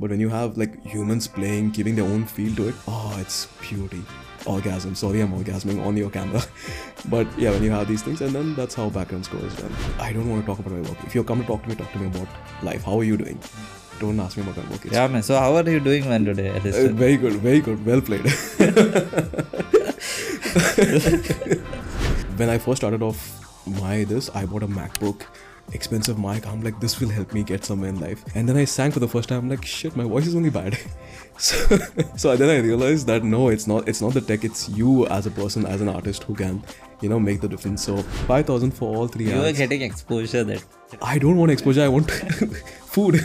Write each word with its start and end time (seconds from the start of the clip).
But 0.00 0.10
when 0.10 0.20
you 0.20 0.28
have 0.28 0.56
like 0.56 0.84
humans 0.84 1.26
playing, 1.26 1.70
giving 1.70 1.96
their 1.96 2.04
own 2.04 2.24
feel 2.24 2.54
to 2.56 2.68
it, 2.68 2.74
oh, 2.86 3.16
it's 3.20 3.46
beauty. 3.60 4.02
Orgasm. 4.46 4.94
Sorry, 4.94 5.20
I'm 5.20 5.32
orgasming 5.32 5.84
on 5.84 5.96
your 5.96 6.10
camera. 6.10 6.40
but 7.10 7.26
yeah, 7.38 7.50
when 7.50 7.62
you 7.64 7.70
have 7.70 7.88
these 7.88 8.02
things, 8.02 8.20
and 8.20 8.32
then 8.32 8.54
that's 8.54 8.74
how 8.74 8.88
background 8.88 9.24
score 9.24 9.44
is 9.44 9.54
done. 9.56 9.72
I 9.98 10.12
don't 10.12 10.28
want 10.30 10.42
to 10.42 10.46
talk 10.46 10.60
about 10.60 10.72
my 10.72 10.88
work. 10.88 10.96
If 11.04 11.14
you're 11.14 11.24
come 11.24 11.40
to 11.40 11.46
talk 11.46 11.62
to 11.64 11.68
me, 11.68 11.74
talk 11.74 11.90
to 11.92 11.98
me 11.98 12.06
about 12.06 12.28
life. 12.62 12.84
How 12.84 12.98
are 13.00 13.04
you 13.04 13.16
doing? 13.16 13.38
Don't 13.98 14.18
ask 14.20 14.36
me 14.36 14.44
about 14.44 14.56
my 14.56 14.70
work. 14.70 14.84
It's 14.84 14.94
Yeah, 14.94 15.08
man. 15.08 15.24
So 15.24 15.36
how 15.36 15.56
are 15.56 15.68
you 15.68 15.80
doing, 15.80 16.08
man, 16.08 16.24
today? 16.24 16.50
uh, 16.50 16.60
very 16.92 17.16
good, 17.16 17.32
very 17.32 17.60
good. 17.60 17.84
Well 17.84 18.00
played. 18.00 18.22
when 22.38 22.48
I 22.48 22.58
first 22.58 22.76
started 22.78 23.02
off 23.02 23.66
my 23.66 24.04
this, 24.04 24.30
I 24.34 24.46
bought 24.46 24.62
a 24.62 24.68
MacBook, 24.68 25.22
expensive 25.72 26.18
mic. 26.18 26.46
I'm 26.46 26.62
like, 26.62 26.80
this 26.80 27.00
will 27.00 27.08
help 27.08 27.32
me 27.32 27.42
get 27.42 27.64
somewhere 27.64 27.90
in 27.90 28.00
life. 28.00 28.24
And 28.34 28.48
then 28.48 28.56
I 28.56 28.64
sang 28.64 28.90
for 28.90 29.00
the 29.00 29.08
first 29.08 29.28
time. 29.28 29.38
I'm 29.40 29.48
like, 29.48 29.64
shit, 29.64 29.96
my 29.96 30.04
voice 30.04 30.26
is 30.26 30.34
only 30.34 30.50
bad. 30.50 30.78
so, 31.38 31.56
so 32.16 32.36
then 32.36 32.50
I 32.50 32.58
realized 32.64 33.06
that 33.06 33.24
no, 33.24 33.48
it's 33.48 33.66
not. 33.66 33.88
It's 33.88 34.00
not 34.00 34.14
the 34.14 34.20
tech. 34.20 34.44
It's 34.44 34.68
you 34.68 35.06
as 35.06 35.26
a 35.26 35.30
person, 35.30 35.66
as 35.66 35.80
an 35.80 35.88
artist, 35.88 36.24
who 36.24 36.34
can, 36.34 36.62
you 37.00 37.08
know, 37.08 37.20
make 37.20 37.40
the 37.40 37.48
difference. 37.48 37.84
So 37.84 37.98
five 38.26 38.46
thousand 38.46 38.72
for 38.72 38.94
all 38.94 39.08
three. 39.08 39.26
you 39.30 39.42
are 39.42 39.52
getting 39.52 39.82
exposure 39.82 40.44
that 40.44 40.64
I 41.02 41.18
don't 41.18 41.36
want 41.36 41.50
exposure. 41.50 41.82
I 41.82 41.88
want 41.88 42.10
food. 42.86 43.20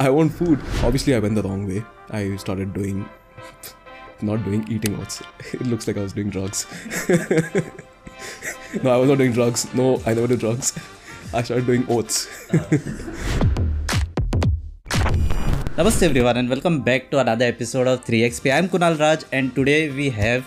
I 0.00 0.10
want 0.10 0.32
food. 0.32 0.60
Obviously, 0.82 1.14
I 1.14 1.18
went 1.18 1.34
the 1.34 1.42
wrong 1.42 1.66
way. 1.66 1.84
I 2.10 2.36
started 2.36 2.72
doing, 2.74 3.08
not 4.20 4.44
doing 4.44 4.66
eating 4.68 4.98
oats. 5.00 5.22
It 5.52 5.62
looks 5.66 5.86
like 5.86 5.96
I 5.96 6.02
was 6.02 6.12
doing 6.12 6.30
drugs. 6.30 6.66
no, 8.82 8.92
I 8.92 8.96
was 8.96 9.08
not 9.08 9.18
doing 9.18 9.32
drugs. 9.32 9.72
No, 9.74 10.00
I 10.06 10.14
never 10.14 10.26
did 10.26 10.40
drugs. 10.40 10.72
I 11.34 11.42
started 11.42 11.66
doing 11.66 11.86
oats. 11.88 12.26
Namaste 15.76 16.02
everyone 16.02 16.36
and 16.36 16.50
welcome 16.50 16.80
back 16.82 17.10
to 17.10 17.18
another 17.20 17.46
episode 17.46 17.86
of 17.86 18.04
3XP. 18.04 18.52
I'm 18.54 18.68
Kunal 18.68 18.98
Raj 19.00 19.24
and 19.32 19.54
today 19.54 19.90
we 19.90 20.10
have 20.10 20.44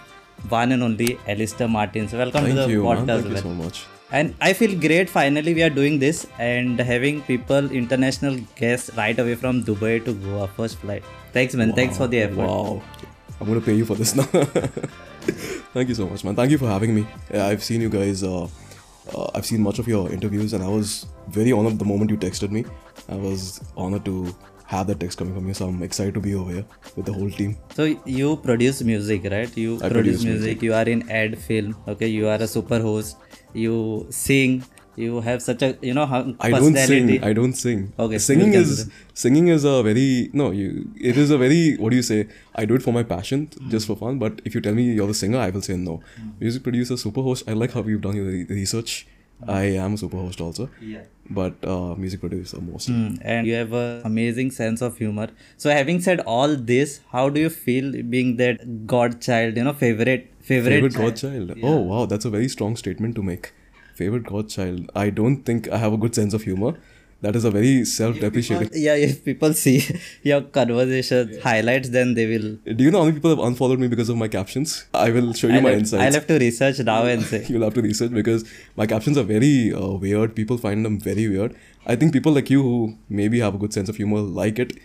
one 0.50 0.72
and 0.72 0.84
only 0.84 1.18
Alistair 1.28 1.68
Martins. 1.68 2.14
Welcome 2.14 2.44
Thank 2.44 2.56
to 2.56 2.62
the 2.62 2.70
you, 2.70 2.84
man. 2.84 2.98
podcast. 2.98 3.24
Thank 3.24 3.36
you 3.36 3.38
so 3.38 3.50
much. 3.50 3.86
And 4.12 4.36
I 4.40 4.54
feel 4.54 4.80
great 4.80 5.10
finally 5.10 5.56
we 5.56 5.64
are 5.64 5.72
doing 5.72 5.98
this 5.98 6.28
and 6.38 6.80
having 6.80 7.24
people, 7.24 7.72
international 7.72 8.38
guests 8.56 8.92
right 8.96 9.18
away 9.18 9.34
from 9.34 9.64
Dubai 9.64 10.06
to 10.06 10.14
Goa, 10.14 10.48
first 10.50 10.78
flight. 10.78 11.04
Thanks 11.34 11.56
man, 11.56 11.74
thanks 11.74 11.98
for 11.98 12.08
the 12.08 12.20
effort. 12.22 12.38
Wow. 12.38 12.84
I'm 13.42 13.48
gonna 13.48 13.60
pay 13.62 13.74
you 13.74 13.86
for 13.86 13.96
this 13.96 14.16
now. 14.16 14.24
Thank 15.76 15.90
you 15.90 15.96
so 15.96 16.08
much, 16.08 16.24
man. 16.24 16.36
Thank 16.36 16.52
you 16.52 16.58
for 16.60 16.68
having 16.68 16.94
me. 16.96 17.06
Yeah, 17.34 17.48
I've 17.48 17.64
seen 17.64 17.82
you 17.82 17.90
guys. 17.90 18.24
Uh, 18.24 18.48
uh, 19.14 19.28
I've 19.36 19.46
seen 19.46 19.62
much 19.62 19.80
of 19.80 19.88
your 19.88 20.12
interviews, 20.12 20.54
and 20.54 20.64
I 20.64 20.68
was 20.68 21.06
very 21.28 21.52
honored 21.52 21.80
the 21.80 21.86
moment 21.86 22.10
you 22.12 22.18
texted 22.18 22.52
me. 22.52 22.66
I 23.10 23.16
was 23.16 23.62
honored 23.78 24.06
to 24.06 24.36
have 24.68 24.88
that 24.88 25.00
text 25.00 25.20
coming 25.20 25.34
from 25.34 25.48
you, 25.48 25.54
so 25.54 25.68
I'm 25.68 25.84
excited 25.84 26.14
to 26.16 26.20
be 26.20 26.34
over 26.36 26.52
here 26.52 26.66
with 26.96 27.06
the 27.06 27.14
whole 27.14 27.30
team. 27.30 27.58
So 27.76 27.84
you 28.06 28.38
produce 28.38 28.82
music, 28.82 29.28
right? 29.32 29.56
You 29.56 29.76
I 29.76 29.90
produce, 29.90 30.24
produce 30.24 30.24
music, 30.24 30.64
you 30.64 30.74
are 30.74 30.88
in 30.90 31.10
ad 31.10 31.38
film, 31.38 31.76
okay? 31.88 32.08
You 32.08 32.28
are 32.28 32.42
a 32.42 32.48
super 32.48 32.80
host, 32.80 33.18
you 33.54 34.08
sing, 34.10 34.64
you 34.96 35.22
have 35.22 35.42
such 35.42 35.62
a 35.62 35.78
you 35.82 35.94
know 35.94 36.06
hung 36.06 36.36
I 36.40 36.52
don't 36.52 36.76
sing. 36.76 37.24
I 37.24 37.34
don't 37.34 37.54
sing. 37.54 37.94
Okay, 38.00 38.18
Singing 38.18 38.54
is 38.54 38.90
singing 39.14 39.48
is 39.48 39.64
a 39.64 39.82
very 39.84 40.30
no. 40.34 40.52
You 40.52 40.90
it 41.12 41.18
is 41.18 41.32
a 41.32 41.38
very 41.38 41.76
what 41.78 41.90
do 41.90 41.96
you 41.96 42.04
say? 42.12 42.28
I 42.56 42.66
do 42.66 42.76
it 42.76 42.84
for 42.84 42.94
my 42.94 43.04
passion, 43.04 43.50
just 43.70 43.88
for 43.88 43.96
fun. 43.96 44.20
But 44.20 44.42
if 44.46 44.56
you 44.56 44.62
tell 44.62 44.74
me 44.74 44.84
you're 44.84 45.08
the 45.08 45.14
singer, 45.14 45.40
I 45.40 45.50
will 45.50 45.62
say 45.62 45.78
no. 45.78 46.02
Music 46.40 46.64
producer, 46.64 46.98
super 46.98 47.22
host. 47.22 47.48
I 47.48 47.54
like 47.54 47.74
how 47.74 47.84
you've 47.84 48.02
done 48.02 48.16
your 48.16 48.26
re- 48.26 48.46
research. 48.50 49.08
I 49.48 49.64
am 49.86 49.96
a 49.96 49.98
super 49.98 50.18
host 50.18 50.40
also. 50.40 50.70
Yeah. 50.82 51.02
But 51.30 51.56
uh, 51.66 51.96
music 51.96 52.22
producer 52.22 52.62
most. 52.62 52.88
Hmm, 52.88 53.16
and 53.22 53.46
you 53.46 53.56
have 53.56 53.74
a 53.74 54.02
amazing 54.06 54.52
sense 54.52 54.82
of 54.82 54.98
humor. 54.98 55.28
So 55.58 55.70
having 55.70 56.00
said 56.00 56.22
all 56.22 56.56
this, 56.56 57.02
how 57.12 57.28
do 57.30 57.42
you 57.42 57.50
feel 57.50 57.92
being 58.04 58.38
that 58.38 58.88
godchild? 58.88 59.58
You 59.58 59.66
know, 59.66 59.74
favorite 59.74 60.32
favorite, 60.40 60.76
Favorite 60.76 60.94
godchild. 60.94 61.54
Oh 61.64 61.78
wow, 61.78 62.06
that's 62.06 62.26
a 62.26 62.30
very 62.30 62.48
strong 62.48 62.76
statement 62.78 63.16
to 63.16 63.24
make. 63.24 63.52
Favorite 63.96 64.26
godchild. 64.26 64.92
I 64.96 65.10
don't 65.10 65.44
think 65.44 65.70
I 65.70 65.78
have 65.78 65.94
a 65.94 65.98
good 65.98 66.14
sense 66.16 66.34
of 66.34 66.44
humor. 66.44 66.74
That 67.22 67.36
is 67.36 67.46
a 67.46 67.50
very 67.50 67.86
self-depreciating. 67.86 68.70
Yeah, 68.74 68.96
if 68.96 69.24
people 69.24 69.54
see 69.54 69.84
your 70.24 70.42
conversation 70.42 71.40
highlights, 71.42 71.90
then 71.90 72.14
they 72.14 72.26
will. 72.28 72.58
Do 72.76 72.84
you 72.84 72.92
know 72.92 73.00
how 73.00 73.06
many 73.06 73.16
people 73.16 73.30
have 73.32 73.40
unfollowed 73.40 73.80
me 73.80 73.88
because 73.88 74.10
of 74.10 74.18
my 74.18 74.28
captions? 74.28 74.86
I 74.94 75.10
will 75.12 75.34
show 75.34 75.48
you 75.48 75.56
I'll 75.56 75.62
my 75.62 75.70
have, 75.72 75.80
insights. 75.80 76.04
I'll 76.04 76.14
have 76.20 76.28
to 76.28 76.38
research 76.38 76.80
now 76.80 77.06
and 77.06 77.24
say. 77.32 77.46
You'll 77.48 77.64
have 77.64 77.74
to 77.76 77.82
research 77.82 78.12
because 78.12 78.44
my 78.76 78.86
captions 78.86 79.18
are 79.18 79.24
very 79.24 79.74
uh, 79.74 79.88
weird. 80.06 80.36
People 80.36 80.58
find 80.58 80.86
them 80.86 81.00
very 81.00 81.28
weird. 81.28 81.56
I 81.86 81.96
think 81.96 82.14
people 82.14 82.34
like 82.34 82.50
you 82.50 82.62
who 82.62 82.98
maybe 83.10 83.40
have 83.40 83.56
a 83.56 83.58
good 83.58 83.74
sense 83.74 83.90
of 83.90 83.96
humor 83.96 84.20
like 84.20 84.60
it, 84.60 84.78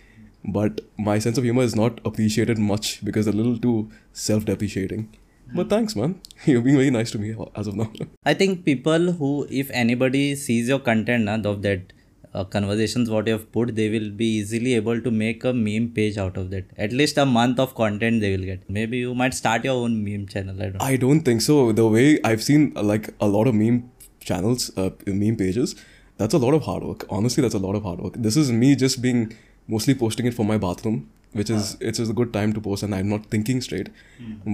but 0.43 0.81
my 0.97 1.19
sense 1.19 1.37
of 1.37 1.43
humor 1.43 1.63
is 1.63 1.75
not 1.75 1.99
appreciated 2.05 2.57
much 2.57 3.03
because 3.05 3.27
a 3.27 3.31
little 3.33 3.57
too 3.59 3.91
self-depreciating. 4.13 5.09
But 5.53 5.69
thanks, 5.69 5.95
man. 5.95 6.21
You're 6.45 6.61
being 6.61 6.77
very 6.77 6.89
nice 6.89 7.11
to 7.11 7.19
me 7.19 7.35
as 7.55 7.67
of 7.67 7.75
now. 7.75 7.91
I 8.25 8.33
think 8.33 8.63
people 8.65 9.11
who, 9.11 9.47
if 9.49 9.69
anybody 9.71 10.35
sees 10.35 10.67
your 10.67 10.79
content 10.79 11.25
na, 11.25 11.37
of 11.49 11.61
that 11.63 11.93
uh, 12.33 12.43
conversations 12.45 13.09
what 13.09 13.27
you 13.27 13.33
have 13.33 13.51
put, 13.51 13.75
they 13.75 13.89
will 13.89 14.09
be 14.09 14.25
easily 14.25 14.75
able 14.75 15.01
to 15.01 15.11
make 15.11 15.43
a 15.43 15.53
meme 15.53 15.89
page 15.89 16.17
out 16.17 16.37
of 16.37 16.49
that. 16.51 16.65
At 16.77 16.93
least 16.93 17.17
a 17.17 17.25
month 17.25 17.59
of 17.59 17.75
content 17.75 18.21
they 18.21 18.35
will 18.35 18.45
get. 18.45 18.69
Maybe 18.69 18.97
you 18.97 19.13
might 19.13 19.33
start 19.33 19.65
your 19.65 19.75
own 19.75 20.03
meme 20.03 20.27
channel. 20.27 20.61
I 20.61 20.69
don't. 20.69 20.81
I 20.81 20.95
don't 20.95 21.21
think 21.21 21.41
so. 21.41 21.71
The 21.71 21.87
way 21.87 22.19
I've 22.23 22.43
seen 22.43 22.73
uh, 22.75 22.83
like 22.83 23.13
a 23.19 23.27
lot 23.27 23.47
of 23.47 23.55
meme 23.55 23.91
channels, 24.19 24.71
uh, 24.77 24.91
meme 25.05 25.35
pages, 25.35 25.75
that's 26.17 26.33
a 26.33 26.37
lot 26.37 26.53
of 26.53 26.63
hard 26.63 26.83
work. 26.83 27.05
Honestly, 27.09 27.41
that's 27.41 27.55
a 27.55 27.59
lot 27.59 27.75
of 27.75 27.83
hard 27.83 27.99
work. 27.99 28.13
This 28.15 28.37
is 28.37 28.51
me 28.51 28.75
just 28.75 29.01
being 29.01 29.35
mostly 29.75 29.95
posting 29.95 30.25
it 30.29 30.33
for 30.37 30.45
my 30.51 30.57
bathroom, 30.67 31.09
which 31.39 31.49
is 31.49 31.77
it's 31.79 31.99
just 31.99 32.11
a 32.11 32.15
good 32.21 32.31
time 32.37 32.53
to 32.55 32.61
post, 32.67 32.83
and 32.83 32.95
I'm 32.97 33.09
not 33.09 33.27
thinking 33.35 33.61
straight. 33.67 33.89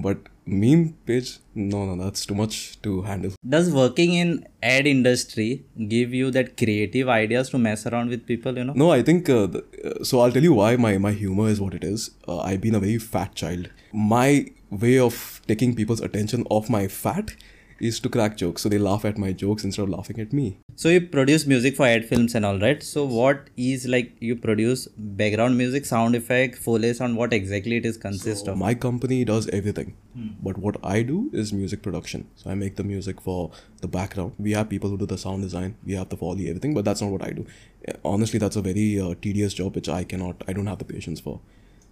But 0.08 0.18
meme 0.46 0.84
page, 1.06 1.40
no, 1.56 1.86
no, 1.86 1.96
that's 2.04 2.26
too 2.32 2.36
much 2.36 2.60
to 2.84 3.02
handle. 3.08 3.34
Does 3.56 3.72
working 3.78 4.14
in 4.14 4.34
ad 4.62 4.88
industry 4.94 5.48
give 5.96 6.14
you 6.14 6.30
that 6.38 6.56
creative 6.62 7.10
ideas 7.10 7.50
to 7.56 7.58
mess 7.58 7.88
around 7.88 8.10
with 8.16 8.28
people? 8.34 8.58
You 8.58 8.66
know. 8.70 8.78
No, 8.84 8.92
I 8.92 9.02
think 9.10 9.30
uh, 9.30 9.48
the, 9.48 9.64
uh, 9.84 10.04
so. 10.04 10.22
I'll 10.22 10.38
tell 10.38 10.48
you 10.50 10.54
why 10.62 10.76
my 10.88 10.94
my 11.08 11.14
humor 11.24 11.50
is 11.56 11.62
what 11.66 11.74
it 11.82 11.84
is. 11.84 12.12
Uh, 12.28 12.40
I've 12.40 12.62
been 12.62 12.76
a 12.76 12.84
very 12.88 13.00
fat 13.10 13.36
child. 13.44 13.70
My 13.94 14.30
way 14.70 14.96
of 15.00 15.42
taking 15.48 15.76
people's 15.76 16.02
attention 16.02 16.46
off 16.50 16.70
my 16.70 16.88
fat 16.88 17.36
is 17.80 18.00
to 18.00 18.10
crack 18.10 18.38
jokes, 18.38 18.62
so 18.64 18.70
they 18.70 18.78
laugh 18.78 19.06
at 19.06 19.18
my 19.18 19.32
jokes 19.32 19.64
instead 19.64 19.84
of 19.84 19.90
laughing 19.90 20.20
at 20.20 20.34
me. 20.34 20.60
So 20.76 20.90
you 20.90 21.02
produce 21.02 21.46
music 21.46 21.76
for 21.76 21.86
ad 21.86 22.06
films 22.06 22.36
and 22.36 22.46
all, 22.46 22.60
right? 22.60 22.82
So 22.84 23.06
what 23.06 23.50
is 23.58 23.86
like 23.88 24.16
you 24.20 24.36
produce 24.36 24.88
background 24.98 25.58
music, 25.58 25.86
sound 25.86 26.16
effect, 26.16 26.56
foley 26.58 26.94
sound? 26.94 27.18
What 27.18 27.34
exactly 27.34 27.78
it 27.78 27.86
is 27.86 27.98
consist 27.98 28.48
of? 28.48 28.58
My 28.58 28.74
company 28.74 29.26
does 29.26 29.48
everything, 29.50 29.96
but 30.42 30.58
what 30.58 30.78
I 30.84 31.02
do 31.04 31.30
is 31.34 31.54
music 31.54 31.82
production. 31.82 32.28
So 32.36 32.50
I 32.50 32.56
make 32.56 32.76
the 32.76 32.84
music 32.84 33.22
for 33.22 33.52
the 33.82 33.88
background. 33.88 34.34
We 34.38 34.52
have 34.54 34.70
people 34.70 34.90
who 34.90 34.98
do 34.98 35.06
the 35.06 35.18
sound 35.18 35.44
design, 35.44 35.76
we 35.86 35.94
have 35.94 36.10
the 36.10 36.18
foley, 36.18 36.50
everything, 36.50 36.74
but 36.74 36.86
that's 36.86 37.02
not 37.02 37.12
what 37.12 37.24
I 37.24 37.32
do. 37.32 37.46
Uh, 37.88 37.94
Honestly, 38.04 38.40
that's 38.40 38.56
a 38.56 38.62
very 38.62 39.00
uh, 39.00 39.14
tedious 39.22 39.54
job 39.54 39.76
which 39.76 39.90
I 39.90 40.04
cannot, 40.04 40.44
I 40.48 40.54
don't 40.54 40.68
have 40.68 40.80
the 40.80 40.86
patience 40.86 41.20
for. 41.20 41.40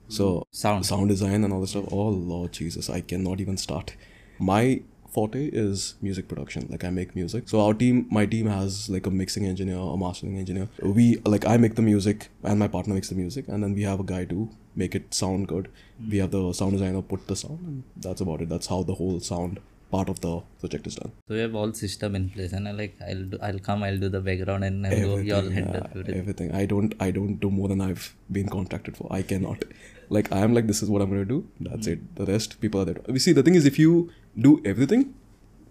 So 0.07 0.45
Sound. 0.51 0.85
sound 0.85 1.09
design 1.09 1.44
and 1.44 1.51
all 1.51 1.62
this 1.62 1.72
stuff. 1.72 1.85
Oh 1.91 2.09
Lord 2.09 2.51
Jesus, 2.51 2.90
I 2.90 3.01
cannot 3.01 3.40
even 3.41 3.57
start. 3.57 3.95
My 4.38 4.81
forte 5.15 5.41
is 5.63 5.83
music 6.07 6.27
production. 6.31 6.67
Like 6.73 6.83
I 6.89 6.91
make 6.99 7.15
music. 7.19 7.49
So 7.53 7.61
our 7.65 7.73
team, 7.81 8.05
my 8.19 8.25
team 8.33 8.47
has 8.55 8.77
like 8.95 9.05
a 9.11 9.13
mixing 9.21 9.45
engineer, 9.51 9.77
a 9.95 9.97
mastering 10.05 10.37
engineer. 10.43 10.67
We 10.99 11.05
like 11.35 11.45
I 11.53 11.57
make 11.65 11.75
the 11.81 11.87
music 11.91 12.29
and 12.43 12.59
my 12.65 12.69
partner 12.79 12.95
makes 12.99 13.09
the 13.13 13.19
music, 13.23 13.47
and 13.47 13.63
then 13.67 13.73
we 13.81 13.83
have 13.91 13.99
a 14.05 14.09
guy 14.15 14.23
to 14.33 14.49
make 14.83 14.95
it 14.99 15.13
sound 15.21 15.47
good. 15.53 15.69
Hmm. 15.99 16.09
We 16.15 16.17
have 16.25 16.31
the 16.39 16.43
sound 16.59 16.73
designer 16.77 17.01
put 17.13 17.27
the 17.31 17.39
sound, 17.45 17.61
and 17.71 17.83
that's 18.07 18.21
about 18.27 18.41
it. 18.45 18.49
That's 18.55 18.67
how 18.75 18.83
the 18.91 18.95
whole 19.01 19.19
sound 19.31 19.63
part 19.93 20.09
of 20.11 20.19
the 20.25 20.31
project 20.61 20.87
is 20.89 20.95
done. 21.01 21.11
So 21.27 21.35
you 21.35 21.41
have 21.41 21.55
all 21.59 21.71
system 21.81 22.15
in 22.19 22.29
place, 22.35 22.53
and 22.59 22.67
I 22.67 22.71
like 22.79 22.95
I'll 23.09 23.25
do, 23.33 23.37
I'll 23.49 23.59
come, 23.67 23.83
I'll 23.89 23.99
do 24.05 24.09
the 24.15 24.21
background, 24.29 24.63
and 24.69 24.87
I'll 24.91 25.01
go. 25.09 25.17
You 25.27 25.35
all 25.35 25.39
Everything, 25.39 25.57
handle 25.63 25.81
yeah, 25.81 25.89
everything. 25.91 26.17
everything. 26.23 26.49
I 26.61 26.65
don't 26.71 26.95
I 27.07 27.11
don't 27.19 27.37
do 27.45 27.51
more 27.59 27.69
than 27.73 27.81
I've 27.89 28.07
been 28.39 28.49
contracted 28.57 28.97
for. 29.01 29.07
I 29.19 29.21
cannot. 29.33 29.63
Like 30.10 30.31
I 30.31 30.40
am 30.40 30.54
like 30.54 30.68
this 30.68 30.81
is 30.84 30.90
what 30.90 31.02
I'm 31.02 31.10
gonna 31.10 31.25
do. 31.25 31.48
That's 31.60 31.88
hmm. 31.88 31.94
it. 31.94 32.16
The 32.16 32.25
rest 32.25 32.60
people 32.62 32.81
are 32.81 32.86
there. 32.86 32.98
You 33.07 33.19
see, 33.19 33.31
the 33.31 33.44
thing 33.44 33.56
is, 33.56 33.66
if 33.66 33.80
you 33.80 34.12
do 34.38 34.62
everything, 34.66 35.13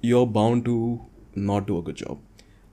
you're 0.01 0.27
bound 0.27 0.65
to 0.67 1.01
not 1.35 1.67
do 1.67 1.79
a 1.79 1.83
good 1.83 1.97
job. 1.97 2.19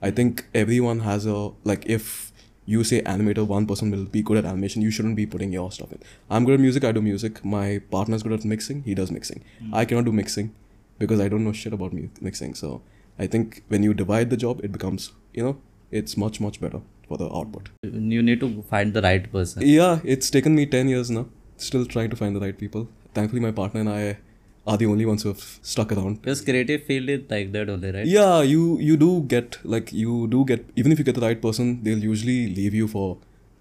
I 0.00 0.10
think 0.10 0.46
everyone 0.54 1.00
has 1.00 1.26
a 1.26 1.50
like 1.64 1.86
if 1.86 2.32
you 2.64 2.84
say 2.84 3.02
animator, 3.02 3.46
one 3.46 3.66
person 3.66 3.90
will 3.90 4.04
be 4.04 4.22
good 4.22 4.36
at 4.36 4.44
animation. 4.44 4.82
You 4.82 4.90
shouldn't 4.90 5.16
be 5.16 5.26
putting 5.26 5.52
your 5.52 5.70
stuff 5.72 5.92
in. 5.92 6.00
I'm 6.30 6.44
good 6.44 6.54
at 6.54 6.60
music. 6.60 6.84
I 6.84 6.92
do 6.92 7.02
music. 7.02 7.44
My 7.44 7.80
partner's 7.90 8.22
good 8.22 8.32
at 8.32 8.44
mixing. 8.44 8.82
He 8.84 8.94
does 8.94 9.10
mixing. 9.10 9.44
Hmm. 9.58 9.74
I 9.74 9.84
cannot 9.84 10.04
do 10.04 10.12
mixing 10.12 10.54
because 10.98 11.20
I 11.20 11.28
don't 11.28 11.44
know 11.44 11.52
shit 11.52 11.72
about 11.72 11.92
mu- 11.92 12.08
mixing. 12.20 12.54
So 12.54 12.82
I 13.18 13.26
think 13.26 13.62
when 13.68 13.82
you 13.82 13.94
divide 13.94 14.30
the 14.30 14.36
job, 14.36 14.64
it 14.64 14.72
becomes 14.72 15.12
you 15.32 15.44
know 15.44 15.56
it's 15.90 16.16
much 16.16 16.40
much 16.40 16.60
better 16.60 16.80
for 17.08 17.18
the 17.18 17.28
output. 17.40 17.68
You 17.82 18.22
need 18.22 18.40
to 18.40 18.50
find 18.70 18.94
the 18.94 19.02
right 19.02 19.30
person. 19.30 19.62
Yeah, 19.66 20.00
it's 20.04 20.30
taken 20.30 20.54
me 20.54 20.66
ten 20.66 20.88
years 20.88 21.10
now. 21.10 21.26
Still 21.70 21.86
trying 21.94 22.10
to 22.10 22.16
find 22.20 22.36
the 22.36 22.40
right 22.44 22.58
people. 22.64 22.88
Thankfully, 23.14 23.42
my 23.46 23.52
partner 23.62 23.80
and 23.80 23.88
I 23.88 24.18
are 24.66 24.76
the 24.80 24.86
only 24.86 25.04
ones 25.10 25.22
who 25.24 25.28
have 25.30 25.42
stuck 25.72 25.92
around. 25.96 26.22
Because 26.22 26.40
creative 26.48 26.82
field 26.88 27.08
is 27.14 27.22
like 27.34 27.52
that 27.52 27.68
only, 27.74 27.90
right? 27.98 28.06
Yeah, 28.06 28.42
you 28.54 28.78
you 28.88 28.96
do 29.04 29.10
get 29.34 29.58
like 29.76 29.92
you 29.92 30.16
do 30.34 30.44
get 30.50 30.64
even 30.82 30.92
if 30.96 30.98
you 31.04 31.04
get 31.10 31.16
the 31.20 31.26
right 31.28 31.40
person, 31.46 31.72
they'll 31.84 32.06
usually 32.08 32.40
leave 32.58 32.74
you 32.80 32.88
for 32.96 33.06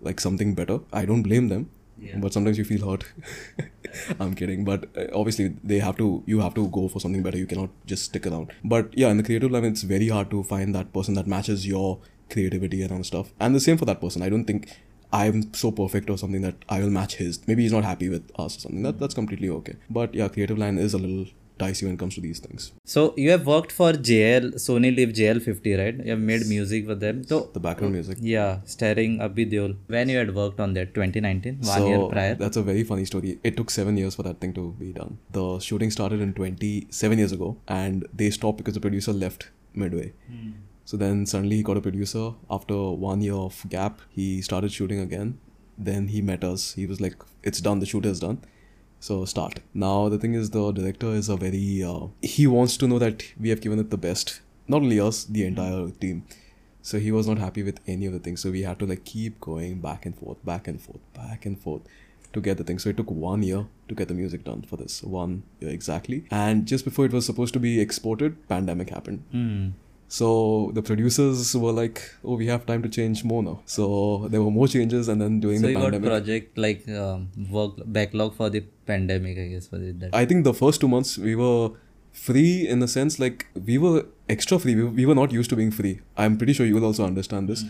like 0.10 0.20
something 0.28 0.54
better. 0.62 0.80
I 1.02 1.06
don't 1.14 1.24
blame 1.32 1.54
them. 1.56 1.70
but 2.22 2.34
sometimes 2.36 2.58
you 2.60 2.64
feel 2.68 2.84
hurt. 2.90 3.04
I'm 4.24 4.32
kidding, 4.38 4.62
but 4.70 4.86
uh, 5.02 5.04
obviously 5.18 5.44
they 5.72 5.80
have 5.88 5.98
to. 5.98 6.08
You 6.34 6.40
have 6.46 6.56
to 6.60 6.64
go 6.78 6.88
for 6.94 7.00
something 7.04 7.26
better. 7.28 7.38
You 7.42 7.50
cannot 7.52 7.70
just 7.92 8.06
stick 8.06 8.26
around. 8.30 8.54
But 8.76 8.96
yeah, 9.02 9.12
in 9.16 9.18
the 9.22 9.26
creative 9.28 9.52
line, 9.56 9.66
it's 9.66 9.84
very 9.92 10.08
hard 10.16 10.32
to 10.32 10.42
find 10.54 10.74
that 10.80 10.90
person 10.96 11.14
that 11.20 11.28
matches 11.36 11.68
your 11.74 12.00
creativity 12.36 12.82
and 12.88 12.92
all 12.98 13.04
stuff. 13.12 13.30
And 13.40 13.60
the 13.60 13.64
same 13.68 13.78
for 13.84 13.86
that 13.92 14.02
person. 14.06 14.24
I 14.24 14.30
don't 14.30 14.46
think 14.46 14.68
I'm 15.14 15.54
so 15.54 15.72
perfect 15.72 16.10
or 16.10 16.18
something 16.18 16.42
that 16.42 16.56
I 16.70 16.80
will 16.80 16.90
match 16.90 17.16
his. 17.16 17.46
Maybe 17.48 17.64
he's 17.64 17.74
not 17.74 17.84
happy 17.84 18.10
with 18.10 18.32
us 18.38 18.58
or 18.58 18.60
something. 18.62 18.84
That 18.84 19.00
that's 19.00 19.14
completely 19.14 19.50
okay. 19.50 19.76
But 19.90 20.14
yeah, 20.16 20.28
creative 20.30 20.58
line 20.58 20.78
is 20.78 20.94
a 20.94 20.98
little 20.98 21.26
dicey 21.58 21.86
when 21.86 21.94
it 21.96 22.00
comes 22.00 22.16
to 22.16 22.22
these 22.22 22.40
things. 22.40 22.72
So 22.86 23.14
you 23.18 23.30
have 23.32 23.46
worked 23.46 23.72
for 23.72 23.92
JL 23.94 24.46
Sony 24.56 24.96
Live 24.96 25.10
JL50, 25.10 25.78
right? 25.82 25.96
You 26.06 26.12
have 26.12 26.20
made 26.20 26.48
music 26.48 26.88
for 26.88 26.96
them. 26.96 27.24
So 27.24 27.50
The 27.54 27.60
background 27.60 27.94
music. 27.94 28.18
yeah, 28.22 28.62
starring 28.66 29.20
Abhay 29.20 29.46
Deol. 29.52 29.76
When 29.88 30.10
you 30.10 30.18
had 30.18 30.34
worked 30.34 30.60
on 30.60 30.74
that, 30.74 30.96
2019, 30.96 31.60
one 31.60 31.78
so 31.78 31.88
year 31.88 32.00
prior. 32.16 32.34
that's 32.36 32.58
a 32.58 32.64
very 32.64 32.84
funny 32.84 33.06
story. 33.06 33.38
It 33.44 33.58
took 33.58 33.70
seven 33.70 33.98
years 33.98 34.16
for 34.16 34.24
that 34.24 34.40
thing 34.40 34.54
to 34.54 34.72
be 34.80 34.92
done. 34.92 35.20
The 35.32 35.60
shooting 35.60 35.92
started 35.92 36.20
in 36.22 36.34
27 36.34 37.18
years 37.20 37.32
ago, 37.32 37.58
and 37.68 38.08
they 38.14 38.32
stopped 38.32 38.58
because 38.58 38.74
the 38.74 38.80
producer 38.80 39.14
left 39.14 39.50
midway. 39.74 40.14
Hmm. 40.32 40.52
So 40.92 40.98
then 40.98 41.26
suddenly 41.26 41.56
he 41.56 41.64
got 41.64 41.78
a 41.78 41.82
producer. 41.82 42.34
After 42.50 42.78
one 43.02 43.22
year 43.22 43.36
of 43.36 43.64
gap, 43.70 44.02
he 44.10 44.42
started 44.42 44.74
shooting 44.74 45.00
again. 45.00 45.40
Then 45.78 46.10
he 46.10 46.22
met 46.22 46.44
us. 46.44 46.74
He 46.80 46.86
was 46.86 47.00
like, 47.04 47.22
"It's 47.50 47.62
done. 47.68 47.80
The 47.84 47.86
shoot 47.92 48.08
is 48.10 48.20
done." 48.24 48.40
So 49.08 49.20
start. 49.34 49.62
Now 49.84 50.10
the 50.14 50.18
thing 50.24 50.34
is, 50.40 50.50
the 50.56 50.64
director 50.80 51.12
is 51.20 51.30
a 51.36 51.38
very. 51.44 51.62
Uh, 51.92 52.08
he 52.32 52.48
wants 52.56 52.76
to 52.82 52.90
know 52.94 52.98
that 53.04 53.24
we 53.46 53.54
have 53.54 53.62
given 53.68 53.84
it 53.84 53.94
the 53.94 54.00
best. 54.06 54.34
Not 54.74 54.82
only 54.88 54.98
us, 55.06 55.22
the 55.38 55.46
entire 55.46 55.86
team. 56.02 56.26
So 56.90 57.00
he 57.06 57.14
was 57.18 57.30
not 57.32 57.40
happy 57.44 57.64
with 57.70 57.80
any 57.94 58.10
of 58.10 58.18
the 58.18 58.20
things. 58.26 58.42
So 58.46 58.52
we 58.58 58.64
had 58.64 58.84
to 58.84 58.90
like 58.90 59.06
keep 59.06 59.40
going 59.48 59.80
back 59.86 60.06
and 60.10 60.18
forth, 60.24 60.44
back 60.50 60.68
and 60.74 60.82
forth, 60.88 61.06
back 61.20 61.46
and 61.52 61.62
forth 61.68 61.88
to 62.34 62.42
get 62.50 62.58
the 62.64 62.66
thing. 62.66 62.80
So 62.80 62.90
it 62.90 62.98
took 62.98 63.14
one 63.30 63.44
year 63.44 63.62
to 63.88 63.96
get 64.02 64.10
the 64.10 64.20
music 64.20 64.44
done 64.44 64.64
for 64.74 64.82
this. 64.84 65.02
One 65.04 65.44
year 65.62 65.72
exactly. 65.72 66.26
And 66.42 66.68
just 66.74 66.84
before 66.92 67.06
it 67.12 67.14
was 67.14 67.32
supposed 67.32 67.54
to 67.60 67.64
be 67.70 67.80
exported, 67.86 68.38
pandemic 68.50 68.94
happened. 68.98 69.24
Hmm. 69.32 69.70
So 70.16 70.72
the 70.78 70.82
producers 70.88 71.56
were 71.56 71.72
like, 71.72 72.00
"Oh, 72.24 72.36
we 72.40 72.48
have 72.48 72.66
time 72.70 72.82
to 72.86 72.90
change 72.96 73.24
more 73.32 73.42
now." 73.44 73.54
So 73.74 73.86
there 74.32 74.42
were 74.46 74.52
more 74.56 74.68
changes, 74.74 75.08
and 75.14 75.22
then 75.26 75.40
during 75.44 75.62
So 75.62 75.68
the 75.68 75.72
you 75.74 75.78
got 75.78 75.92
pandemic, 75.92 76.10
project 76.10 76.58
like 76.66 76.90
um, 77.04 77.30
work 77.58 77.78
backlog 77.98 78.34
for 78.40 78.50
the 78.56 78.62
pandemic, 78.92 79.40
I 79.44 79.46
guess, 79.54 79.70
was 79.76 79.86
it 79.92 80.02
that? 80.02 80.18
I 80.22 80.26
think 80.32 80.44
the 80.50 80.54
first 80.54 80.82
two 80.82 80.90
months 80.96 81.18
we 81.30 81.36
were 81.44 81.70
free 82.24 82.68
in 82.68 82.84
the 82.86 82.90
sense 82.94 83.20
like 83.20 83.46
we 83.72 83.78
were 83.78 84.06
extra 84.28 84.60
free. 84.60 84.76
We, 84.76 84.84
we 85.00 85.06
were 85.12 85.16
not 85.22 85.32
used 85.38 85.50
to 85.52 85.56
being 85.62 85.72
free. 85.72 85.94
I'm 86.18 86.38
pretty 86.42 86.58
sure 86.60 86.66
you 86.66 86.76
will 86.76 86.90
also 86.92 87.06
understand 87.06 87.48
this. 87.54 87.64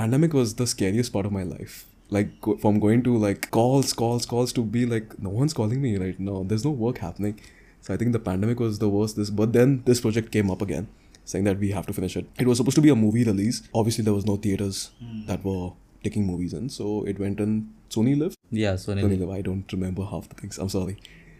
Pandemic 0.00 0.32
was 0.32 0.54
the 0.62 0.66
scariest 0.66 1.12
part 1.12 1.26
of 1.26 1.32
my 1.32 1.42
life. 1.42 1.84
Like 2.08 2.40
go, 2.40 2.56
from 2.56 2.80
going 2.86 3.02
to 3.10 3.18
like 3.26 3.50
calls, 3.50 3.92
calls, 3.92 4.24
calls 4.24 4.54
to 4.54 4.64
be 4.78 4.86
like 4.86 5.18
no 5.28 5.28
one's 5.42 5.52
calling 5.60 5.82
me 5.82 5.96
right 5.98 6.18
now. 6.18 6.42
There's 6.42 6.64
no 6.64 6.70
work 6.70 6.98
happening. 6.98 7.38
So 7.82 7.92
I 7.92 7.98
think 7.98 8.12
the 8.12 8.24
pandemic 8.30 8.60
was 8.60 8.78
the 8.78 8.88
worst. 8.88 9.16
This, 9.16 9.28
but 9.28 9.52
then 9.52 9.82
this 9.84 10.00
project 10.00 10.32
came 10.32 10.50
up 10.50 10.62
again, 10.62 10.88
saying 11.24 11.44
that 11.44 11.58
we 11.58 11.70
have 11.70 11.86
to 11.86 11.92
finish 11.92 12.16
it. 12.16 12.26
It 12.38 12.46
was 12.46 12.58
supposed 12.58 12.76
to 12.76 12.82
be 12.82 12.90
a 12.90 12.96
movie 12.96 13.24
release. 13.24 13.62
Obviously, 13.74 14.04
there 14.04 14.14
was 14.14 14.26
no 14.26 14.36
theaters 14.36 14.90
hmm. 14.98 15.26
that 15.26 15.44
were 15.44 15.70
taking 16.02 16.26
movies 16.26 16.52
in, 16.52 16.68
so 16.68 17.04
it 17.04 17.18
went 17.18 17.40
on 17.40 17.72
Sony 17.90 18.18
Live. 18.18 18.36
yeah, 18.50 18.74
Sony. 18.74 19.02
Sony 19.02 19.18
Live. 19.18 19.30
I 19.30 19.42
don't 19.42 19.72
remember 19.72 20.04
half 20.04 20.28
the 20.28 20.34
things. 20.34 20.58
I'm 20.58 20.68
sorry. 20.68 20.96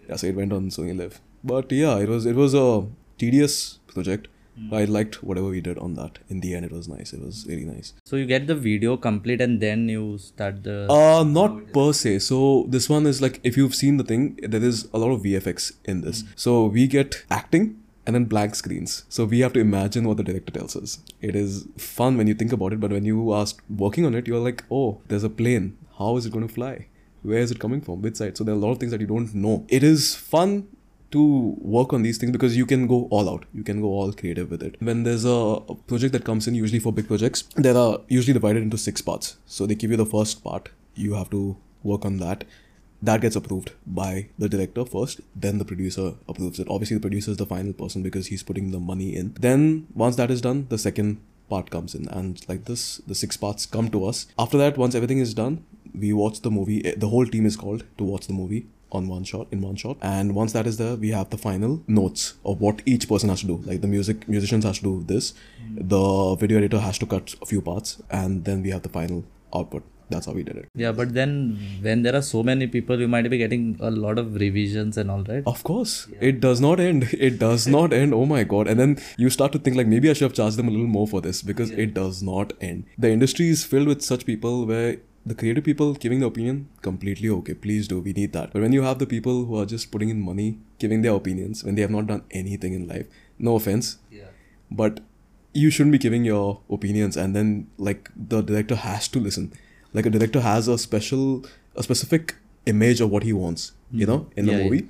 Yeah, 0.09 0.17
so 0.17 0.27
it 0.27 0.37
went 0.37 0.53
on 0.53 0.69
Sony 0.71 0.97
Live. 0.97 1.21
But 1.45 1.73
yeah, 1.73 1.99
it 1.99 2.09
was 2.09 2.27
it 2.27 2.37
was 2.37 2.55
a 2.55 2.87
tedious 3.19 3.79
project. 3.89 4.29
Hmm. 4.57 4.75
I 4.75 4.85
liked 4.85 5.23
whatever 5.23 5.49
we 5.49 5.61
did 5.63 5.79
on 5.79 5.95
that. 5.95 6.19
In 6.29 6.41
the 6.41 6.55
end, 6.55 6.67
it 6.67 6.73
was 6.73 6.87
nice. 6.87 7.13
It 7.15 7.23
was 7.23 7.47
really 7.49 7.65
nice. 7.65 7.95
So 8.05 8.17
you 8.17 8.27
get 8.27 8.47
the 8.47 8.55
video 8.55 8.97
complete 8.97 9.41
and 9.41 9.61
then 9.61 9.89
you 9.89 10.19
start 10.19 10.63
the. 10.63 10.87
Uh, 10.91 11.25
not 11.25 11.73
per 11.73 11.93
se. 11.93 12.19
So 12.21 12.67
this 12.69 12.89
one 12.89 13.07
is 13.07 13.23
like 13.23 13.41
if 13.43 13.57
you've 13.57 13.75
seen 13.75 13.97
the 13.97 14.05
thing, 14.05 14.39
there 14.43 14.63
is 14.63 14.89
a 14.93 14.99
lot 14.99 15.11
of 15.11 15.23
VFX 15.23 15.73
in 15.85 16.03
this. 16.03 16.23
Hmm. 16.23 16.29
So 16.37 16.67
we 16.67 16.87
get 16.87 17.25
acting 17.31 17.82
and 18.07 18.15
then 18.15 18.25
blank 18.25 18.55
screens. 18.55 19.05
So 19.09 19.25
we 19.25 19.41
have 19.41 19.53
to 19.55 19.61
imagine 19.61 20.07
what 20.07 20.17
the 20.17 20.25
director 20.25 20.53
tells 20.53 20.77
us. 20.77 20.99
It 21.21 21.37
is 21.37 21.67
fun 21.77 22.17
when 22.17 22.27
you 22.27 22.35
think 22.35 22.53
about 22.53 22.73
it, 22.73 22.81
but 22.81 22.91
when 22.91 23.05
you 23.05 23.31
are 23.31 23.47
working 23.69 24.07
on 24.07 24.15
it, 24.15 24.27
you're 24.27 24.41
like, 24.41 24.65
oh, 24.71 25.01
there's 25.09 25.25
a 25.25 25.31
plane. 25.31 25.77
How 25.99 26.17
is 26.17 26.27
it 26.27 26.33
going 26.33 26.47
to 26.47 26.53
fly? 26.53 26.87
Where 27.23 27.39
is 27.39 27.53
it 27.53 27.61
coming 27.61 27.81
from? 27.81 28.03
Which 28.03 28.17
side? 28.17 28.37
So 28.37 28.43
there 28.43 28.55
are 28.55 28.59
a 28.59 28.61
lot 28.61 28.73
of 28.73 28.79
things 28.79 28.91
that 28.91 29.01
you 29.01 29.07
don't 29.07 29.33
know. 29.35 29.65
It 29.69 29.85
is 29.85 30.17
fun 30.17 30.69
to 31.13 31.55
work 31.61 31.93
on 31.93 32.03
these 32.03 32.19
things 32.19 32.33
because 32.33 32.57
you 32.57 32.67
can 32.67 32.87
go 32.87 33.07
all 33.11 33.29
out 33.29 33.45
you 33.53 33.63
can 33.63 33.81
go 33.81 33.89
all 33.89 34.13
creative 34.13 34.51
with 34.51 34.63
it 34.63 34.77
when 34.81 35.03
there's 35.03 35.27
a 35.27 35.61
project 35.87 36.13
that 36.13 36.25
comes 36.25 36.49
in 36.49 36.55
usually 36.55 36.81
for 36.81 36.91
big 36.91 37.07
projects 37.07 37.43
there 37.55 37.77
are 37.77 37.99
usually 38.09 38.33
divided 38.33 38.63
into 38.63 38.79
six 38.79 39.03
parts 39.03 39.37
so 39.45 39.67
they 39.67 39.75
give 39.75 39.91
you 39.91 39.97
the 39.97 40.07
first 40.07 40.43
part 40.43 40.71
you 40.95 41.13
have 41.13 41.29
to 41.31 41.57
work 41.83 42.07
on 42.07 42.17
that 42.17 42.45
that 43.03 43.21
gets 43.21 43.37
approved 43.37 43.73
by 43.87 44.29
the 44.39 44.49
director 44.49 44.85
first 44.85 45.21
then 45.35 45.59
the 45.59 45.65
producer 45.65 46.15
approves 46.29 46.59
it. 46.59 46.69
Obviously 46.71 46.97
the 46.97 47.01
producer 47.01 47.33
is 47.33 47.37
the 47.37 47.47
final 47.47 47.73
person 47.73 48.03
because 48.03 48.29
he's 48.29 48.43
putting 48.43 48.71
the 48.71 48.81
money 48.81 49.17
in. 49.17 49.35
Then 49.39 49.87
once 49.95 50.17
that 50.17 50.31
is 50.31 50.41
done 50.41 50.67
the 50.69 50.79
second 50.79 51.21
part 51.49 51.71
comes 51.71 51.95
in. 51.95 52.09
And 52.09 52.49
like 52.49 52.65
this 52.65 52.99
the 52.99 53.15
six 53.15 53.37
parts 53.37 53.67
come 53.67 53.91
to 53.91 54.05
us. 54.07 54.27
After 54.39 54.59
that 54.59 54.79
once 54.79 54.95
everything 54.95 55.19
is 55.19 55.35
done 55.35 55.65
we 55.95 56.13
watch 56.13 56.41
the 56.41 56.51
movie. 56.51 56.85
Eh, 56.87 56.95
the 56.97 57.09
whole 57.09 57.27
team 57.27 57.45
is 57.45 57.57
called 57.57 57.85
to 57.99 58.05
watch 58.05 58.27
the 58.27 58.33
movie 58.33 58.67
on 58.93 59.09
one 59.09 59.25
shot 59.25 59.47
in 59.51 59.61
one 59.61 59.77
shot. 59.77 59.97
And 60.01 60.35
once 60.35 60.53
that 60.53 60.67
is 60.67 60.77
there 60.79 60.97
we 60.97 61.11
have 61.11 61.31
the 61.31 61.39
final 61.39 61.83
notes 61.87 62.35
of 62.45 62.61
what 62.61 62.83
each 62.87 63.09
person 63.09 63.31
has 63.31 63.41
to 63.41 63.47
do. 63.47 63.57
Like 63.65 63.81
the 63.81 63.89
music 63.89 64.29
musicians 64.29 64.65
has 64.65 64.79
to 64.79 64.85
do 64.85 65.05
this. 65.05 65.35
The 65.75 66.37
video 66.37 66.59
editor 66.59 66.79
has 66.79 66.99
to 66.99 67.07
cut 67.07 67.35
a 67.43 67.47
few 67.47 67.61
parts. 67.61 68.01
And 68.11 68.45
then 68.45 68.63
we 68.63 68.71
have 68.71 68.83
the 68.83 68.89
final 68.89 69.25
output 69.55 69.83
that's 70.13 70.29
how 70.31 70.35
we 70.39 70.45
did 70.49 70.57
it 70.63 70.69
Yeah, 70.83 70.93
but 71.01 71.13
then 71.19 71.35
when 71.87 72.03
there 72.07 72.15
are 72.21 72.23
so 72.31 72.43
many 72.51 72.67
people, 72.77 73.01
you 73.05 73.09
might 73.15 73.29
be 73.35 73.39
getting 73.43 73.65
a 73.91 73.91
lot 74.05 74.19
of 74.23 74.35
revisions 74.45 74.97
and 75.03 75.11
all, 75.15 75.23
right? 75.33 75.45
Of 75.55 75.63
course, 75.71 75.95
it 76.31 76.41
does 76.47 76.61
not 76.67 76.81
end. 76.89 77.09
It 77.29 77.39
does 77.45 77.67
not 77.77 77.93
end. 78.01 78.19
Oh 78.23 78.25
my 78.35 78.43
god! 78.57 78.73
And 78.75 78.83
then 78.85 78.97
you 79.25 79.31
start 79.39 79.53
to 79.57 79.61
think 79.67 79.77
like 79.83 79.91
maybe 79.95 80.11
I 80.11 80.15
should 80.19 80.29
have 80.31 80.37
charged 80.41 80.61
them 80.63 80.69
a 80.73 80.77
little 80.77 80.93
more 80.99 81.07
for 81.15 81.21
this 81.29 81.43
because 81.53 81.73
it 81.87 81.95
does 82.03 82.23
not 82.33 82.53
end. 82.73 82.85
The 83.07 83.11
industry 83.21 83.49
is 83.57 83.65
filled 83.73 83.93
with 83.95 84.03
such 84.11 84.27
people 84.35 84.67
where 84.73 84.91
the 85.33 85.35
creative 85.41 85.65
people 85.71 85.93
giving 86.07 86.21
the 86.25 86.27
opinion 86.33 86.57
completely 86.91 87.29
okay. 87.39 87.55
Please 87.67 87.87
do. 87.95 88.01
We 88.11 88.13
need 88.21 88.33
that. 88.41 88.53
But 88.55 88.63
when 88.67 88.73
you 88.81 88.83
have 88.89 88.99
the 89.03 89.07
people 89.15 89.45
who 89.51 89.59
are 89.63 89.67
just 89.77 89.91
putting 89.97 90.09
in 90.15 90.21
money, 90.33 90.49
giving 90.85 91.03
their 91.07 91.15
opinions 91.23 91.63
when 91.69 91.77
they 91.77 91.83
have 91.87 91.93
not 91.97 92.09
done 92.13 92.23
anything 92.43 92.73
in 92.79 92.89
life, 92.95 93.07
no 93.49 93.55
offense, 93.61 93.91
Yeah. 94.21 94.31
but 94.83 94.99
you 95.61 95.71
shouldn't 95.77 95.93
be 95.93 95.99
giving 96.07 96.25
your 96.27 96.45
opinions 96.77 97.17
and 97.23 97.37
then 97.39 97.49
like 97.87 98.11
the 98.35 98.41
director 98.51 98.77
has 98.83 99.07
to 99.15 99.21
listen 99.25 99.53
like 99.93 100.07
a 100.07 100.11
director 100.11 100.41
has 100.41 100.69
a 100.69 100.79
special 100.79 101.45
a 101.77 101.83
specific 101.83 102.35
image 102.67 103.01
of 103.01 103.11
what 103.11 103.23
he 103.23 103.33
wants 103.33 103.73
you 103.91 104.07
know 104.07 104.27
in 104.37 104.47
the 104.47 104.53
Yeah, 104.53 104.59
yeah. 104.59 104.65
movie. 104.65 104.89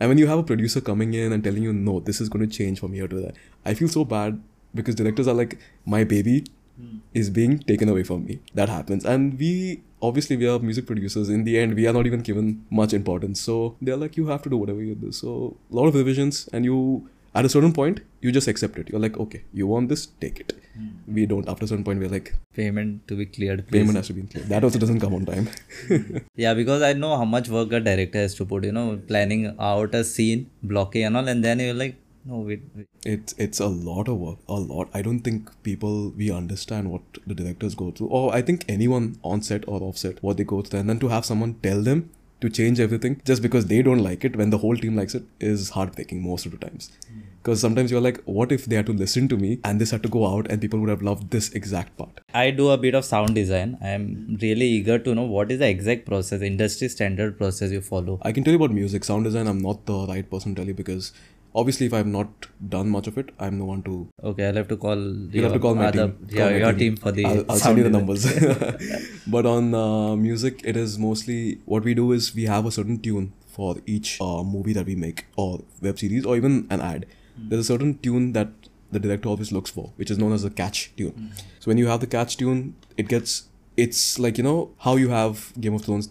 And 0.00 0.08
when 0.08 0.18
you 0.18 0.26
have 0.26 0.38
a 0.38 0.42
producer 0.42 0.80
coming 0.80 1.14
in 1.14 1.32
and 1.32 1.42
telling 1.42 1.62
you 1.62 1.72
no 1.72 2.00
this 2.00 2.20
is 2.20 2.28
going 2.28 2.48
to 2.48 2.56
change 2.56 2.80
from 2.80 2.92
here 2.92 3.06
to 3.08 3.16
there 3.20 3.32
i 3.64 3.74
feel 3.74 3.88
so 3.88 4.04
bad 4.04 4.40
because 4.74 4.94
directors 4.94 5.28
are 5.28 5.34
like 5.34 5.58
my 5.86 6.04
baby 6.04 6.44
hmm. 6.78 6.98
is 7.14 7.30
being 7.30 7.58
taken 7.60 7.88
away 7.88 8.02
from 8.02 8.24
me. 8.24 8.40
That 8.54 8.68
happens. 8.68 9.04
And 9.04 9.38
we 9.38 9.82
obviously 10.02 10.36
we 10.36 10.48
are 10.48 10.58
music 10.58 10.86
producers. 10.86 11.28
In 11.28 11.44
the 11.44 11.58
end 11.58 11.74
we 11.74 11.86
are 11.86 11.92
not 11.92 12.06
even 12.06 12.20
given 12.20 12.66
much 12.70 12.92
importance. 12.92 13.40
So 13.40 13.76
they're 13.80 13.96
like 13.96 14.16
you 14.16 14.26
have 14.26 14.42
to 14.42 14.50
do 14.50 14.56
whatever 14.56 14.82
you 14.82 14.94
do. 14.94 15.12
So 15.12 15.56
a 15.70 15.74
lot 15.76 15.86
of 15.86 15.94
revisions 15.94 16.48
and 16.52 16.64
you 16.64 17.08
at 17.34 17.44
a 17.44 17.48
certain 17.48 17.72
point 17.72 18.00
you 18.20 18.32
just 18.32 18.48
accept 18.48 18.78
it. 18.78 18.88
You're 18.90 19.00
like 19.00 19.18
okay 19.18 19.44
you 19.52 19.66
want 19.66 19.88
this? 19.88 20.06
Take 20.20 20.40
it. 20.40 20.52
Hmm. 20.76 20.88
We 21.06 21.26
don't. 21.26 21.48
After 21.48 21.64
a 21.64 21.68
certain 21.68 21.84
point 21.84 22.00
we're 22.00 22.08
like 22.08 22.34
Payment 22.54 23.08
to 23.08 23.16
be 23.16 23.26
cleared, 23.26 23.66
please. 23.66 23.78
payment 23.78 23.96
has 23.96 24.06
to 24.08 24.12
be 24.12 24.22
cleared. 24.22 24.48
That 24.48 24.64
also 24.64 24.78
doesn't 24.78 25.00
come 25.00 25.14
on 25.14 25.26
time. 25.26 25.48
Yeah, 26.36 26.54
because 26.54 26.82
I 26.82 26.92
know 26.92 27.16
how 27.16 27.24
much 27.24 27.48
work 27.48 27.72
a 27.72 27.80
director 27.80 28.18
has 28.18 28.34
to 28.36 28.44
put, 28.44 28.64
you 28.64 28.72
know, 28.72 29.00
planning 29.08 29.54
out 29.58 29.94
a 29.94 30.04
scene, 30.04 30.50
blocking 30.62 31.04
and 31.04 31.16
all, 31.16 31.28
and 31.28 31.44
then 31.44 31.60
you're 31.60 31.74
like, 31.74 31.96
no, 32.24 32.38
wait, 32.38 32.62
wait. 32.74 32.86
it's 33.04 33.34
it's 33.36 33.60
a 33.60 33.66
lot 33.66 34.08
of 34.08 34.16
work 34.18 34.38
a 34.48 34.54
lot. 34.54 34.88
I 34.94 35.02
don't 35.02 35.20
think 35.20 35.50
people 35.62 36.10
we 36.10 36.30
understand 36.30 36.90
what 36.90 37.02
the 37.26 37.34
directors 37.34 37.74
go 37.74 37.90
through. 37.90 38.08
Or 38.08 38.34
i 38.34 38.40
think 38.40 38.64
anyone 38.68 39.18
on 39.22 39.42
set 39.42 39.66
or 39.68 39.82
off 39.82 39.98
set 39.98 40.22
what 40.22 40.38
they 40.38 40.44
go 40.44 40.62
through. 40.62 40.80
And 40.80 40.88
then 40.88 41.00
to 41.00 41.08
have 41.08 41.26
someone 41.26 41.54
tell 41.68 41.82
them 41.82 42.10
to 42.40 42.48
change 42.48 42.80
everything 42.80 43.20
just 43.24 43.42
because 43.42 43.66
they 43.66 43.82
don't 43.82 44.02
like 44.06 44.24
it 44.24 44.36
when 44.36 44.50
the 44.50 44.58
whole 44.58 44.76
team 44.76 44.96
likes 44.96 45.14
it 45.14 45.24
is 45.50 45.70
heartbreaking 45.76 46.22
most 46.22 46.46
of 46.46 46.52
the 46.52 46.58
times 46.64 46.90
hmm. 47.08 47.20
Because 47.44 47.60
sometimes 47.60 47.90
you're 47.90 48.00
like 48.00 48.22
what 48.24 48.50
if 48.50 48.64
they 48.64 48.76
had 48.76 48.86
to 48.86 48.92
listen 49.04 49.28
to 49.28 49.36
me 49.36 49.58
and 49.64 49.80
this 49.80 49.90
had 49.90 50.02
to 50.02 50.08
go 50.08 50.26
out 50.26 50.50
and 50.50 50.60
people 50.60 50.80
would 50.80 50.88
have 50.88 51.02
loved 51.02 51.30
this 51.30 51.50
exact 51.52 51.96
part 51.98 52.24
I 52.34 52.50
do 52.50 52.70
a 52.70 52.76
bit 52.76 52.94
of 52.96 53.04
sound 53.04 53.36
design. 53.36 53.78
I 53.80 53.90
am 53.90 54.38
really 54.42 54.66
eager 54.66 54.98
to 54.98 55.14
know 55.14 55.22
what 55.22 55.52
is 55.52 55.60
the 55.60 55.68
exact 55.68 56.04
process, 56.04 56.42
industry 56.42 56.88
standard 56.88 57.38
process 57.38 57.70
you 57.70 57.80
follow. 57.80 58.18
I 58.22 58.32
can 58.32 58.42
tell 58.42 58.52
you 58.52 58.58
about 58.58 58.72
music, 58.72 59.04
sound 59.04 59.24
design. 59.24 59.46
I'm 59.46 59.60
not 59.60 59.86
the 59.86 60.06
right 60.08 60.28
person 60.28 60.54
to 60.54 60.60
tell 60.60 60.66
you 60.66 60.74
because 60.74 61.12
obviously, 61.54 61.86
if 61.86 61.94
I've 61.94 62.08
not 62.08 62.48
done 62.68 62.90
much 62.90 63.06
of 63.06 63.18
it, 63.18 63.30
I'm 63.38 63.58
the 63.58 63.64
one 63.64 63.82
to. 63.84 64.08
Okay, 64.22 64.48
I'll 64.48 64.54
have 64.54 64.66
to 64.68 64.76
call. 64.76 64.98
You'll 64.98 65.44
have 65.44 65.52
to 65.52 65.60
call 65.60 65.76
my 65.76 65.86
other, 65.86 66.08
team. 66.08 66.28
Yeah, 66.28 66.48
Call 66.48 66.58
your 66.58 66.72
team. 66.72 66.96
for 66.96 67.12
the. 67.12 67.24
I'll, 67.24 67.44
I'll 67.50 67.56
send 67.56 67.78
you 67.78 67.84
the 67.84 67.90
numbers. 67.90 68.26
but 69.28 69.46
on 69.46 69.72
uh, 69.72 70.16
music, 70.16 70.62
it 70.64 70.76
is 70.76 70.98
mostly 70.98 71.60
what 71.66 71.84
we 71.84 71.94
do 71.94 72.10
is 72.10 72.34
we 72.34 72.44
have 72.44 72.66
a 72.66 72.72
certain 72.72 72.98
tune 72.98 73.32
for 73.46 73.76
each 73.86 74.20
uh, 74.20 74.42
movie 74.42 74.72
that 74.72 74.86
we 74.86 74.96
make 74.96 75.26
or 75.36 75.62
web 75.80 76.00
series 76.00 76.26
or 76.26 76.36
even 76.36 76.66
an 76.70 76.80
ad. 76.80 77.06
Hmm. 77.36 77.48
There's 77.48 77.62
a 77.62 77.64
certain 77.64 77.98
tune 77.98 78.32
that 78.32 78.48
the 78.92 79.00
director 79.00 79.28
always 79.28 79.50
looks 79.52 79.70
for, 79.70 79.92
which 79.96 80.10
is 80.10 80.18
known 80.18 80.32
as 80.32 80.44
a 80.44 80.50
catch 80.50 80.94
tune. 80.96 81.10
Hmm. 81.10 81.26
So 81.60 81.70
when 81.70 81.78
you 81.78 81.86
have 81.88 82.00
the 82.00 82.06
catch 82.06 82.36
tune, 82.36 82.76
it 82.96 83.08
gets 83.08 83.48
it's 83.76 84.18
like 84.18 84.38
you 84.38 84.44
know 84.44 84.70
how 84.78 84.96
you 84.96 85.08
have 85.10 85.52
Game 85.60 85.74
of 85.74 85.84
Thrones. 85.84 86.08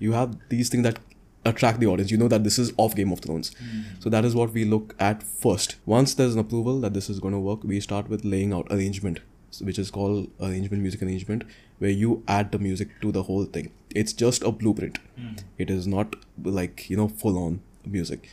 You 0.00 0.12
have 0.12 0.36
these 0.48 0.68
things 0.68 0.82
that 0.82 0.98
attract 1.44 1.80
the 1.80 1.86
audience. 1.86 2.10
You 2.10 2.18
know 2.18 2.28
that 2.28 2.44
this 2.44 2.58
is 2.58 2.72
of 2.78 2.94
Game 2.96 3.12
of 3.12 3.20
Thrones. 3.20 3.52
Hmm. 3.58 3.80
So 4.00 4.10
that 4.10 4.24
is 4.24 4.34
what 4.34 4.52
we 4.52 4.64
look 4.64 4.94
at 4.98 5.22
first. 5.22 5.76
Once 5.86 6.14
there's 6.14 6.34
an 6.34 6.40
approval 6.40 6.80
that 6.80 6.94
this 6.94 7.08
is 7.10 7.20
going 7.20 7.34
to 7.34 7.40
work, 7.40 7.64
we 7.64 7.80
start 7.80 8.08
with 8.08 8.24
laying 8.24 8.52
out 8.52 8.66
arrangement, 8.70 9.20
which 9.60 9.78
is 9.78 9.90
called 9.90 10.30
arrangement, 10.40 10.82
music 10.82 11.02
arrangement, 11.02 11.44
where 11.78 11.90
you 11.90 12.22
add 12.28 12.52
the 12.52 12.58
music 12.58 13.00
to 13.02 13.12
the 13.12 13.24
whole 13.24 13.44
thing. 13.44 13.70
It's 13.90 14.12
just 14.12 14.42
a 14.42 14.50
blueprint. 14.50 14.98
It 15.58 15.70
is 15.70 15.86
not 15.86 16.16
like 16.42 16.88
you 16.90 16.96
know 16.96 17.08
full 17.08 17.38
on 17.38 17.60
music. 17.84 18.28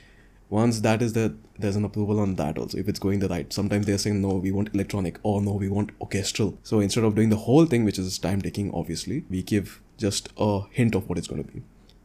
Once 0.49 0.79
that 0.81 1.01
is 1.01 1.13
there, 1.13 1.33
there's 1.59 1.75
an 1.75 1.85
approval 1.85 2.19
on 2.19 2.35
that 2.35 2.57
also. 2.57 2.77
If 2.77 2.87
it's 2.87 2.99
going 2.99 3.19
the 3.19 3.27
right, 3.27 3.51
sometimes 3.51 3.85
they're 3.85 3.97
saying 3.97 4.21
no, 4.21 4.29
we 4.29 4.51
want 4.51 4.73
electronic, 4.73 5.19
or 5.23 5.41
no, 5.41 5.53
we 5.53 5.69
want 5.69 5.91
orchestral. 6.01 6.57
So 6.63 6.79
instead 6.79 7.03
of 7.03 7.15
doing 7.15 7.29
the 7.29 7.35
whole 7.35 7.65
thing, 7.65 7.85
which 7.85 7.99
is 7.99 8.17
time 8.17 8.41
taking, 8.41 8.73
obviously, 8.73 9.25
we 9.29 9.43
give 9.43 9.81
just 9.97 10.29
a 10.37 10.61
hint 10.71 10.95
of 10.95 11.09
what 11.09 11.17
it's 11.17 11.27
going 11.27 11.43
to 11.43 11.51
be. 11.51 11.61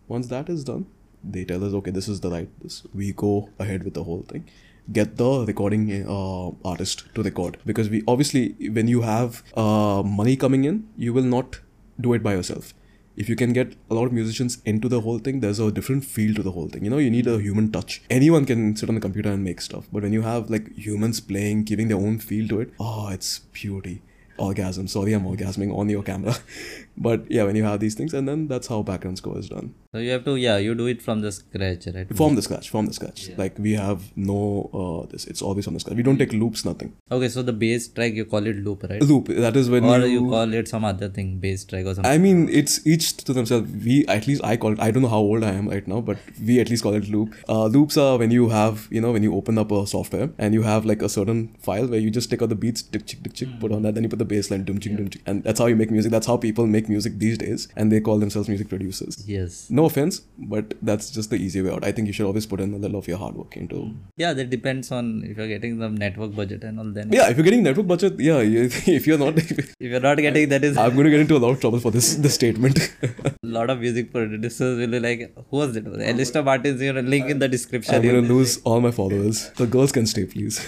Once 0.09 0.27
that 0.29 0.49
is 0.49 0.65
done, 0.65 0.87
they 1.23 1.45
tell 1.45 1.65
us, 1.65 1.73
okay, 1.73 1.91
this 1.91 2.09
is 2.09 2.21
the 2.21 2.31
right. 2.31 2.49
This 2.63 2.83
we 2.93 3.13
go 3.13 3.49
ahead 3.59 3.85
with 3.85 3.95
the 3.95 4.05
whole 4.05 4.23
thing. 4.23 4.49
Get 4.93 5.17
the 5.17 5.45
recording 5.47 6.07
uh, 6.07 6.51
artist 6.69 7.05
to 7.15 7.23
record 7.23 7.57
because 7.65 7.89
we 7.89 8.03
obviously 8.07 8.71
when 8.71 8.87
you 8.87 9.01
have 9.01 9.43
uh, 9.57 10.03
money 10.05 10.37
coming 10.37 10.65
in, 10.65 10.87
you 10.97 11.15
will 11.15 11.23
not 11.23 11.61
do 11.99 12.13
it 12.13 12.23
by 12.23 12.35
yourself. 12.35 12.75
If 13.17 13.29
you 13.29 13.37
can 13.37 13.53
get 13.53 13.77
a 13.91 13.95
lot 13.95 14.07
of 14.07 14.13
musicians 14.13 14.59
into 14.65 14.89
the 14.89 15.01
whole 15.01 15.19
thing, 15.19 15.41
there's 15.41 15.61
a 15.61 15.71
different 15.71 16.05
feel 16.05 16.35
to 16.35 16.43
the 16.43 16.51
whole 16.51 16.69
thing. 16.69 16.85
You 16.85 16.91
know, 16.91 16.99
you 16.99 17.11
need 17.11 17.27
a 17.27 17.39
human 17.39 17.71
touch. 17.71 18.03
Anyone 18.11 18.45
can 18.45 18.75
sit 18.77 18.89
on 18.89 18.97
the 18.97 19.01
computer 19.01 19.31
and 19.31 19.45
make 19.45 19.61
stuff, 19.61 19.87
but 19.93 20.03
when 20.03 20.13
you 20.13 20.23
have 20.23 20.51
like 20.51 20.75
humans 20.77 21.21
playing, 21.21 21.65
giving 21.65 21.89
their 21.89 21.99
own 21.99 22.19
feel 22.19 22.49
to 22.49 22.61
it, 22.61 22.73
oh, 22.81 23.09
it's 23.09 23.39
beauty 23.39 24.03
orgasm. 24.39 24.89
Sorry, 24.89 25.13
I'm 25.13 25.25
orgasming 25.25 25.77
on 25.77 25.89
your 25.89 26.03
camera. 26.03 26.35
but 26.97 27.31
yeah, 27.31 27.45
when 27.45 27.57
you 27.57 27.65
have 27.65 27.81
these 27.81 27.95
things, 27.95 28.15
and 28.15 28.29
then 28.29 28.49
that's 28.49 28.67
how 28.67 28.83
background 28.83 29.19
score 29.19 29.39
is 29.39 29.49
done. 29.49 29.75
So 29.93 30.01
you 30.01 30.11
have 30.11 30.25
to, 30.25 30.35
yeah, 30.37 30.57
you 30.57 30.75
do 30.75 30.87
it 30.87 31.01
from 31.03 31.21
the 31.21 31.31
scratch, 31.31 31.87
right? 31.95 32.17
From 32.17 32.35
the 32.35 32.43
scratch, 32.43 32.69
from 32.71 32.87
the 32.87 32.93
scratch. 32.93 33.31
Like 33.37 33.59
we 33.59 33.73
have 33.73 34.03
no 34.17 34.71
uh 34.75 35.11
this. 35.11 35.25
It's 35.27 35.41
always 35.43 35.65
from 35.65 35.75
the 35.75 35.81
scratch. 35.81 35.97
We 35.97 36.03
don't 36.03 36.19
take 36.19 36.33
loops, 36.33 36.65
nothing. 36.65 36.97
Okay, 37.13 37.29
so 37.29 37.43
the 37.43 37.53
bass 37.53 37.89
track 37.89 38.13
you 38.15 38.25
call 38.25 38.45
it 38.47 38.57
loop, 38.57 38.83
right? 38.89 39.01
Loop. 39.03 39.29
That 39.29 39.57
is 39.57 39.71
when 39.71 39.85
Or 39.85 39.99
you. 40.01 40.25
you 40.25 40.31
call 40.31 40.53
it 40.53 40.67
some 40.69 40.85
other 40.85 41.09
thing, 41.09 41.39
bass 41.39 41.65
track 41.65 41.87
or 41.87 41.95
something. 41.95 42.11
I 42.13 42.19
mean, 42.19 42.49
it's 42.49 42.85
each 42.87 43.17
to 43.19 43.33
themselves. 43.33 43.71
We 43.85 44.05
at 44.07 44.27
least 44.27 44.43
I 44.45 44.57
call 44.57 44.73
it. 44.73 44.81
I 44.81 44.91
don't 44.91 45.03
know 45.03 45.09
how 45.09 45.19
old 45.19 45.45
I 45.45 45.53
am 45.53 45.69
right 45.69 45.87
now, 45.87 46.01
but 46.01 46.19
we 46.45 46.59
at 46.61 46.71
least 46.71 46.83
call 46.83 46.95
it 46.95 47.09
loop. 47.09 47.35
Uh, 47.49 47.67
loops 47.67 47.97
are 47.97 48.19
when 48.19 48.31
you 48.33 48.49
have, 48.49 48.89
you 48.91 49.01
know, 49.01 49.13
when 49.13 49.23
you 49.23 49.35
open 49.35 49.59
up 49.59 49.71
a 49.71 49.87
software 49.87 50.31
and 50.39 50.55
you 50.55 50.63
have 50.63 50.85
like 50.85 51.03
a 51.03 51.09
certain 51.09 51.55
file 51.61 51.87
where 51.87 52.01
you 52.01 52.11
just 52.11 52.31
take 52.31 52.43
out 52.43 52.49
the 52.49 52.55
beats, 52.57 52.83
tick, 52.83 53.07
tick, 53.07 53.23
tick, 53.23 53.35
chick, 53.35 53.49
put 53.61 53.71
on 53.71 53.83
that, 53.83 53.95
then 53.95 54.03
you 54.03 54.09
put 54.09 54.19
the 54.19 54.24
bass 54.25 54.51
line, 54.51 54.65
dum, 54.65 54.79
chick, 54.81 54.97
dum, 54.97 55.09
chick, 55.11 55.23
and 55.27 55.45
that's 55.45 55.59
how 55.59 55.67
you 55.67 55.77
make 55.77 55.91
music. 55.91 56.11
That's 56.11 56.27
how 56.27 56.37
people 56.37 56.67
make 56.67 56.89
music 56.89 57.19
these 57.19 57.39
days, 57.39 57.69
and 57.77 57.93
they 57.93 58.01
call 58.01 58.19
themselves 58.19 58.49
music 58.49 58.69
producers. 58.69 59.23
yes. 59.27 59.69
No 59.71 59.85
offense, 59.87 60.23
but 60.39 60.75
that's 60.83 61.11
just 61.11 61.31
the 61.31 61.37
easy 61.37 61.63
way 61.63 61.71
out. 61.71 61.85
I 61.85 61.93
think 61.93 62.07
you 62.07 62.13
should 62.13 62.27
always 62.27 62.47
put 62.47 62.61
in 62.61 62.75
a 62.75 62.77
little 62.77 62.99
of 62.99 63.09
your 63.09 63.19
hard 63.19 63.35
work 63.35 63.57
into. 63.57 63.77
Mm. 63.77 63.97
Yeah, 64.17 64.33
that 64.33 64.51
depends 64.51 64.91
on 64.93 65.25
if 65.25 65.37
you're 65.37 65.49
getting 65.49 65.79
the 65.79 65.89
network 65.89 66.35
budget 66.35 66.65
and 66.65 66.79
all. 66.79 66.91
Then 66.99 67.13
Yeah, 67.13 67.29
if 67.31 67.37
you're 67.37 67.45
getting 67.45 67.63
network 67.63 67.87
budget, 67.87 68.19
yeah. 68.19 68.41
If 68.99 69.07
you're 69.07 69.19
not, 69.19 69.39
if 69.39 69.75
you're 69.81 70.01
not 70.01 70.19
getting 70.19 70.49
that 70.51 70.65
is 70.65 70.77
I'm 70.77 70.93
going 70.95 71.05
to 71.05 71.11
get 71.11 71.21
into 71.21 71.37
a 71.37 71.43
lot 71.45 71.51
of 71.51 71.61
trouble 71.61 71.81
for 71.81 71.91
this 71.91 72.15
this 72.17 72.35
statement. 72.35 72.79
a 73.03 73.33
lot 73.43 73.71
of 73.71 73.81
music 73.81 74.13
producers 74.13 74.79
will 74.79 74.89
be 74.97 75.01
like, 75.01 75.21
who 75.51 75.57
was 75.57 75.77
it? 75.77 75.87
A 75.87 76.13
list 76.13 76.37
of 76.37 76.49
artists, 76.49 76.83
you 76.83 76.93
know, 76.93 77.01
link 77.01 77.31
in 77.31 77.39
the 77.39 77.49
description. 77.49 77.95
I'm 77.95 78.03
going 78.03 78.23
to 78.23 78.33
lose 78.35 78.61
all 78.63 78.81
my 78.81 78.91
followers. 78.91 79.51
The 79.63 79.67
girls 79.67 79.93
can 79.93 80.07
stay, 80.07 80.25
please. 80.27 80.61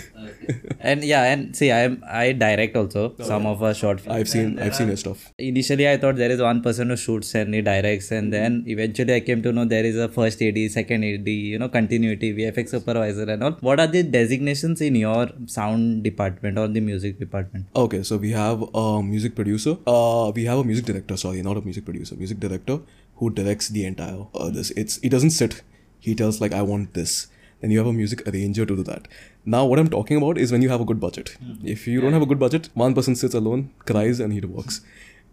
and 0.81 1.05
yeah, 1.05 1.25
and 1.33 1.57
see, 1.57 1.71
I 1.71 1.81
am 1.81 2.03
I 2.09 2.33
direct 2.33 2.77
also 2.77 3.15
some 3.23 3.47
of 3.47 3.63
our 3.63 3.75
short 3.75 4.01
films. 4.01 4.19
I've 4.19 4.29
seen 4.29 4.59
I've 4.59 4.75
seen 4.75 4.89
your 4.89 4.97
stuff. 4.97 5.33
Initially, 5.39 5.89
I 5.89 5.97
thought 5.97 6.17
there 6.17 6.31
is 6.31 6.41
one 6.41 6.63
person 6.63 6.91
who 6.91 6.97
shoots 6.97 7.35
and 7.35 7.55
he 7.55 7.63
directs, 7.63 8.11
and 8.11 8.33
then 8.33 8.65
eventually 8.67 9.15
I 9.15 9.21
came 9.21 9.43
to 9.43 9.53
know 9.53 9.65
there 9.65 9.85
is 9.85 9.97
a 9.97 10.09
first 10.09 10.43
AD, 10.43 10.59
second 10.71 11.05
AD, 11.05 11.29
you 11.29 11.59
know, 11.59 11.69
continuity, 11.69 12.35
VFX 12.35 12.71
supervisor, 12.71 13.25
and 13.25 13.43
all. 13.43 13.57
What 13.61 13.81
are 13.81 13.87
the 13.87 14.03
designations 14.03 14.81
in 14.81 14.95
your 14.95 15.29
sound 15.47 16.03
department 16.03 16.59
or 16.59 16.69
the 16.69 16.81
music 16.81 17.19
department? 17.19 17.67
Okay, 17.75 18.03
so 18.03 18.17
we 18.17 18.31
have 18.33 18.63
a 18.75 19.03
music 19.03 19.35
producer. 19.35 19.77
Uh, 19.87 20.33
we 20.35 20.45
have 20.45 20.59
a 20.59 20.65
music 20.65 20.85
director. 20.85 21.17
Sorry, 21.17 21.43
not 21.43 21.57
a 21.57 21.63
music 21.63 21.85
producer. 21.85 22.17
Music 22.17 22.41
director 22.41 22.81
who 23.17 23.31
directs 23.31 23.69
the 23.69 23.85
entire 23.85 24.27
uh, 24.35 24.51
this. 24.51 24.71
It's 24.73 24.99
he 24.99 25.09
doesn't 25.09 25.31
sit. 25.31 25.63
He 25.99 26.15
tells 26.15 26.41
like 26.41 26.53
I 26.53 26.63
want 26.63 26.95
this. 26.95 27.29
Then 27.61 27.71
you 27.71 27.79
have 27.79 27.87
a 27.87 27.93
music 27.93 28.27
arranger 28.29 28.67
to 28.67 28.77
do 28.77 28.83
that. 28.85 29.09
Now 29.45 29.65
what 29.65 29.79
I'm 29.79 29.89
talking 29.89 30.19
about 30.19 30.39
is 30.39 30.53
when 30.53 30.63
you 30.63 30.69
have 30.69 30.81
a 30.81 30.85
good 30.85 31.01
budget. 31.01 31.37
If 31.65 31.87
you 31.87 32.01
don't 32.01 32.13
have 32.13 32.23
a 32.23 32.27
good 32.27 32.39
budget, 32.39 32.69
one 32.75 32.95
person 32.95 33.15
sits 33.17 33.35
alone, 33.35 33.71
cries, 33.87 34.21
and 34.21 34.33
he 34.33 34.41
works. 34.41 34.83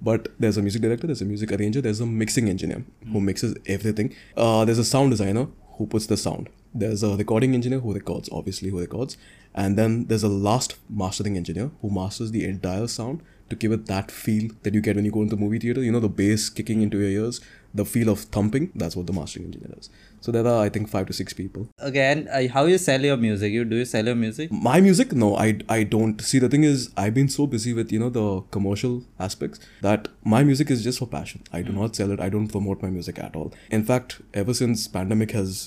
But 0.01 0.29
there's 0.39 0.57
a 0.57 0.61
music 0.61 0.81
director, 0.81 1.07
there's 1.07 1.21
a 1.21 1.25
music 1.25 1.51
arranger, 1.51 1.81
there's 1.81 2.01
a 2.01 2.05
mixing 2.05 2.49
engineer 2.49 2.83
who 3.11 3.21
mixes 3.21 3.55
everything. 3.65 4.15
Uh, 4.35 4.65
there's 4.65 4.79
a 4.79 4.83
sound 4.83 5.11
designer 5.11 5.47
who 5.77 5.87
puts 5.87 6.07
the 6.07 6.17
sound. 6.17 6.49
There's 6.73 7.03
a 7.03 7.15
recording 7.15 7.53
engineer 7.53 7.79
who 7.79 7.93
records, 7.93 8.29
obviously 8.31 8.69
who 8.69 8.79
records, 8.79 9.15
and 9.53 9.77
then 9.77 10.07
there's 10.07 10.23
a 10.23 10.29
last 10.29 10.75
mastering 10.89 11.37
engineer 11.37 11.71
who 11.81 11.89
masters 11.89 12.31
the 12.31 12.45
entire 12.45 12.87
sound 12.87 13.21
to 13.49 13.55
give 13.55 13.71
it 13.71 13.85
that 13.85 14.09
feel 14.11 14.49
that 14.63 14.73
you 14.73 14.81
get 14.81 14.95
when 14.95 15.05
you 15.05 15.11
go 15.11 15.21
into 15.21 15.35
the 15.35 15.41
movie 15.41 15.59
theater. 15.59 15.83
You 15.83 15.91
know 15.91 15.99
the 15.99 16.09
bass 16.09 16.49
kicking 16.49 16.81
into 16.81 16.99
your 16.99 17.09
ears, 17.09 17.41
the 17.73 17.85
feel 17.85 18.09
of 18.09 18.21
thumping. 18.21 18.71
That's 18.75 18.95
what 18.95 19.07
the 19.07 19.13
mastering 19.13 19.45
engineer 19.45 19.69
does. 19.75 19.89
So 20.23 20.31
there 20.31 20.47
are 20.47 20.63
I 20.63 20.69
think 20.69 20.87
five 20.87 21.07
to 21.07 21.13
six 21.13 21.33
people. 21.33 21.67
Okay, 21.81 22.03
and 22.09 22.29
uh, 22.29 22.47
how 22.53 22.63
you 22.65 22.77
sell 22.77 23.01
your 23.07 23.17
music? 23.17 23.51
You 23.51 23.65
do 23.65 23.75
you 23.75 23.83
sell 23.83 24.05
your 24.05 24.15
music? 24.15 24.53
My 24.67 24.79
music, 24.79 25.11
no, 25.23 25.35
I 25.35 25.47
I 25.67 25.83
don't. 25.95 26.21
See, 26.27 26.39
the 26.43 26.47
thing 26.53 26.63
is, 26.67 26.85
I've 26.95 27.13
been 27.17 27.27
so 27.33 27.47
busy 27.55 27.73
with 27.79 27.91
you 27.95 27.99
know 28.03 28.09
the 28.17 28.27
commercial 28.57 28.93
aspects 29.19 29.59
that 29.87 30.07
my 30.35 30.41
music 30.51 30.71
is 30.75 30.85
just 30.85 30.99
for 31.03 31.07
passion. 31.15 31.43
I 31.59 31.61
do 31.61 31.73
not 31.79 31.97
sell 31.97 32.13
it. 32.15 32.21
I 32.27 32.29
don't 32.37 32.47
promote 32.53 32.85
my 32.85 32.91
music 32.99 33.19
at 33.25 33.35
all. 33.41 33.51
In 33.79 33.83
fact, 33.89 34.15
ever 34.43 34.55
since 34.61 34.87
pandemic 34.95 35.35
has 35.39 35.59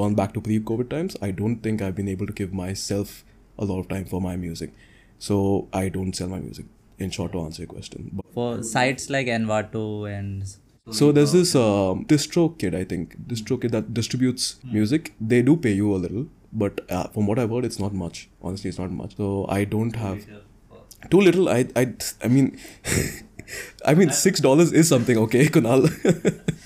gone 0.00 0.14
back 0.20 0.34
to 0.34 0.42
pre-COVID 0.42 0.90
times, 0.90 1.16
I 1.22 1.30
don't 1.40 1.66
think 1.68 1.80
I've 1.80 1.96
been 2.02 2.12
able 2.16 2.26
to 2.26 2.36
give 2.42 2.52
myself 2.60 3.24
a 3.58 3.64
lot 3.72 3.80
of 3.80 3.88
time 3.94 4.04
for 4.12 4.20
my 4.28 4.36
music. 4.36 4.76
So 5.30 5.40
I 5.72 5.88
don't 5.88 6.14
sell 6.22 6.28
my 6.36 6.40
music. 6.50 6.66
In 6.98 7.10
short, 7.10 7.32
to 7.32 7.40
answer 7.40 7.62
your 7.62 7.72
question, 7.72 8.10
but 8.12 8.24
For 8.36 8.62
sites 8.74 9.10
like 9.10 9.26
Envato 9.38 9.88
and 10.10 10.56
so 10.90 11.12
there's 11.12 11.32
this 11.32 11.54
um, 11.54 12.04
DistroKid, 12.06 12.74
I 12.74 12.84
think, 12.84 13.16
DistroKid 13.26 13.70
that 13.72 13.92
distributes 13.92 14.56
music. 14.64 15.14
They 15.20 15.42
do 15.42 15.56
pay 15.56 15.72
you 15.72 15.94
a 15.94 15.96
little, 15.96 16.26
but 16.52 16.80
uh, 16.90 17.08
from 17.08 17.26
what 17.26 17.38
I've 17.38 17.50
heard, 17.50 17.64
it's 17.64 17.78
not 17.78 17.92
much. 17.92 18.28
Honestly, 18.42 18.68
it's 18.68 18.78
not 18.78 18.90
much. 18.90 19.16
So 19.16 19.46
I 19.48 19.64
don't 19.64 19.96
have 19.96 20.24
too 21.10 21.20
little. 21.20 21.48
I 21.48 21.66
I 21.74 21.94
I 22.22 22.28
mean, 22.28 22.58
I 23.84 23.94
mean 23.94 24.10
six 24.10 24.40
dollars 24.40 24.72
is 24.72 24.88
something, 24.88 25.18
okay, 25.18 25.46
Kunal. 25.58 25.88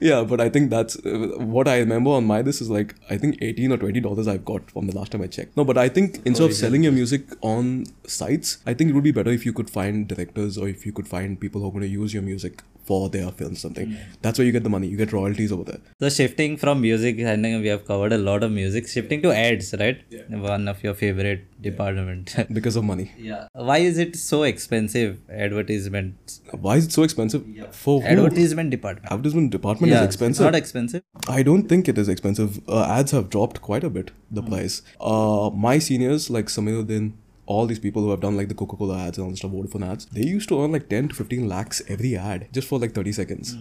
yeah, 0.00 0.22
but 0.22 0.40
I 0.40 0.48
think 0.48 0.70
that's 0.70 0.96
uh, 0.96 1.34
what 1.38 1.68
I 1.68 1.78
remember 1.78 2.10
on 2.10 2.24
my 2.24 2.42
this 2.42 2.60
is 2.60 2.70
like 2.70 2.94
I 3.10 3.18
think 3.18 3.38
eighteen 3.40 3.72
or 3.72 3.76
twenty 3.76 4.00
dollars 4.00 4.28
I've 4.28 4.44
got 4.44 4.70
from 4.70 4.86
the 4.86 4.96
last 4.96 5.12
time 5.12 5.22
I 5.22 5.26
checked. 5.26 5.56
No, 5.56 5.64
but 5.64 5.78
I 5.78 5.88
think 5.88 6.20
instead 6.24 6.44
of 6.50 6.54
selling 6.54 6.82
your 6.82 6.92
music 6.92 7.22
on 7.40 7.86
sites, 8.06 8.58
I 8.66 8.74
think 8.74 8.90
it 8.90 8.94
would 8.94 9.04
be 9.04 9.12
better 9.12 9.30
if 9.30 9.44
you 9.44 9.52
could 9.52 9.70
find 9.70 10.08
directors 10.08 10.58
or 10.58 10.68
if 10.68 10.86
you 10.86 10.92
could 10.92 11.08
find 11.08 11.40
people 11.40 11.60
who 11.60 11.68
are 11.68 11.70
going 11.70 11.82
to 11.82 11.88
use 11.88 12.14
your 12.14 12.22
music 12.22 12.62
for 12.88 13.10
their 13.10 13.30
films 13.30 13.60
something. 13.60 13.96
That's 14.22 14.38
where 14.38 14.46
you 14.46 14.52
get 14.52 14.64
the 14.64 14.70
money. 14.70 14.88
You 14.88 14.96
get 14.96 15.12
royalties 15.12 15.52
over 15.52 15.64
there. 15.64 15.80
So 16.00 16.08
shifting 16.08 16.56
from 16.56 16.80
music, 16.80 17.18
I 17.20 17.36
think 17.36 17.62
we 17.62 17.68
have 17.68 17.84
covered 17.86 18.12
a 18.12 18.18
lot 18.18 18.42
of 18.42 18.50
music. 18.50 18.88
Shifting 18.88 19.20
to 19.22 19.32
ads, 19.32 19.74
right? 19.78 19.98
One 20.30 20.68
of 20.68 20.82
your 20.82 20.94
favorite 20.94 21.57
department. 21.60 22.34
Because 22.52 22.76
of 22.76 22.84
money. 22.84 23.12
yeah. 23.18 23.48
Why 23.52 23.78
is 23.78 23.98
it 23.98 24.16
so 24.16 24.42
expensive? 24.42 25.20
Advertisement. 25.30 26.40
Why 26.52 26.76
is 26.76 26.86
it 26.86 26.92
so 26.92 27.02
expensive? 27.02 27.46
Yeah. 27.48 27.70
For 27.70 28.00
who? 28.00 28.06
Advertisement 28.06 28.70
department. 28.70 29.12
Advertisement 29.12 29.50
department 29.50 29.92
yeah, 29.92 29.98
is 29.98 30.04
it's 30.06 30.14
expensive. 30.14 30.44
Not 30.44 30.54
expensive. 30.54 31.02
I 31.28 31.42
don't 31.42 31.68
think 31.68 31.88
it 31.88 31.98
is 31.98 32.08
expensive. 32.08 32.60
Uh, 32.68 32.84
ads 32.84 33.10
have 33.12 33.30
dropped 33.30 33.60
quite 33.60 33.84
a 33.84 33.90
bit, 33.90 34.10
the 34.30 34.42
price. 34.42 34.82
Uh, 35.00 35.50
my 35.52 35.78
seniors, 35.78 36.30
like 36.30 36.46
Samiruddin, 36.46 37.12
all 37.46 37.66
these 37.66 37.78
people 37.78 38.02
who 38.02 38.10
have 38.10 38.20
done 38.20 38.36
like 38.36 38.48
the 38.48 38.54
Coca 38.54 38.76
Cola 38.76 38.98
ads 38.98 39.18
and 39.18 39.24
all 39.24 39.30
the 39.30 39.36
stuff, 39.36 39.50
Vodafone 39.50 39.90
ads, 39.90 40.06
they 40.06 40.22
used 40.22 40.48
to 40.50 40.62
earn 40.62 40.70
like 40.72 40.88
10 40.88 41.08
to 41.08 41.14
15 41.14 41.48
lakhs 41.48 41.82
every 41.88 42.16
ad 42.16 42.48
just 42.52 42.68
for 42.68 42.78
like 42.78 42.94
30 42.94 43.12
seconds. 43.12 43.56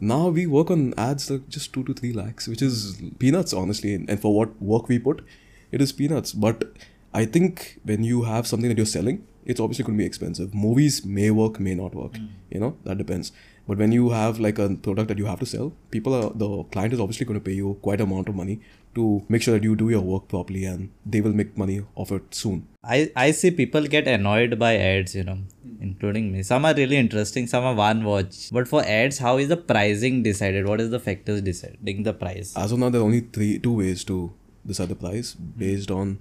Now 0.00 0.28
we 0.28 0.46
work 0.46 0.70
on 0.70 0.94
ads 0.96 1.30
like 1.30 1.48
just 1.48 1.72
2 1.72 1.84
to 1.84 1.94
3 1.94 2.12
lakhs, 2.12 2.48
which 2.48 2.62
is 2.62 3.00
peanuts, 3.18 3.52
honestly. 3.52 3.94
And 3.94 4.20
for 4.20 4.34
what 4.34 4.60
work 4.60 4.88
we 4.88 4.98
put, 4.98 5.24
it 5.72 5.80
is 5.80 5.92
peanuts. 5.92 6.32
But 6.32 6.64
I 7.14 7.24
think 7.24 7.80
when 7.84 8.04
you 8.04 8.22
have 8.22 8.46
something 8.46 8.68
that 8.68 8.76
you're 8.76 8.86
selling, 8.86 9.26
it's 9.44 9.60
obviously 9.60 9.84
going 9.84 9.96
to 9.96 10.02
be 10.02 10.06
expensive. 10.06 10.54
Movies 10.54 11.04
may 11.04 11.30
work, 11.30 11.58
may 11.58 11.74
not 11.74 11.94
work. 11.94 12.16
Hmm. 12.16 12.26
You 12.50 12.60
know, 12.60 12.76
that 12.84 12.98
depends. 12.98 13.32
But 13.66 13.78
when 13.78 13.92
you 13.92 14.10
have 14.10 14.38
like 14.38 14.58
a 14.58 14.68
product 14.76 15.08
that 15.08 15.18
you 15.18 15.26
have 15.26 15.40
to 15.40 15.46
sell, 15.46 15.72
people 15.90 16.14
are 16.14 16.30
the 16.34 16.64
client 16.64 16.92
is 16.92 17.00
obviously 17.00 17.26
going 17.26 17.38
to 17.40 17.44
pay 17.44 17.52
you 17.52 17.78
quite 17.82 18.00
amount 18.00 18.28
of 18.28 18.34
money 18.34 18.60
to 18.94 19.22
make 19.28 19.42
sure 19.42 19.54
that 19.54 19.62
you 19.62 19.76
do 19.76 19.90
your 19.90 20.00
work 20.00 20.28
properly 20.28 20.64
and 20.64 20.90
they 21.04 21.20
will 21.20 21.32
make 21.32 21.56
money 21.56 21.82
off 21.94 22.10
it 22.12 22.34
soon. 22.34 22.66
I, 22.82 23.10
I 23.14 23.30
see 23.32 23.50
people 23.50 23.86
get 23.86 24.08
annoyed 24.08 24.58
by 24.58 24.76
ads, 24.76 25.14
you 25.14 25.24
know, 25.24 25.38
hmm. 25.62 25.82
including 25.82 26.32
me. 26.32 26.42
Some 26.42 26.64
are 26.66 26.74
really 26.74 26.96
interesting, 26.96 27.46
some 27.46 27.64
are 27.64 27.74
one 27.74 28.04
watch. 28.04 28.50
But 28.52 28.68
for 28.68 28.84
ads, 28.84 29.18
how 29.18 29.38
is 29.38 29.48
the 29.48 29.56
pricing 29.56 30.22
decided? 30.22 30.66
What 30.66 30.80
is 30.80 30.90
the 30.90 31.00
factors 31.00 31.40
deciding 31.40 32.02
the 32.02 32.12
price? 32.12 32.54
As 32.56 32.72
of 32.72 32.78
now, 32.78 32.90
there 32.90 33.00
are 33.00 33.04
only 33.04 33.20
three 33.20 33.58
two 33.58 33.72
ways 33.72 34.04
to 34.04 34.32
decide 34.66 34.90
the 34.90 34.96
price 34.96 35.32
based 35.34 35.90
on 35.90 36.18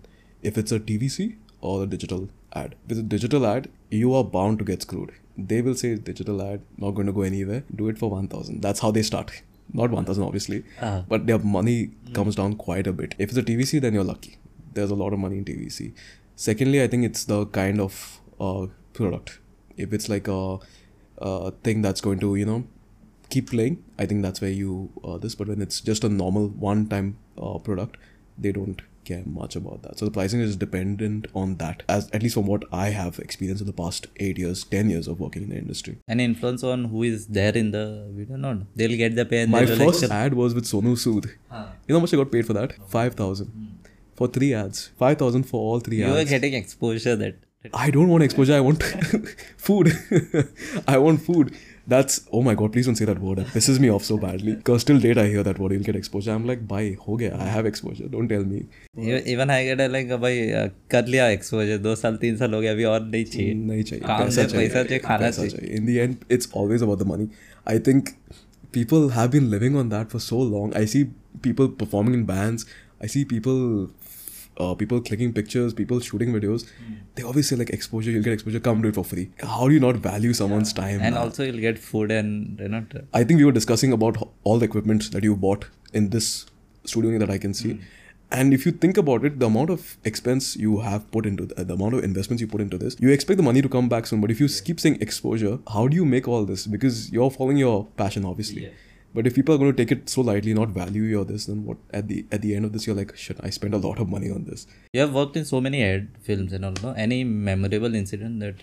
if 0.49 0.57
it's 0.61 0.71
a 0.71 0.79
TVC 0.89 1.27
or 1.61 1.83
a 1.83 1.87
digital 1.93 2.27
ad. 2.53 2.75
With 2.87 2.99
a 2.99 3.03
digital 3.15 3.45
ad, 3.53 3.69
you 4.01 4.13
are 4.19 4.23
bound 4.37 4.59
to 4.59 4.65
get 4.73 4.81
screwed. 4.89 5.13
they 5.49 5.57
will 5.65 5.75
say 5.79 5.89
digital 6.05 6.39
ad, 6.43 6.61
not 6.83 6.91
going 6.97 7.07
to 7.09 7.13
go 7.17 7.23
anywhere. 7.25 7.59
Do 7.79 7.87
it 7.89 7.97
for 8.03 8.07
1000. 8.11 8.61
That's 8.61 8.79
how 8.85 8.89
they 8.93 9.01
start. 9.09 9.33
Not 9.79 9.91
1000, 9.97 10.23
obviously, 10.27 10.57
Ah. 10.87 11.03
but 11.11 11.27
their 11.27 11.37
money 11.57 11.75
comes 12.19 12.37
down 12.39 12.55
quite 12.63 12.87
a 12.91 12.93
bit. 13.01 13.13
If 13.25 13.29
it's 13.33 13.37
a 13.41 13.43
TVC, 13.49 13.81
then 13.83 13.93
you're 13.97 14.07
lucky. 14.07 14.31
There's 14.77 14.93
a 14.95 14.97
lot 15.01 15.13
of 15.17 15.19
money 15.25 15.37
in 15.41 15.45
TVC. 15.49 15.89
Secondly, 16.47 16.81
I 16.85 16.87
think 16.93 17.05
it's 17.09 17.25
the 17.33 17.39
kind 17.59 17.83
of 17.85 17.99
uh, 18.47 18.65
product. 19.01 19.37
If 19.85 19.93
it's 19.99 20.09
like 20.15 20.27
a, 20.37 20.41
a 21.31 21.51
thing 21.67 21.81
that's 21.87 22.01
going 22.07 22.19
to, 22.25 22.33
you 22.41 22.45
know, 22.51 22.59
keep 23.29 23.51
playing, 23.51 23.77
I 23.99 24.07
think 24.07 24.23
that's 24.29 24.41
where 24.47 24.55
you 24.63 24.89
uh, 25.03 25.17
this. 25.27 25.35
But 25.35 25.49
when 25.53 25.61
it's 25.69 25.81
just 25.91 26.03
a 26.03 26.09
normal 26.09 26.47
one-time 26.71 27.17
uh, 27.37 27.57
product, 27.69 27.97
they 28.47 28.51
don't 28.61 28.81
care 29.07 29.23
much 29.25 29.55
about 29.55 29.81
that. 29.83 29.97
So 29.99 30.05
the 30.05 30.11
pricing 30.11 30.41
is 30.47 30.55
dependent 30.55 31.27
on 31.33 31.55
that. 31.63 31.83
As 31.95 32.09
at 32.11 32.23
least 32.23 32.35
from 32.35 32.47
what 32.53 32.65
I 32.71 32.87
have 32.97 33.19
experienced 33.19 33.61
in 33.61 33.67
the 33.67 33.77
past 33.81 34.07
eight 34.17 34.37
years, 34.43 34.63
ten 34.75 34.89
years 34.89 35.07
of 35.07 35.19
working 35.19 35.43
in 35.43 35.49
the 35.55 35.57
industry. 35.57 35.97
Any 36.07 36.25
influence 36.25 36.63
on 36.63 36.85
who 36.85 37.03
is 37.03 37.27
there 37.39 37.55
in 37.63 37.71
the 37.71 37.85
video? 38.19 38.37
No, 38.45 38.53
no. 38.53 38.67
They'll 38.75 38.97
get 38.97 39.15
the 39.15 39.25
pay 39.25 39.41
and 39.43 39.51
My 39.51 39.65
first 39.65 40.03
like, 40.03 40.11
ad 40.11 40.33
was 40.43 40.53
with 40.59 40.65
Sonu 40.65 40.95
Sood. 41.05 41.25
You 41.27 41.93
know 41.93 41.99
how 41.99 41.99
much 41.99 42.13
I 42.13 42.17
got 42.17 42.31
paid 42.31 42.45
for 42.45 42.53
that? 42.53 42.73
Five 42.97 43.15
thousand 43.15 43.47
hmm. 43.47 43.65
for 44.15 44.27
three 44.27 44.53
ads. 44.53 44.89
Five 45.05 45.17
thousand 45.17 45.43
for 45.43 45.59
all 45.59 45.79
three 45.79 45.97
you 45.97 46.13
are 46.13 46.19
ads. 46.19 46.29
getting 46.29 46.53
exposure 46.53 47.15
that. 47.15 47.43
I 47.73 47.89
don't 47.91 48.07
want 48.07 48.23
exposure. 48.23 48.55
I 48.55 48.59
want 48.61 48.83
food. 49.57 49.91
I 50.87 50.97
want 50.97 51.21
food 51.21 51.55
That's 51.86 52.20
oh 52.32 52.42
my 52.42 52.54
god! 52.54 52.72
Please 52.72 52.86
don't 52.86 52.98
say 53.00 53.06
that 53.06 53.18
word. 53.18 53.38
That 53.38 53.48
pisses 53.54 53.80
me 53.84 53.88
off 53.90 54.04
so 54.04 54.16
badly. 54.16 54.54
Because 54.54 54.84
till 54.84 55.00
date 55.04 55.18
I 55.18 55.26
hear 55.26 55.42
that 55.42 55.58
word. 55.58 55.72
You'll 55.72 55.88
get 55.88 55.96
exposure. 55.96 56.32
I'm 56.32 56.46
like, 56.46 56.66
bye. 56.68 56.96
हो 57.06 57.16
गया. 57.22 57.38
I 57.46 57.48
have 57.54 57.66
exposure. 57.70 58.08
Don't 58.16 58.28
tell 58.34 58.44
me. 58.52 58.60
Even 59.34 59.50
I 59.50 59.64
get 59.64 59.80
like 59.90 60.12
भाई 60.20 60.46
uh, 60.50 60.68
कर 60.90 61.06
लिया 61.06 61.28
exposure 61.28 61.78
दो 61.78 61.94
साल 61.96 62.16
तीन 62.22 62.36
साल 62.36 62.54
हो 62.54 62.60
गया 62.60 62.72
अभी 62.72 62.84
और 62.84 63.00
नहीं 63.06 63.24
चाहिए 63.24 63.54
नहीं 63.54 63.82
चाहिए 63.82 64.04
काम 64.06 64.24
पैसा 64.24 64.46
से 64.46 64.58
पैसा 64.58 64.82
चाहिए 64.82 64.98
खाना 64.98 65.18
पैसा 65.18 65.46
चाहिए 65.46 65.58
चाहिए 65.58 65.78
in 65.78 65.88
the 65.90 65.98
end 66.04 66.26
it's 66.36 66.50
always 66.60 66.84
about 66.88 67.02
the 67.02 67.08
money 67.12 67.28
i 67.74 67.78
think 67.88 68.12
people 68.76 69.08
have 69.18 69.32
been 69.34 69.50
living 69.54 69.78
on 69.82 69.92
that 69.94 70.14
for 70.14 70.22
so 70.26 70.40
long 70.52 70.74
i 70.82 70.84
see 70.94 71.04
people 71.46 71.72
performing 71.82 72.18
in 72.20 72.24
bands 72.32 72.66
i 73.06 73.10
see 73.14 73.24
people 73.34 73.62
uh, 74.59 74.73
people 74.75 75.01
clicking 75.01 75.33
pictures 75.33 75.73
people 75.73 75.99
shooting 75.99 76.33
videos 76.33 76.67
hmm. 76.69 76.95
they 77.15 77.23
always 77.23 77.47
say 77.49 77.55
like 77.55 77.69
exposure 77.69 78.11
you'll 78.11 78.23
get 78.23 78.33
exposure 78.33 78.59
come 78.59 78.81
do 78.81 78.89
it 78.89 78.95
for 78.95 79.03
free 79.03 79.29
how 79.41 79.67
do 79.67 79.73
you 79.73 79.79
not 79.79 79.95
value 79.95 80.33
someone's 80.33 80.73
time 80.73 80.99
and 81.01 81.15
man? 81.15 81.17
also 81.17 81.43
you'll 81.43 81.65
get 81.69 81.77
food 81.77 82.11
and 82.11 82.59
you 82.59 82.67
know 82.67 82.85
t- 82.91 82.99
I 83.13 83.23
think 83.23 83.39
we 83.39 83.45
were 83.45 83.51
discussing 83.51 83.91
about 83.91 84.17
all 84.43 84.59
the 84.59 84.65
equipment 84.65 85.11
that 85.11 85.23
you 85.23 85.35
bought 85.35 85.65
in 85.93 86.09
this 86.09 86.45
studio 86.85 87.17
that 87.19 87.29
I 87.29 87.37
can 87.37 87.53
see. 87.53 87.73
Hmm. 87.73 87.81
And 88.29 88.53
if 88.53 88.65
you 88.65 88.73
think 88.73 88.97
about 88.97 89.23
it, 89.23 89.39
the 89.39 89.45
amount 89.45 89.69
of 89.69 89.97
expense 90.03 90.57
you 90.57 90.79
have 90.79 91.09
put 91.11 91.25
into 91.25 91.45
th- 91.45 91.57
uh, 91.57 91.63
the 91.63 91.75
amount 91.75 91.93
of 91.93 92.03
investments 92.03 92.41
you 92.41 92.47
put 92.47 92.59
into 92.59 92.77
this, 92.77 92.97
you 92.99 93.09
expect 93.09 93.37
the 93.37 93.43
money 93.43 93.61
to 93.61 93.69
come 93.69 93.87
back 93.87 94.05
soon. 94.05 94.19
But 94.19 94.31
if 94.31 94.41
you 94.41 94.49
keep 94.49 94.81
saying 94.81 94.97
exposure, 94.99 95.59
how 95.71 95.87
do 95.87 95.95
you 95.95 96.03
make 96.03 96.27
all 96.27 96.43
this? 96.43 96.67
Because 96.67 97.09
you're 97.09 97.31
following 97.31 97.55
your 97.55 97.85
passion, 97.95 98.25
obviously. 98.25 98.73
But 99.13 99.25
if 99.25 99.35
people 99.35 99.55
are 99.55 99.57
going 99.57 99.71
to 99.73 99.77
take 99.77 99.91
it 99.91 100.09
so 100.09 100.21
lightly, 100.21 100.53
not 100.53 100.69
value 100.69 101.03
your 101.03 101.25
this, 101.25 101.45
then 101.45 101.65
what? 101.65 101.77
At 101.91 102.07
the 102.07 102.25
at 102.31 102.41
the 102.41 102.55
end 102.55 102.65
of 102.65 102.73
this, 102.73 102.85
you're 102.87 102.95
like, 102.95 103.15
shit, 103.15 103.37
I 103.41 103.49
spent 103.49 103.73
a 103.73 103.77
lot 103.77 103.99
of 103.99 104.09
money 104.09 104.29
on 104.29 104.45
this. 104.45 104.67
you 104.93 105.01
have 105.01 105.13
worked 105.13 105.37
in 105.37 105.45
so 105.45 105.61
many 105.61 105.83
ad 105.83 106.09
films 106.21 106.53
and 106.53 106.65
all 106.65 106.73
no? 106.83 106.91
any 106.91 107.23
memorable 107.23 107.95
incident 107.95 108.39
that 108.41 108.55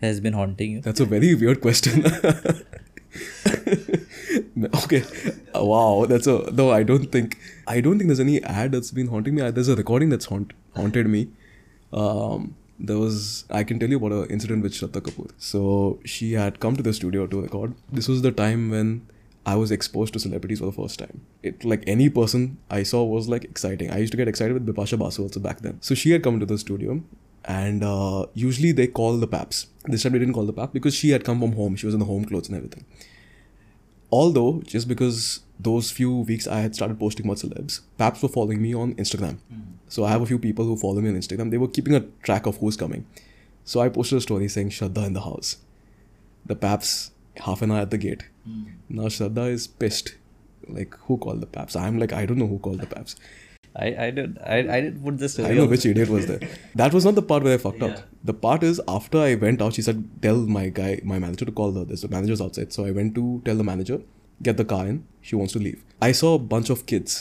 has 0.00 0.20
been 0.20 0.32
haunting 0.32 0.72
you 0.72 0.80
That's 0.80 1.00
a 1.00 1.04
very 1.04 1.34
weird 1.34 1.60
question. 1.60 2.04
okay. 4.84 5.02
Wow. 5.54 6.06
That's 6.08 6.26
a 6.26 6.50
no. 6.52 6.70
I 6.70 6.82
don't 6.82 7.12
think. 7.12 7.38
I 7.66 7.80
don't 7.80 7.98
think 7.98 8.08
there's 8.08 8.20
any 8.20 8.42
ad 8.42 8.72
that's 8.72 8.90
been 8.90 9.08
haunting 9.08 9.34
me. 9.34 9.50
There's 9.50 9.68
a 9.68 9.76
recording 9.76 10.08
that's 10.08 10.26
haunt, 10.26 10.52
haunted 10.76 11.06
me. 11.06 11.28
Um, 11.92 12.56
there 12.78 12.98
was. 12.98 13.44
I 13.50 13.62
can 13.64 13.78
tell 13.78 13.90
you 13.90 13.96
about 13.96 14.12
an 14.12 14.30
incident 14.30 14.62
with 14.62 14.72
Shraddha 14.72 15.00
Kapoor. 15.02 15.30
So 15.38 16.00
she 16.04 16.32
had 16.32 16.60
come 16.60 16.76
to 16.76 16.82
the 16.82 16.92
studio 16.92 17.26
to 17.26 17.40
record. 17.42 17.74
This 17.92 18.08
was 18.08 18.22
the 18.22 18.32
time 18.32 18.70
when 18.70 19.06
I 19.46 19.56
was 19.56 19.70
exposed 19.70 20.12
to 20.12 20.18
celebrities 20.18 20.58
for 20.58 20.66
the 20.66 20.72
first 20.72 20.98
time. 20.98 21.22
It 21.42 21.64
like 21.64 21.82
any 21.86 22.10
person 22.10 22.58
I 22.70 22.82
saw 22.82 23.04
was 23.04 23.28
like 23.28 23.44
exciting. 23.44 23.90
I 23.90 23.98
used 23.98 24.12
to 24.12 24.16
get 24.16 24.28
excited 24.28 24.52
with 24.52 24.66
Bipasha 24.66 24.98
Basu 24.98 25.22
also 25.22 25.40
back 25.40 25.60
then. 25.60 25.80
So 25.80 25.94
she 25.94 26.10
had 26.10 26.22
come 26.22 26.38
to 26.40 26.46
the 26.46 26.58
studio, 26.58 27.02
and 27.44 27.82
uh, 27.82 28.26
usually 28.34 28.72
they 28.72 28.86
call 28.86 29.16
the 29.16 29.26
paps. 29.26 29.66
This 29.86 30.02
time 30.02 30.12
they 30.12 30.18
didn't 30.18 30.34
call 30.34 30.44
the 30.44 30.52
pap 30.52 30.72
because 30.72 30.94
she 30.94 31.10
had 31.10 31.24
come 31.24 31.40
from 31.40 31.52
home. 31.52 31.76
She 31.76 31.86
was 31.86 31.94
in 31.94 32.00
the 32.00 32.06
home 32.06 32.26
clothes 32.26 32.48
and 32.48 32.56
everything. 32.56 32.84
Although, 34.12 34.60
just 34.66 34.88
because 34.88 35.40
those 35.58 35.90
few 35.90 36.20
weeks 36.20 36.46
I 36.46 36.60
had 36.60 36.74
started 36.74 36.98
posting 36.98 37.26
about 37.26 37.38
celebs, 37.38 37.80
paps 37.96 38.22
were 38.22 38.28
following 38.28 38.60
me 38.60 38.74
on 38.74 38.94
Instagram. 38.94 39.38
So 39.88 40.04
I 40.04 40.10
have 40.10 40.20
a 40.20 40.26
few 40.26 40.38
people 40.38 40.64
who 40.64 40.76
follow 40.76 41.00
me 41.00 41.08
on 41.08 41.16
Instagram. 41.16 41.50
They 41.50 41.58
were 41.58 41.68
keeping 41.68 41.94
a 41.94 42.00
track 42.22 42.46
of 42.46 42.58
who's 42.58 42.76
coming. 42.76 43.06
So 43.64 43.80
I 43.80 43.88
posted 43.88 44.18
a 44.18 44.20
story 44.20 44.48
saying 44.48 44.70
Shraddha 44.70 45.06
in 45.06 45.12
the 45.12 45.20
house. 45.22 45.56
The 46.44 46.56
paps 46.56 47.12
half 47.40 47.62
an 47.62 47.72
hour 47.72 47.80
at 47.80 47.90
the 47.90 47.98
gate. 47.98 48.24
Hmm. 48.44 48.64
Now 48.88 49.04
Shraddha 49.04 49.50
is 49.50 49.66
pissed. 49.66 50.16
Like 50.68 50.96
who 51.06 51.18
called 51.18 51.40
the 51.40 51.46
paps? 51.46 51.76
I'm 51.76 51.98
like 51.98 52.12
I 52.12 52.26
don't 52.26 52.38
know 52.38 52.46
who 52.46 52.58
called 52.58 52.80
the 52.80 52.86
paps. 52.86 53.16
I 53.76 53.88
I 54.06 54.10
did 54.10 54.38
I 54.44 54.58
I 54.76 54.80
did 54.80 55.02
put 55.02 55.18
this. 55.18 55.38
I 55.38 55.48
don't 55.48 55.56
know 55.56 55.66
which 55.66 55.86
idiot 55.86 56.08
was 56.08 56.26
there. 56.26 56.40
That 56.74 56.92
was 56.92 57.04
not 57.04 57.14
the 57.14 57.22
part 57.22 57.44
where 57.44 57.54
I 57.54 57.58
fucked 57.58 57.82
up. 57.82 57.98
The 58.24 58.34
part 58.34 58.62
is 58.62 58.80
after 58.88 59.18
I 59.18 59.34
went 59.34 59.62
out, 59.62 59.74
she 59.74 59.82
said, 59.82 60.02
"Tell 60.22 60.40
my 60.58 60.68
guy, 60.68 61.00
my 61.12 61.18
manager, 61.18 61.44
to 61.50 61.52
call 61.60 61.76
the 61.76 61.84
this. 61.84 62.02
The 62.02 62.08
manager's 62.08 62.40
outside." 62.46 62.72
So 62.72 62.84
I 62.84 62.90
went 62.90 63.14
to 63.20 63.26
tell 63.44 63.60
the 63.62 63.68
manager, 63.70 64.00
get 64.42 64.56
the 64.56 64.64
car 64.72 64.86
in. 64.86 65.04
She 65.20 65.36
wants 65.36 65.52
to 65.58 65.60
leave. 65.60 65.84
I 66.02 66.12
saw 66.22 66.34
a 66.34 66.42
bunch 66.54 66.70
of 66.76 66.84
kids. 66.94 67.20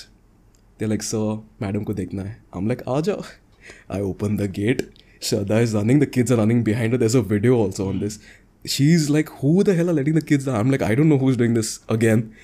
They're 0.77 0.91
like, 0.95 1.05
"Sir, 1.12 1.27
madam 1.65 1.86
ko 1.91 1.93
dekhna 2.01 2.27
hai." 2.29 2.36
I'm 2.53 2.67
like, 2.73 2.84
"Aja." 2.97 3.19
I 3.97 4.01
open 4.10 4.38
the 4.38 4.47
gate. 4.60 4.84
Shraddha 5.27 5.62
is 5.62 5.73
running. 5.75 5.99
The 5.99 6.12
kids 6.17 6.32
are 6.32 6.38
running 6.38 6.63
behind 6.63 6.93
her. 6.93 6.97
There's 6.97 7.15
a 7.15 7.21
video 7.21 7.55
also 7.63 7.89
on 7.89 7.95
hmm. 7.95 8.05
this. 8.05 8.19
She's 8.65 9.10
like, 9.10 9.30
"Who 9.41 9.63
the 9.63 9.74
hell 9.74 9.89
are 9.89 9.93
letting 9.93 10.13
the 10.15 10.22
kids?" 10.22 10.45
down?" 10.45 10.56
I'm 10.56 10.72
like, 10.72 10.82
"I 10.82 10.95
don't 10.95 11.10
know 11.10 11.17
who's 11.17 11.38
doing 11.38 11.54
this 11.54 11.80
again." 11.89 12.36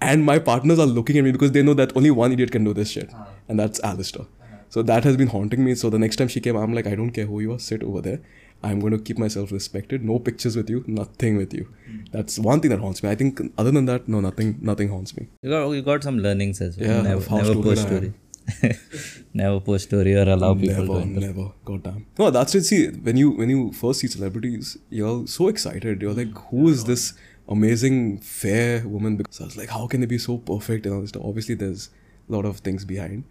And 0.00 0.24
my 0.24 0.38
partners 0.38 0.78
are 0.78 0.86
looking 0.86 1.18
at 1.18 1.24
me 1.24 1.32
because 1.32 1.52
they 1.52 1.62
know 1.62 1.74
that 1.74 1.96
only 1.96 2.10
one 2.10 2.32
idiot 2.32 2.52
can 2.52 2.64
do 2.64 2.72
this 2.72 2.90
shit, 2.90 3.10
and 3.48 3.58
that's 3.58 3.80
Alistair. 3.80 4.22
Uh-huh. 4.22 4.56
So 4.68 4.82
that 4.82 5.04
has 5.04 5.16
been 5.16 5.28
haunting 5.28 5.64
me. 5.64 5.74
So 5.74 5.90
the 5.90 5.98
next 5.98 6.16
time 6.16 6.28
she 6.28 6.40
came, 6.40 6.56
I'm 6.56 6.72
like, 6.72 6.86
I 6.86 6.94
don't 6.94 7.10
care 7.10 7.26
who 7.26 7.40
you 7.40 7.52
are, 7.52 7.58
sit 7.58 7.82
over 7.82 8.00
there. 8.00 8.20
I'm 8.62 8.80
going 8.80 8.92
to 8.92 8.98
keep 8.98 9.18
myself 9.18 9.52
respected. 9.52 10.04
No 10.04 10.18
pictures 10.18 10.56
with 10.56 10.68
you, 10.68 10.84
nothing 10.86 11.36
with 11.36 11.54
you. 11.54 11.68
Hmm. 11.86 11.98
That's 12.12 12.38
one 12.38 12.60
thing 12.60 12.70
that 12.70 12.80
haunts 12.80 13.02
me. 13.02 13.10
I 13.10 13.14
think 13.14 13.40
other 13.56 13.70
than 13.70 13.84
that, 13.86 14.08
no, 14.08 14.20
nothing, 14.20 14.58
nothing 14.60 14.88
haunts 14.88 15.16
me. 15.16 15.28
You 15.42 15.50
got 15.50 15.68
you 15.70 15.82
got 15.82 16.02
some 16.02 16.18
learnings 16.18 16.60
as 16.60 16.76
well. 16.76 16.88
Yeah, 16.88 17.02
never, 17.02 17.16
of 17.16 17.26
how 17.28 17.36
never 17.36 17.52
stupid 17.52 17.78
I 17.78 17.82
story. 17.82 18.12
never 19.34 19.60
post 19.60 19.84
story 19.84 20.14
or 20.14 20.22
allow 20.22 20.54
people 20.54 20.84
never, 20.84 20.86
to 20.86 21.00
enter. 21.00 21.20
never. 21.20 21.52
God 21.64 21.82
damn. 21.82 22.06
No, 22.18 22.30
that's 22.30 22.54
it. 22.54 22.64
See, 22.64 22.88
when 22.88 23.16
you 23.16 23.30
when 23.30 23.50
you 23.50 23.72
first 23.72 24.00
see 24.00 24.06
celebrities, 24.06 24.78
you're 24.90 25.26
so 25.26 25.48
excited. 25.48 26.02
You're 26.02 26.14
like, 26.14 26.36
who 26.50 26.68
is 26.68 26.84
this 26.84 27.14
amazing 27.48 28.18
fair 28.18 28.86
woman? 28.86 29.16
Because 29.16 29.40
I 29.40 29.44
was 29.44 29.56
like, 29.56 29.70
how 29.70 29.86
can 29.86 30.00
they 30.00 30.06
be 30.06 30.18
so 30.18 30.38
perfect 30.38 30.86
and 30.86 30.94
all 30.94 31.00
this 31.00 31.10
stuff? 31.10 31.24
Obviously, 31.24 31.54
there's 31.54 31.90
a 32.28 32.32
lot 32.32 32.44
of 32.44 32.58
things 32.58 32.84
behind, 32.84 33.24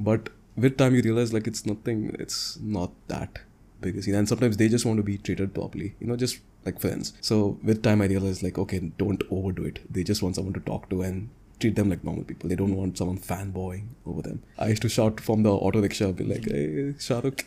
but 0.00 0.28
with 0.56 0.76
time 0.76 0.94
you 0.94 1.02
realize 1.02 1.32
like 1.32 1.46
it's 1.46 1.66
nothing. 1.66 2.14
It's 2.18 2.58
not 2.60 2.92
that 3.08 3.40
big 3.80 3.96
a 3.96 4.02
scene, 4.02 4.14
and 4.14 4.28
sometimes 4.28 4.56
they 4.56 4.68
just 4.68 4.86
want 4.86 4.98
to 4.98 5.02
be 5.02 5.18
treated 5.18 5.54
properly. 5.54 5.94
You 6.00 6.06
know, 6.06 6.16
just 6.16 6.38
like 6.64 6.80
friends. 6.80 7.12
So 7.20 7.58
with 7.62 7.82
time, 7.82 8.00
I 8.00 8.06
realized 8.06 8.42
like, 8.42 8.58
okay, 8.58 8.78
don't 8.98 9.22
overdo 9.30 9.64
it. 9.64 9.80
They 9.90 10.04
just 10.04 10.22
want 10.22 10.36
someone 10.36 10.54
to 10.54 10.60
talk 10.60 10.88
to 10.90 11.02
and 11.02 11.30
treat 11.63 11.75
them 11.75 11.89
like 11.89 12.03
normal 12.03 12.23
people. 12.23 12.49
They 12.49 12.55
don't 12.55 12.75
want 12.75 12.97
someone 12.97 13.17
fanboying 13.17 13.87
over 14.05 14.21
them. 14.21 14.41
I 14.57 14.67
used 14.69 14.81
to 14.83 14.89
shout 14.89 15.19
from 15.19 15.43
the 15.43 15.51
auto 15.51 15.81
rickshaw, 15.81 16.11
be 16.11 16.23
like, 16.23 16.45
hey, 16.45 16.93
Shahrukh. 17.07 17.43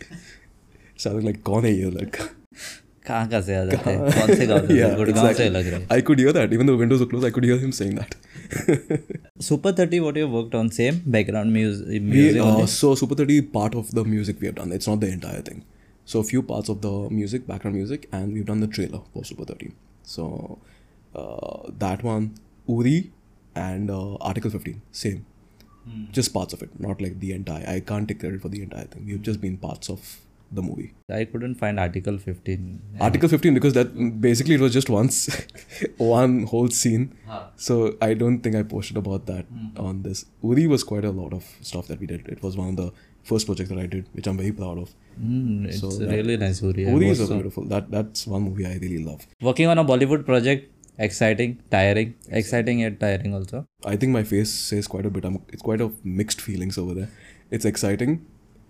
Shahrukh 0.99 1.25
like, 1.25 1.43
कौन 1.43 1.65
है 1.65 1.73
ये 1.79 1.91
लड़का? 1.91 2.29
कहाँ 3.07 3.29
कहाँ 3.29 3.41
से 3.43 3.55
आ 3.57 3.65
जाते 3.65 3.91
हैं 3.91 3.99
कौन 4.01 4.35
से 4.37 4.47
गाँव 4.47 4.67
से 4.67 4.75
Yeah, 4.81 4.97
गुड़गांव 4.97 5.33
से 5.33 5.33
exactly. 5.33 5.51
लग 5.55 5.67
रहे 5.73 5.87
I 5.97 6.01
could 6.09 6.21
hear 6.25 6.33
that. 6.37 6.53
Even 6.57 6.67
though 6.67 6.77
the 6.77 6.83
windows 6.83 7.01
were 7.01 7.09
closed, 7.13 7.27
I 7.27 7.31
could 7.39 7.45
hear 7.45 7.57
him 7.63 7.73
saying 7.79 7.95
that. 8.01 8.15
Super 9.47 9.73
30 9.73 10.01
what 10.01 10.17
you 10.21 10.25
have 10.27 10.37
worked 10.39 10.55
on 10.55 10.71
same 10.71 11.01
background 11.17 11.53
music, 11.53 11.89
we, 11.89 11.99
music 12.01 12.41
uh, 12.43 12.45
only? 12.51 12.67
so 12.67 12.95
Super 12.95 13.17
30 13.23 13.41
part 13.57 13.75
of 13.75 13.91
the 14.01 14.05
music 14.05 14.41
we 14.41 14.47
have 14.47 14.55
done. 14.61 14.71
It's 14.79 14.87
not 14.93 15.01
the 15.01 15.11
entire 15.17 15.41
thing. 15.41 15.65
So 16.05 16.21
a 16.21 16.25
few 16.25 16.43
parts 16.43 16.69
of 16.69 16.81
the 16.83 16.93
music, 17.11 17.47
background 17.47 17.77
music, 17.77 18.09
and 18.13 18.33
we've 18.35 18.47
done 18.47 18.61
the 18.61 18.67
trailer 18.79 19.01
for 19.13 19.25
Super 19.25 19.45
30. 19.45 19.73
So 20.05 20.59
uh, 21.15 21.71
that 21.79 22.03
one, 22.05 22.35
Uri 22.69 23.11
and 23.64 23.92
uh, 23.98 24.16
Article 24.32 24.52
15, 24.52 24.82
same. 24.92 25.26
Just 26.12 26.34
parts 26.38 26.54
of 26.56 26.62
it, 26.64 26.72
not 26.86 27.02
like 27.02 27.20
the 27.22 27.32
entire. 27.34 27.66
I 27.74 27.80
can't 27.90 28.08
take 28.10 28.20
credit 28.24 28.42
for 28.46 28.50
the 28.56 28.62
entire 28.62 28.88
thing. 28.94 29.06
We've 29.10 29.22
just 29.28 29.40
been 29.44 29.56
parts 29.68 29.90
of 29.94 30.18
the 30.58 30.62
movie. 30.62 30.88
I 31.20 31.24
couldn't 31.32 31.56
find 31.62 31.80
Article 31.84 32.18
15. 32.18 32.98
Article 33.08 33.30
15 33.30 33.54
because 33.60 33.74
that 33.78 33.94
basically 34.26 34.56
it 34.56 34.60
was 34.66 34.74
just 34.74 34.90
once 34.90 35.30
one 35.98 36.44
whole 36.44 36.68
scene. 36.82 37.06
So 37.56 37.96
I 38.02 38.14
don't 38.16 38.42
think 38.42 38.58
I 38.58 38.64
posted 38.64 38.98
about 39.04 39.26
that 39.28 39.46
on 39.78 40.02
this. 40.04 40.26
Uri 40.44 40.68
was 40.68 40.84
quite 40.84 41.06
a 41.06 41.12
lot 41.22 41.34
of 41.40 41.46
stuff 41.62 41.88
that 41.88 42.02
we 42.02 42.08
did. 42.14 42.28
It 42.36 42.44
was 42.44 42.58
one 42.58 42.70
of 42.70 42.76
the 42.84 42.92
first 43.24 43.46
projects 43.46 43.70
that 43.70 43.80
I 43.80 43.86
did, 43.86 44.08
which 44.14 44.28
I'm 44.28 44.38
very 44.38 44.52
proud 44.52 44.78
of. 44.80 44.94
Mm, 45.22 45.68
it's 45.68 45.80
So 45.80 45.90
that- 45.90 46.10
really 46.18 46.38
nice 46.46 46.62
Uri. 46.62 46.88
I 46.88 46.92
Uri 46.92 47.10
is 47.16 47.20
a 47.22 47.28
so- 47.28 47.34
beautiful. 47.36 47.64
That 47.76 47.92
that's 47.92 48.28
one 48.28 48.44
movie 48.50 48.66
I 48.66 48.76
really 48.88 49.04
love. 49.12 49.26
Working 49.52 49.68
on 49.76 49.78
a 49.78 49.86
Bollywood 49.86 50.26
project, 50.26 50.72
exciting, 50.98 51.62
tiring, 51.72 52.16
exciting 52.30 52.80
yet 52.80 53.00
tiring 53.00 53.34
also. 53.34 53.66
I 53.86 53.96
think 53.96 54.12
my 54.12 54.24
face 54.24 54.52
says 54.52 54.88
quite 54.88 55.06
a 55.06 55.10
bit. 55.10 55.26
I'm, 55.26 55.42
it's 55.50 55.62
quite 55.62 55.82
a 55.82 55.92
mixed 56.04 56.42
feelings 56.42 56.78
over 56.78 56.94
there. 56.94 57.10
It's 57.52 57.66
exciting 57.66 58.26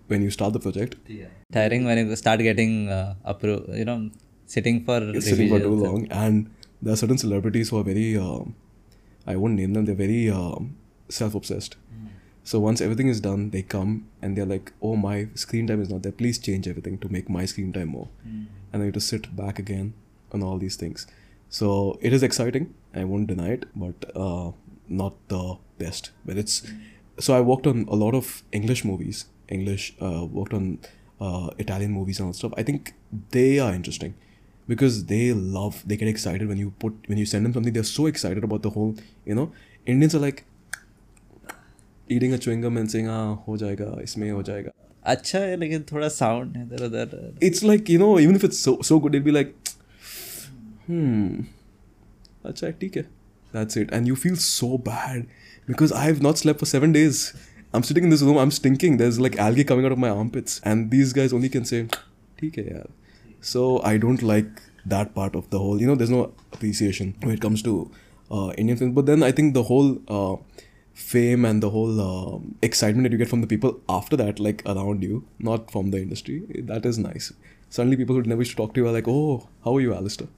when 0.08 0.22
you 0.22 0.30
start 0.32 0.54
the 0.54 0.60
project. 0.60 0.96
yeah. 1.08 1.28
Tiring 1.52 1.86
when 1.86 1.98
you 1.98 2.16
start 2.16 2.40
getting 2.40 2.90
uh, 2.90 3.16
appro- 3.26 3.78
you 3.78 3.86
know, 3.86 4.10
sitting 4.46 4.84
for 4.86 5.00
sitting 5.22 5.50
for 5.50 5.60
too 5.60 5.76
long. 5.76 6.08
And 6.12 6.50
there 6.82 6.94
are 6.94 6.98
certain 6.98 7.18
celebrities 7.18 7.70
who 7.70 7.80
are 7.80 7.84
very, 7.84 8.18
um, 8.18 8.56
I 9.26 9.36
won't 9.36 9.56
name 9.56 9.74
them, 9.74 9.86
they're 9.86 9.96
very 9.96 10.30
um, 10.30 10.76
self 11.10 11.36
obsessed. 11.36 11.78
So 12.44 12.62
once 12.62 12.80
everything 12.80 13.10
is 13.10 13.20
done, 13.20 13.50
they 13.50 13.62
come 13.62 14.08
and 14.22 14.38
they're 14.38 14.46
like, 14.46 14.72
oh, 14.82 14.96
my 14.96 15.28
screen 15.36 15.68
time 15.68 15.82
is 15.82 15.90
not 15.90 16.04
there. 16.04 16.14
Please 16.14 16.38
change 16.40 16.66
everything 16.66 16.98
to 17.00 17.10
make 17.10 17.30
my 17.30 17.44
screen 17.46 17.74
time 17.74 17.90
more. 17.90 18.08
And 18.24 18.48
then 18.72 18.80
you 18.82 18.86
have 18.86 18.94
to 18.94 19.02
sit 19.02 19.36
back 19.36 19.60
again 19.60 19.94
on 20.32 20.42
all 20.44 20.58
these 20.58 20.78
things. 20.78 21.08
So 21.49 21.99
it 22.01 22.13
is 22.13 22.23
exciting. 22.23 22.75
I 22.95 23.05
won't 23.05 23.27
deny 23.27 23.51
it, 23.51 23.67
but 23.77 24.11
uh, 24.17 24.53
not 24.89 25.17
the 25.29 25.57
best. 25.79 26.11
But 26.25 26.37
it's 26.37 26.63
so 27.19 27.35
I 27.35 27.41
worked 27.41 27.67
on 27.67 27.87
a 27.89 27.95
lot 27.95 28.15
of 28.15 28.43
English 28.53 28.85
movies, 28.85 29.27
English, 29.49 29.95
uh, 30.01 30.27
worked 30.27 30.55
on 30.55 30.79
uh, 31.21 31.51
Italian 31.59 31.93
movies 31.93 32.21
and 32.21 32.27
all 32.29 32.33
stuff. 32.33 32.53
I 32.57 32.63
think 32.63 32.95
they 33.31 33.59
are 33.59 33.73
interesting 33.75 34.15
because 34.67 35.05
they 35.07 35.33
love, 35.33 35.83
they 35.87 35.97
get 35.97 36.09
excited 36.09 36.49
when 36.49 36.57
you 36.57 36.71
put, 36.79 36.95
when 37.07 37.19
you 37.19 37.27
send 37.27 37.45
them 37.45 37.53
something. 37.53 37.73
They're 37.73 37.83
so 37.83 38.07
excited 38.07 38.45
about 38.45 38.63
the 38.63 38.71
whole, 38.71 38.95
you 39.25 39.35
know. 39.35 39.53
Indians 39.87 40.15
are 40.15 40.21
like 40.21 40.45
eating 42.09 42.33
a 42.33 42.39
chewing 42.39 42.61
gum 42.61 42.77
and 42.77 42.91
saying, 42.91 43.09
"Ah, 43.09 43.37
हो 43.49 43.57
जाएगा, 43.57 44.01
इसमें 44.03 44.31
हो 44.31 44.43
जाएगा." 44.43 44.71
अच्छा 45.13 45.39
है 45.39 45.57
लेकिन 45.57 45.85
थोड़ा 45.93 46.09
sound 46.09 46.57
है 46.57 46.63
इधर 46.67 46.85
उधर 46.87 47.39
It's 47.41 47.63
like 47.71 47.89
you 47.89 47.99
know, 48.03 48.11
even 48.25 48.37
if 48.41 48.45
it's 48.49 48.61
so 48.67 48.75
so 48.91 48.99
good, 49.05 49.17
it'll 49.17 49.27
be 49.29 49.37
like, 49.39 49.55
hmm, 50.87 51.45
अच्छा 52.47 52.71
ठीक 52.81 52.97
है. 52.97 53.05
That's 53.55 53.79
it, 53.81 53.91
and 53.97 54.11
you 54.11 54.15
feel 54.21 54.37
so 54.43 54.79
bad 54.85 55.27
because 55.71 55.93
I 55.93 56.05
have 56.05 56.21
not 56.27 56.39
slept 56.43 56.63
for 56.65 56.69
seven 56.71 56.95
days. 56.97 57.19
I'm 57.75 57.83
sitting 57.89 58.05
in 58.05 58.11
this 58.15 58.23
room, 58.29 58.39
I'm 58.43 58.53
stinking. 58.59 58.97
There's 59.03 59.19
like 59.25 59.37
algae 59.47 59.65
coming 59.71 59.89
out 59.89 59.95
of 59.97 60.01
my 60.05 60.11
armpits, 60.23 60.61
and 60.71 60.91
these 60.95 61.13
guys 61.19 61.35
only 61.39 61.51
can 61.57 61.69
say, 61.73 61.81
ठीक 62.41 62.59
है 62.59 62.65
यार. 62.65 62.89
So 63.51 63.65
I 63.91 63.97
don't 64.05 64.23
like 64.31 64.63
that 64.95 65.15
part 65.19 65.37
of 65.41 65.51
the 65.51 65.61
whole. 65.65 65.81
You 65.85 65.91
know, 65.91 65.95
there's 66.03 66.15
no 66.15 66.23
appreciation 66.57 67.15
when 67.23 67.35
it 67.35 67.45
comes 67.47 67.63
to 67.69 67.75
uh, 68.31 68.53
Indian 68.65 68.79
films. 68.83 68.95
But 69.01 69.07
then 69.07 69.23
I 69.23 69.33
think 69.41 69.55
the 69.55 69.65
whole 69.71 69.93
uh, 70.19 70.37
fame 70.95 71.45
and 71.45 71.63
the 71.63 71.71
whole 71.77 72.01
um, 72.07 72.55
excitement 72.63 73.05
that 73.09 73.13
you 73.13 73.19
get 73.25 73.29
from 73.29 73.43
the 73.47 73.47
people 73.55 73.81
after 73.89 74.17
that, 74.23 74.41
like 74.49 74.63
around 74.75 75.03
you, 75.03 75.25
not 75.51 75.71
from 75.71 75.91
the 75.91 76.03
industry, 76.07 76.39
that 76.73 76.87
is 76.87 76.99
nice. 76.99 77.33
Suddenly, 77.71 77.97
people 77.97 78.17
who 78.17 78.23
never 78.23 78.43
used 78.47 78.53
to 78.53 78.57
talk 78.63 78.75
to 78.75 78.81
you 78.81 78.89
are 78.89 78.93
like, 79.01 79.09
"Oh, 79.09 79.49
how 79.65 79.77
are 79.77 79.81
you, 79.89 79.95
Alistair?" 79.95 80.29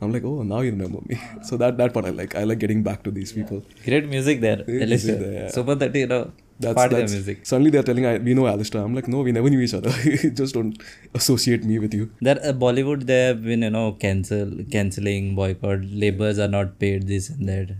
I'm 0.00 0.12
like, 0.12 0.24
"Oh, 0.24 0.42
now 0.42 0.60
you 0.66 0.70
remember 0.70 1.00
me." 1.08 1.16
So 1.48 1.56
that 1.62 1.76
that 1.78 1.92
part 1.94 2.06
I 2.10 2.10
like. 2.10 2.34
I 2.40 2.44
like 2.50 2.60
getting 2.64 2.82
back 2.88 3.02
to 3.06 3.10
these 3.20 3.32
people. 3.38 3.62
great 3.86 4.06
music 4.16 4.40
there 4.44 4.58
Great 4.68 4.88
music 4.94 5.18
there, 5.24 5.32
yeah. 5.38 5.48
super 5.56 5.74
30 5.82 5.98
you 6.04 6.10
know 6.12 6.20
That's, 6.64 6.74
part 6.78 6.92
of 6.92 6.98
that's 6.98 7.12
the 7.12 7.16
music 7.18 7.42
suddenly 7.48 7.70
they're 7.74 7.86
telling 7.88 8.06
I, 8.10 8.12
we 8.28 8.32
know 8.38 8.46
Alistair. 8.52 8.80
I'm 8.86 8.94
like, 8.98 9.08
no, 9.14 9.20
we 9.26 9.32
never 9.36 9.50
knew 9.54 9.60
each 9.66 9.74
other. 9.78 9.90
Just 10.40 10.54
don't 10.58 10.80
associate 11.20 11.64
me 11.72 11.76
with 11.84 11.94
you. 11.98 12.06
That 12.28 12.38
uh, 12.50 12.52
bollywood 12.64 13.04
they 13.10 13.18
have 13.26 13.42
been 13.50 13.62
you 13.66 13.70
know 13.76 13.84
cancel 14.06 14.48
canceling 14.76 15.28
boycott 15.42 15.84
labors 16.06 16.40
are 16.46 16.52
not 16.56 16.78
paid 16.84 17.06
this 17.12 17.28
and 17.34 17.48
that 17.52 17.70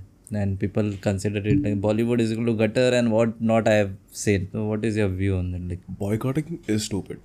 and 0.42 0.58
people 0.62 0.88
consider 1.08 1.40
it 1.52 1.62
like 1.66 1.76
bollywood 1.86 2.20
is 2.24 2.32
equal 2.32 2.48
to 2.50 2.54
gutter 2.62 2.88
and 2.98 3.10
what 3.16 3.30
not 3.50 3.66
i 3.74 3.76
have 3.82 3.92
said 4.24 4.42
so 4.52 4.64
what 4.70 4.84
is 4.88 4.96
your 5.02 5.08
view 5.22 5.36
on 5.40 5.46
that 5.54 5.62
like 5.70 5.84
Boycotting 6.02 6.58
is 6.74 6.84
stupid. 6.84 7.20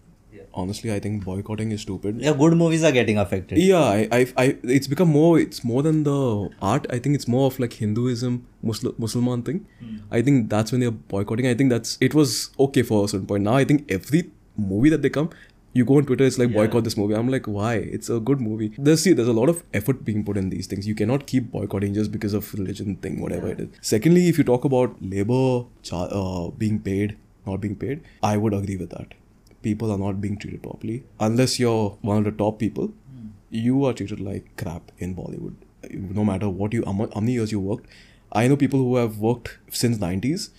Honestly, 0.54 0.94
I 0.94 1.00
think 1.00 1.24
boycotting 1.24 1.72
is 1.72 1.82
stupid. 1.82 2.20
yeah 2.22 2.34
good 2.34 2.56
movies 2.58 2.84
are 2.84 2.92
getting 2.92 3.18
affected 3.18 3.58
Yeah, 3.58 3.80
I, 3.84 4.08
I, 4.12 4.34
I, 4.38 4.58
it's 4.64 4.88
become 4.88 5.10
more. 5.10 5.40
It's 5.40 5.64
more 5.64 5.82
than 5.82 6.04
the 6.04 6.50
art. 6.62 6.86
I 6.90 7.00
think 7.00 7.16
it's 7.16 7.28
more 7.28 7.48
of 7.48 7.60
like 7.60 7.74
Hinduism, 7.74 8.46
Muslim, 8.62 8.96
Muslim 8.98 9.42
thing. 9.44 9.66
I 10.12 10.22
think 10.22 10.50
that's 10.50 10.72
when 10.72 10.82
they're 10.82 10.92
boycotting. 10.92 11.48
I 11.48 11.56
think 11.56 11.70
that's 11.70 11.98
it 12.02 12.14
was 12.14 12.52
okay 12.68 12.84
for 12.84 13.06
a 13.06 13.08
certain 13.08 13.26
point. 13.26 13.44
Now 13.44 13.56
I 13.56 13.66
think 13.66 13.92
every 13.92 14.24
movie 14.58 14.90
that 14.90 15.02
they 15.02 15.10
come, 15.10 15.30
you 15.74 15.86
go 15.86 15.98
on 15.98 16.06
Twitter, 16.06 16.24
it's 16.24 16.38
like 16.38 16.54
boycott 16.54 16.84
this 16.84 16.96
movie. 16.96 17.16
I'm 17.16 17.30
like, 17.30 17.48
why? 17.48 17.74
It's 17.76 18.10
a 18.10 18.20
good 18.20 18.40
movie. 18.40 18.74
There's 18.78 19.02
see, 19.02 19.14
there's 19.14 19.28
a 19.28 19.34
lot 19.34 19.50
of 19.50 19.64
effort 19.74 20.06
being 20.06 20.24
put 20.24 20.38
in 20.38 20.50
these 20.50 20.68
things. 20.68 20.88
You 20.88 20.94
cannot 20.94 21.26
keep 21.26 21.52
boycotting 21.52 21.96
just 21.96 22.12
because 22.12 22.34
of 22.34 22.54
religion 22.54 22.96
thing, 22.98 23.20
whatever 23.22 23.48
it 23.48 23.60
is. 23.60 23.70
Secondly, 23.82 24.28
if 24.30 24.38
you 24.38 24.44
talk 24.44 24.66
about 24.66 24.96
labor 25.02 25.66
uh, 25.92 26.50
being 26.50 26.80
paid, 26.80 27.18
not 27.48 27.60
being 27.60 27.76
paid, 27.76 28.02
I 28.22 28.38
would 28.38 28.54
agree 28.54 28.78
with 28.78 28.92
that. 28.92 29.16
People 29.64 29.92
are 29.92 29.98
not 29.98 30.22
being 30.22 30.38
treated 30.38 30.62
properly 30.62 31.04
unless 31.20 31.60
you're 31.60 31.98
one 32.02 32.18
of 32.18 32.26
the 32.26 32.32
top 32.32 32.60
people 32.60 32.88
hmm. 32.88 33.30
you 33.50 33.86
are 33.86 33.94
treated 33.94 34.20
like 34.20 34.56
crap 34.58 34.92
in 34.98 35.16
Bollywood. 35.16 35.56
No 35.92 36.24
matter 36.24 36.50
what 36.50 36.74
you, 36.74 36.84
how 36.86 36.94
many 36.94 37.34
years 37.34 37.52
you 37.52 37.60
worked. 37.60 37.88
I 38.32 38.48
know 38.48 38.58
people 38.58 38.80
who 38.80 38.96
have 38.98 39.20
worked 39.20 39.58
since 39.70 39.98
90s. 39.98 40.50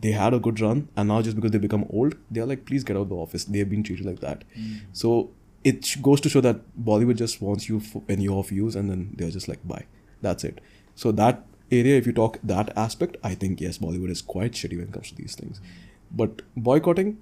They 0.00 0.12
had 0.12 0.34
a 0.34 0.38
good 0.38 0.60
run, 0.60 0.88
and 0.96 1.08
now 1.08 1.20
just 1.20 1.36
because 1.36 1.50
they 1.50 1.58
become 1.58 1.84
old, 1.90 2.14
they 2.30 2.40
are 2.40 2.46
like, 2.46 2.64
please 2.64 2.84
get 2.84 2.96
out 2.96 3.02
of 3.02 3.08
the 3.10 3.16
office. 3.16 3.44
They 3.44 3.58
have 3.58 3.68
been 3.68 3.82
treated 3.82 4.06
like 4.06 4.20
that. 4.20 4.44
Hmm. 4.54 4.76
So 4.92 5.30
it 5.62 5.96
goes 6.00 6.20
to 6.22 6.28
show 6.28 6.40
that 6.40 6.60
Bollywood 6.82 7.16
just 7.16 7.42
wants 7.42 7.68
you 7.68 7.80
when 7.80 8.20
you're 8.20 8.34
off 8.34 8.50
use, 8.50 8.76
and 8.76 8.90
then 8.90 9.14
they're 9.16 9.30
just 9.30 9.48
like, 9.48 9.66
bye. 9.66 9.84
That's 10.22 10.44
it. 10.44 10.60
So 10.94 11.12
that 11.12 11.44
area, 11.70 11.96
if 11.96 12.06
you 12.06 12.12
talk 12.12 12.38
that 12.42 12.72
aspect, 12.76 13.16
I 13.22 13.34
think 13.34 13.60
yes, 13.60 13.78
Bollywood 13.78 14.10
is 14.10 14.22
quite 14.22 14.52
shitty 14.52 14.78
when 14.78 14.88
it 14.88 14.92
comes 14.92 15.10
to 15.10 15.16
these 15.16 15.34
things. 15.34 15.58
Hmm. 15.58 15.64
But 16.12 16.42
boycotting, 16.56 17.18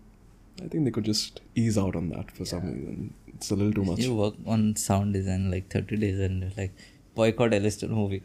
I 0.62 0.68
think 0.68 0.84
they 0.84 0.90
could 0.90 1.04
just 1.04 1.40
ease 1.54 1.78
out 1.78 1.96
on 1.96 2.08
that 2.10 2.30
for 2.30 2.44
some 2.44 2.62
reason. 2.66 3.14
It's 3.34 3.50
a 3.50 3.56
little 3.56 3.72
too 3.72 3.84
much. 3.84 4.00
you 4.00 4.14
work 4.14 4.34
on 4.46 4.74
sound 4.76 5.12
design 5.14 5.50
like 5.50 5.68
30 5.70 5.96
days 5.96 6.18
and 6.18 6.52
like 6.56 6.72
boycott 7.14 7.54
Alistair 7.54 7.88
movie 7.88 8.22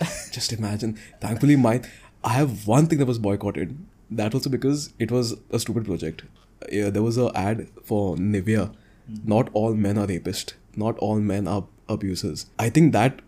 just 0.32 0.52
imagine. 0.52 0.98
Thankfully, 1.20 1.56
my 1.56 1.82
I 2.22 2.30
have 2.30 2.66
one 2.66 2.86
thing 2.86 2.98
that 2.98 3.06
was 3.06 3.18
boycotted. 3.18 3.76
That 4.10 4.34
also 4.34 4.50
because 4.50 4.92
it 4.98 5.10
was 5.10 5.34
a 5.50 5.58
stupid 5.58 5.84
project. 5.84 6.22
Uh, 6.62 6.66
yeah, 6.72 6.90
there 6.90 7.02
was 7.02 7.18
a 7.18 7.30
ad 7.34 7.68
for 7.84 8.16
Nivea. 8.16 8.68
Hmm. 9.06 9.14
Not 9.24 9.50
all 9.52 9.74
men 9.74 9.98
are 9.98 10.06
rapists. 10.06 10.54
Not 10.76 10.98
all 10.98 11.20
men 11.20 11.46
are 11.46 11.66
abusers. 11.88 12.46
I 12.58 12.70
think 12.70 12.92
that 12.92 13.20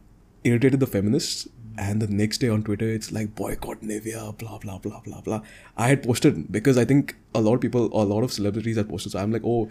irritated 0.45 0.81
the 0.81 0.87
feminists. 0.87 1.49
And 1.79 2.01
the 2.03 2.07
next 2.09 2.39
day 2.39 2.49
on 2.49 2.63
Twitter, 2.63 2.89
it's 2.89 3.13
like 3.13 3.35
boycott 3.35 3.81
Nivea, 3.83 4.37
blah 4.39 4.59
blah 4.59 4.79
blah 4.79 5.01
blah 5.01 5.21
blah. 5.21 5.41
I 5.77 5.89
had 5.89 6.03
posted 6.03 6.51
because 6.51 6.79
I 6.79 6.85
think 6.85 7.17
a 7.35 7.41
lot 7.41 7.55
of 7.55 7.61
people, 7.61 7.87
a 7.93 8.05
lot 8.15 8.23
of 8.25 8.33
celebrities 8.33 8.77
had 8.77 8.89
posted. 8.89 9.13
So 9.13 9.19
I'm 9.19 9.33
like, 9.33 9.43
oh, 9.45 9.69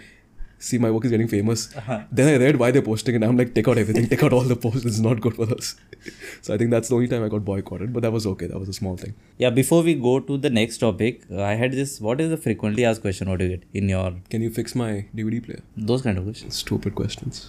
see, 0.59 0.77
my 0.77 0.91
work 0.91 1.05
is 1.05 1.11
getting 1.11 1.27
famous. 1.27 1.75
Uh-huh. 1.75 2.01
Then 2.11 2.33
I 2.33 2.43
read 2.43 2.57
why 2.57 2.71
they're 2.71 2.81
posting, 2.81 3.15
and 3.15 3.25
I'm 3.25 3.37
like, 3.37 3.53
take 3.55 3.67
out 3.67 3.77
everything, 3.77 4.07
take 4.07 4.23
out 4.23 4.33
all 4.33 4.41
the 4.41 4.55
posts. 4.55 4.85
It's 4.85 4.99
not 4.99 5.19
good 5.21 5.35
for 5.35 5.51
us. 5.55 5.75
so 6.41 6.53
I 6.53 6.57
think 6.57 6.71
that's 6.71 6.89
the 6.89 6.95
only 6.95 7.07
time 7.07 7.23
I 7.23 7.27
got 7.27 7.43
boycotted, 7.43 7.91
but 7.93 8.03
that 8.03 8.11
was 8.11 8.27
okay. 8.33 8.47
That 8.47 8.59
was 8.59 8.69
a 8.69 8.73
small 8.81 8.95
thing. 9.03 9.15
yeah 9.43 9.49
before 9.49 9.81
we 9.87 9.93
go 9.95 10.11
to 10.27 10.35
the 10.43 10.49
next 10.57 10.77
topic 10.83 11.23
i 11.45 11.53
had 11.61 11.73
this 11.79 11.91
what 12.05 12.21
is 12.25 12.29
the 12.33 12.37
frequently 12.45 12.85
asked 12.89 13.01
question 13.05 13.29
what 13.31 13.39
do 13.41 13.45
you 13.47 13.57
get 13.57 13.63
in 13.81 13.89
your 13.93 14.05
Can 14.35 14.45
you 14.45 14.49
fix 14.57 14.75
my 14.81 14.89
DVD 15.19 15.41
player? 15.47 15.61
those 15.91 16.03
kind 16.05 16.17
of 16.21 16.23
questions 16.29 16.55
Stupid 16.63 16.95
questions. 17.01 17.41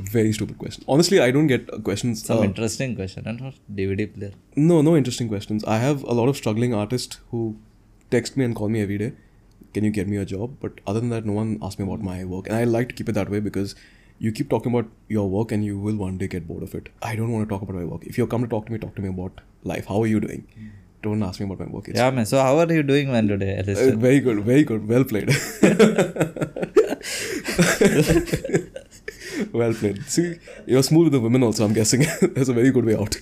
Very 0.00 0.32
stupid 0.32 0.58
question. 0.58 0.84
Honestly, 0.88 1.20
I 1.20 1.30
don't 1.30 1.46
get 1.46 1.72
uh, 1.72 1.78
questions. 1.78 2.24
some 2.24 2.38
uh, 2.38 2.42
interesting 2.42 2.96
question 2.96 3.26
and 3.26 3.40
not 3.40 3.54
dvd 3.74 4.14
player 4.14 4.32
no, 4.56 4.82
no 4.82 4.96
interesting 4.96 5.28
questions. 5.28 5.64
I 5.64 5.78
have 5.78 6.02
a 6.04 6.12
lot 6.12 6.28
of 6.28 6.36
struggling 6.36 6.74
artists 6.74 7.18
who 7.30 7.56
text 8.10 8.36
me 8.36 8.44
and 8.44 8.54
call 8.54 8.68
me 8.68 8.82
every 8.82 8.98
day. 8.98 9.12
Can 9.74 9.84
you 9.84 9.90
get 9.90 10.08
me 10.08 10.16
a 10.16 10.24
job? 10.24 10.56
But 10.60 10.72
other 10.86 11.00
than 11.00 11.10
that, 11.10 11.24
no 11.24 11.32
one 11.32 11.58
asks 11.62 11.78
me 11.78 11.84
about 11.84 12.02
my 12.02 12.24
work. 12.24 12.48
And 12.48 12.56
I 12.56 12.64
like 12.64 12.88
to 12.88 12.94
keep 12.94 13.08
it 13.08 13.12
that 13.12 13.30
way 13.30 13.40
because 13.40 13.74
you 14.18 14.32
keep 14.32 14.50
talking 14.50 14.72
about 14.72 14.90
your 15.08 15.28
work 15.30 15.52
and 15.52 15.64
you 15.64 15.78
will 15.78 15.96
one 15.96 16.18
day 16.18 16.26
get 16.26 16.48
bored 16.48 16.62
of 16.62 16.74
it. 16.74 16.88
I 17.02 17.14
don't 17.14 17.32
want 17.32 17.48
to 17.48 17.52
talk 17.52 17.62
about 17.62 17.76
my 17.76 17.84
work. 17.84 18.04
If 18.04 18.18
you 18.18 18.26
come 18.26 18.42
to 18.42 18.48
talk 18.48 18.66
to 18.66 18.72
me, 18.72 18.78
talk 18.78 18.94
to 18.96 19.02
me 19.02 19.08
about 19.08 19.40
life. 19.64 19.86
How 19.86 20.02
are 20.02 20.06
you 20.06 20.20
doing? 20.20 20.46
Don't 21.02 21.22
ask 21.22 21.40
me 21.40 21.46
about 21.46 21.60
my 21.60 21.66
work. 21.66 21.88
It's 21.88 21.98
yeah 21.98 22.10
man 22.10 22.26
so 22.26 22.42
how 22.42 22.58
are 22.58 22.70
you 22.70 22.82
doing 22.82 23.10
man 23.10 23.26
today 23.28 23.56
uh, 23.58 23.96
very 23.96 24.20
good, 24.20 24.44
very 24.44 24.64
good. 24.64 24.86
Well 24.86 25.04
played. 25.04 25.30
well 29.52 29.72
played. 29.72 30.04
See, 30.04 30.36
you're 30.66 30.82
smooth 30.82 31.04
with 31.04 31.12
the 31.14 31.20
women 31.20 31.42
also, 31.42 31.64
I'm 31.64 31.72
guessing. 31.72 32.00
That's 32.22 32.48
a 32.48 32.52
very 32.52 32.70
good 32.70 32.84
way 32.84 32.96
out. 32.96 33.16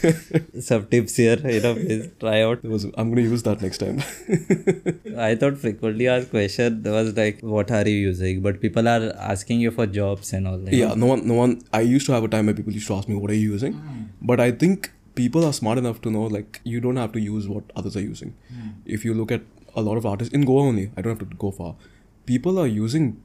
some 0.60 0.86
tips 0.86 1.16
here 1.16 1.36
you 1.44 1.60
know 1.60 1.74
please 1.74 2.08
try 2.20 2.42
out 2.42 2.62
was, 2.64 2.84
I'm 2.84 3.12
going 3.12 3.16
to 3.16 3.22
use 3.22 3.42
that 3.42 3.60
next 3.60 3.78
time. 3.78 3.98
i 5.18 5.34
thought 5.34 5.58
frequently 5.58 6.08
asked 6.08 6.30
question 6.30 6.82
was 6.82 7.16
like 7.16 7.40
what 7.40 7.70
are 7.70 7.88
you 7.88 7.96
using 7.96 8.40
but 8.42 8.60
people 8.60 8.88
are 8.88 9.12
asking 9.18 9.60
you 9.60 9.70
for 9.70 9.86
jobs 9.86 10.32
and 10.32 10.48
all 10.48 10.58
that 10.58 10.76
yeah, 10.76 10.94
no 10.94 11.06
one, 11.06 11.26
no 11.26 11.34
one. 11.34 11.62
I 11.72 11.80
used 11.80 12.06
to 12.06 12.12
have 12.12 12.24
a 12.24 12.28
time 12.28 12.46
where 12.46 12.54
people 12.54 12.72
used 12.72 12.86
to 12.88 12.94
ask 12.94 13.08
me, 13.08 13.14
what 13.16 13.30
are 13.30 13.34
you 13.34 13.52
using? 13.52 13.72
Hmm. 13.74 14.02
But 14.20 14.40
I 14.40 14.50
think 14.50 14.92
people 15.14 15.44
are 15.44 15.52
smart 15.52 15.78
enough 15.78 16.00
to 16.02 16.10
know, 16.10 16.24
like, 16.24 16.60
you 16.64 16.80
don't 16.80 16.96
have 16.96 17.12
to 17.12 17.20
use 17.20 17.48
what 17.48 17.64
others 17.74 17.96
are 17.96 18.02
using. 18.02 18.34
Hmm. 18.48 18.68
If 18.84 19.04
you 19.04 19.14
look 19.14 19.32
at 19.32 19.42
a 19.74 19.80
lot 19.80 19.96
of 19.96 20.06
artists, 20.06 20.34
in 20.34 20.44
Goa 20.44 20.62
only, 20.62 20.90
I 20.96 21.02
don't 21.02 21.18
have 21.18 21.28
to 21.28 21.36
go 21.36 21.50
far, 21.50 21.76
people 22.26 22.58
are 22.58 22.66
using 22.66 23.22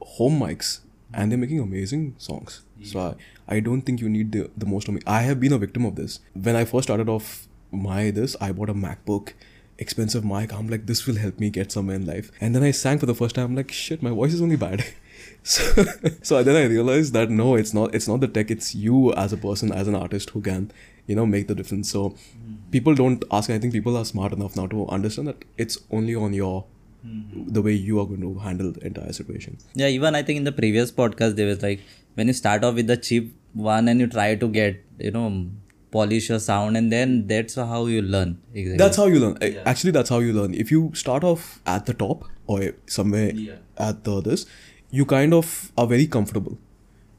home 0.00 0.40
mics 0.40 0.80
and 1.12 1.30
they're 1.30 1.38
making 1.38 1.60
amazing 1.60 2.14
songs. 2.18 2.62
So 2.82 3.00
I, 3.48 3.56
I 3.56 3.60
don't 3.60 3.82
think 3.82 4.00
you 4.00 4.08
need 4.08 4.32
the, 4.32 4.50
the 4.56 4.66
most 4.66 4.88
of 4.88 4.94
me. 4.94 5.00
I 5.06 5.22
have 5.22 5.40
been 5.40 5.52
a 5.52 5.58
victim 5.58 5.84
of 5.84 5.96
this. 5.96 6.20
When 6.34 6.56
I 6.56 6.64
first 6.64 6.84
started 6.84 7.08
off 7.08 7.46
my 7.70 8.10
this, 8.10 8.36
I 8.40 8.52
bought 8.52 8.70
a 8.70 8.74
MacBook, 8.74 9.32
expensive 9.78 10.24
mic. 10.24 10.52
I'm 10.52 10.68
like, 10.68 10.86
this 10.86 11.06
will 11.06 11.16
help 11.16 11.38
me 11.38 11.50
get 11.50 11.72
somewhere 11.72 11.96
in 11.96 12.06
life. 12.06 12.30
And 12.40 12.54
then 12.54 12.62
I 12.62 12.70
sang 12.70 12.98
for 12.98 13.06
the 13.06 13.14
first 13.14 13.34
time. 13.34 13.46
I'm 13.46 13.56
like, 13.56 13.70
shit, 13.70 14.02
my 14.02 14.10
voice 14.10 14.32
is 14.32 14.40
only 14.40 14.56
bad. 14.56 14.84
so, 15.42 15.84
so 16.22 16.42
then 16.42 16.56
I 16.56 16.64
realized 16.64 17.12
that 17.12 17.30
no, 17.30 17.54
it's 17.54 17.74
not. 17.74 17.94
It's 17.94 18.08
not 18.08 18.20
the 18.20 18.28
tech. 18.28 18.50
It's 18.50 18.74
you 18.74 19.12
as 19.14 19.32
a 19.32 19.36
person, 19.36 19.72
as 19.72 19.88
an 19.88 19.94
artist, 19.94 20.30
who 20.30 20.40
can, 20.40 20.70
you 21.06 21.16
know, 21.16 21.26
make 21.26 21.48
the 21.48 21.54
difference. 21.54 21.90
So 21.90 22.10
mm. 22.10 22.58
people 22.70 22.94
don't 22.94 23.24
ask. 23.30 23.50
I 23.50 23.58
think 23.58 23.72
people 23.72 23.96
are 23.96 24.04
smart 24.04 24.32
enough 24.32 24.56
now 24.56 24.66
to 24.68 24.86
understand 24.88 25.28
that 25.28 25.44
it's 25.58 25.78
only 25.90 26.14
on 26.14 26.32
your 26.32 26.64
the 27.02 27.62
way 27.62 27.72
you 27.72 27.98
are 28.00 28.06
going 28.06 28.20
to 28.20 28.38
handle 28.40 28.72
the 28.72 28.84
entire 28.86 29.12
situation. 29.12 29.58
Yeah, 29.74 29.86
even 29.88 30.14
I 30.14 30.22
think 30.22 30.36
in 30.38 30.44
the 30.44 30.52
previous 30.52 30.92
podcast 30.92 31.36
there 31.36 31.46
was 31.46 31.62
like 31.62 31.80
when 32.14 32.26
you 32.26 32.32
start 32.32 32.64
off 32.64 32.74
with 32.74 32.86
the 32.86 32.96
cheap 32.96 33.34
one 33.52 33.88
and 33.88 34.00
you 34.00 34.06
try 34.06 34.34
to 34.34 34.48
get 34.48 34.84
you 34.98 35.10
know 35.10 35.46
polish 35.90 36.28
your 36.28 36.38
sound 36.38 36.76
and 36.76 36.92
then 36.92 37.26
that's 37.26 37.54
how 37.56 37.86
you 37.86 38.00
learn 38.00 38.38
exactly 38.54 38.76
That's 38.78 38.96
how 38.96 39.06
you 39.06 39.18
learn. 39.20 39.38
A- 39.42 39.68
Actually, 39.68 39.90
that's 39.92 40.08
how 40.08 40.18
you 40.20 40.32
learn. 40.32 40.54
If 40.54 40.70
you 40.70 40.92
start 40.94 41.24
off 41.24 41.60
at 41.66 41.86
the 41.86 41.94
top 41.94 42.24
or 42.46 42.72
somewhere 42.86 43.32
at 43.76 44.04
the 44.04 44.20
this, 44.20 44.46
you 44.90 45.04
kind 45.04 45.34
of 45.34 45.72
are 45.76 45.86
very 45.86 46.06
comfortable. 46.06 46.58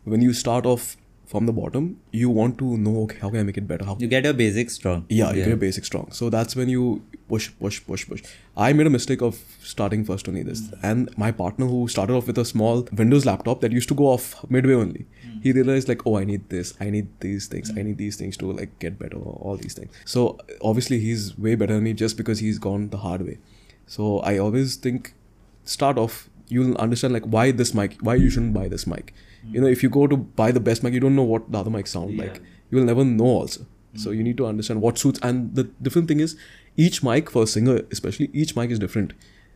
When 0.04 0.22
you 0.22 0.34
start 0.34 0.66
off 0.66 0.96
from 1.32 1.46
the 1.46 1.54
bottom, 1.54 1.86
you 2.12 2.30
want 2.30 2.58
to 2.62 2.78
know 2.78 3.04
okay, 3.04 3.18
how 3.20 3.30
can 3.30 3.40
I 3.40 3.44
make 3.44 3.58
it 3.58 3.68
better? 3.68 3.86
How 3.86 3.96
you 4.00 4.08
get 4.08 4.26
your 4.26 4.34
basics 4.34 4.74
strong 4.76 5.06
yeah, 5.08 5.32
you 5.32 5.44
get 5.46 5.54
a 5.54 5.58
basic 5.58 5.86
strong. 5.86 6.12
So 6.12 6.30
that's 6.30 6.56
when 6.56 6.70
you 6.70 7.04
push, 7.30 7.50
push, 7.60 7.82
push, 7.86 8.08
push. 8.08 8.24
I 8.58 8.74
made 8.74 8.88
a 8.88 8.90
mistake 8.90 9.22
of 9.22 9.40
starting 9.64 10.04
first 10.04 10.28
only 10.28 10.44
this, 10.44 10.68
hmm. 10.68 10.86
and 10.90 11.18
my 11.18 11.32
partner 11.32 11.66
who 11.66 11.88
started 11.88 12.14
off 12.14 12.28
with 12.28 12.38
a 12.38 12.46
small 12.46 12.88
Windows 13.04 13.26
laptop 13.26 13.62
that 13.62 13.72
used 13.72 13.88
to 13.94 13.96
go 13.96 14.08
off 14.08 14.28
midway 14.50 14.74
only, 14.74 15.06
hmm. 15.24 15.40
he 15.42 15.54
realized 15.54 15.88
like, 15.94 16.06
oh, 16.06 16.18
I 16.18 16.26
need 16.26 16.50
this, 16.50 16.74
I 16.80 16.90
need 16.90 17.08
these 17.22 17.48
things, 17.48 17.72
I 17.72 17.74
hmm. 17.74 17.88
need 17.88 17.98
these 17.98 18.18
things 18.18 18.38
to 18.38 18.52
like 18.52 18.78
get 18.80 19.00
better, 19.00 19.18
all 19.18 19.58
these 19.62 19.74
things. 19.74 20.04
So 20.06 20.38
obviously 20.62 21.00
he's 21.00 21.38
way 21.38 21.56
better 21.56 21.76
than 21.76 21.84
me 21.84 21.94
just 21.94 22.18
because 22.18 22.40
he's 22.40 22.60
gone 22.60 22.90
the 22.90 22.98
hard 23.08 23.26
way. 23.26 23.40
So 23.88 24.20
I 24.20 24.38
always 24.38 24.76
think, 24.76 25.14
start 25.64 25.98
off, 25.98 26.30
you'll 26.48 26.78
understand 26.78 27.14
like 27.14 27.24
why 27.24 27.52
this 27.52 27.74
mic, 27.74 27.98
why 28.02 28.16
you 28.16 28.30
shouldn't 28.30 28.54
buy 28.54 28.68
this 28.68 28.86
mic. 28.86 29.14
You 29.50 29.62
know, 29.62 29.68
if 29.68 29.84
you 29.84 29.90
go 29.90 30.08
to 30.08 30.18
buy 30.18 30.52
the 30.52 30.60
best 30.60 30.84
mic, 30.84 30.94
you 30.94 31.00
don't 31.00 31.16
know 31.16 31.24
what 31.24 31.52
the 31.52 31.58
other 31.58 31.72
mics 31.72 31.90
sound 31.90 32.18
like. 32.18 32.42
You 32.70 32.78
will 32.78 32.86
never 32.86 33.04
know 33.04 33.26
also. 33.26 33.66
So 33.96 34.12
hmm. 34.12 34.18
you 34.18 34.24
need 34.24 34.38
to 34.38 34.46
understand 34.46 34.82
what 34.82 34.98
suits. 34.98 35.20
And 35.22 35.56
the 35.56 35.66
different 35.82 36.08
thing 36.08 36.20
is, 36.20 36.38
each 36.78 37.04
mic 37.04 37.30
for 37.30 37.44
a 37.44 37.48
singer, 37.48 37.82
especially, 37.92 38.30
each 38.34 38.56
mic 38.56 38.72
is 38.72 38.80
different. 38.80 39.14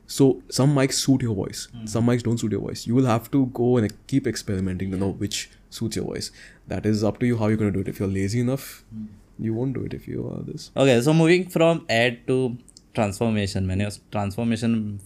So 0.07 0.43
some 0.49 0.75
mics 0.75 0.93
suit 0.93 1.21
your 1.21 1.35
voice, 1.35 1.67
hmm. 1.71 1.85
some 1.85 2.05
mics 2.05 2.23
don't 2.23 2.37
suit 2.37 2.51
your 2.51 2.61
voice. 2.61 2.85
You 2.85 2.95
will 2.95 3.05
have 3.05 3.31
to 3.31 3.47
go 3.47 3.77
and 3.77 3.91
keep 4.07 4.27
experimenting 4.27 4.91
to 4.91 4.97
know 4.97 5.11
which 5.11 5.49
suits 5.69 5.95
your 5.95 6.05
voice. 6.05 6.31
That 6.67 6.85
is 6.85 7.03
up 7.03 7.19
to 7.19 7.25
you 7.25 7.37
how 7.37 7.47
you're 7.47 7.57
gonna 7.57 7.71
do 7.71 7.79
it. 7.79 7.87
If 7.87 7.99
you're 7.99 8.09
lazy 8.09 8.39
enough, 8.39 8.83
hmm. 8.93 9.05
you 9.39 9.53
won't 9.53 9.73
do 9.73 9.83
it. 9.83 9.93
If 9.93 10.07
you 10.07 10.27
are 10.27 10.43
this, 10.43 10.71
Okay, 10.75 11.01
so 11.01 11.13
moving 11.13 11.49
from 11.49 11.85
ad 11.89 12.27
to 12.27 12.57
transformation, 12.93 13.65
man, 13.65 13.89
transformation 14.11 14.99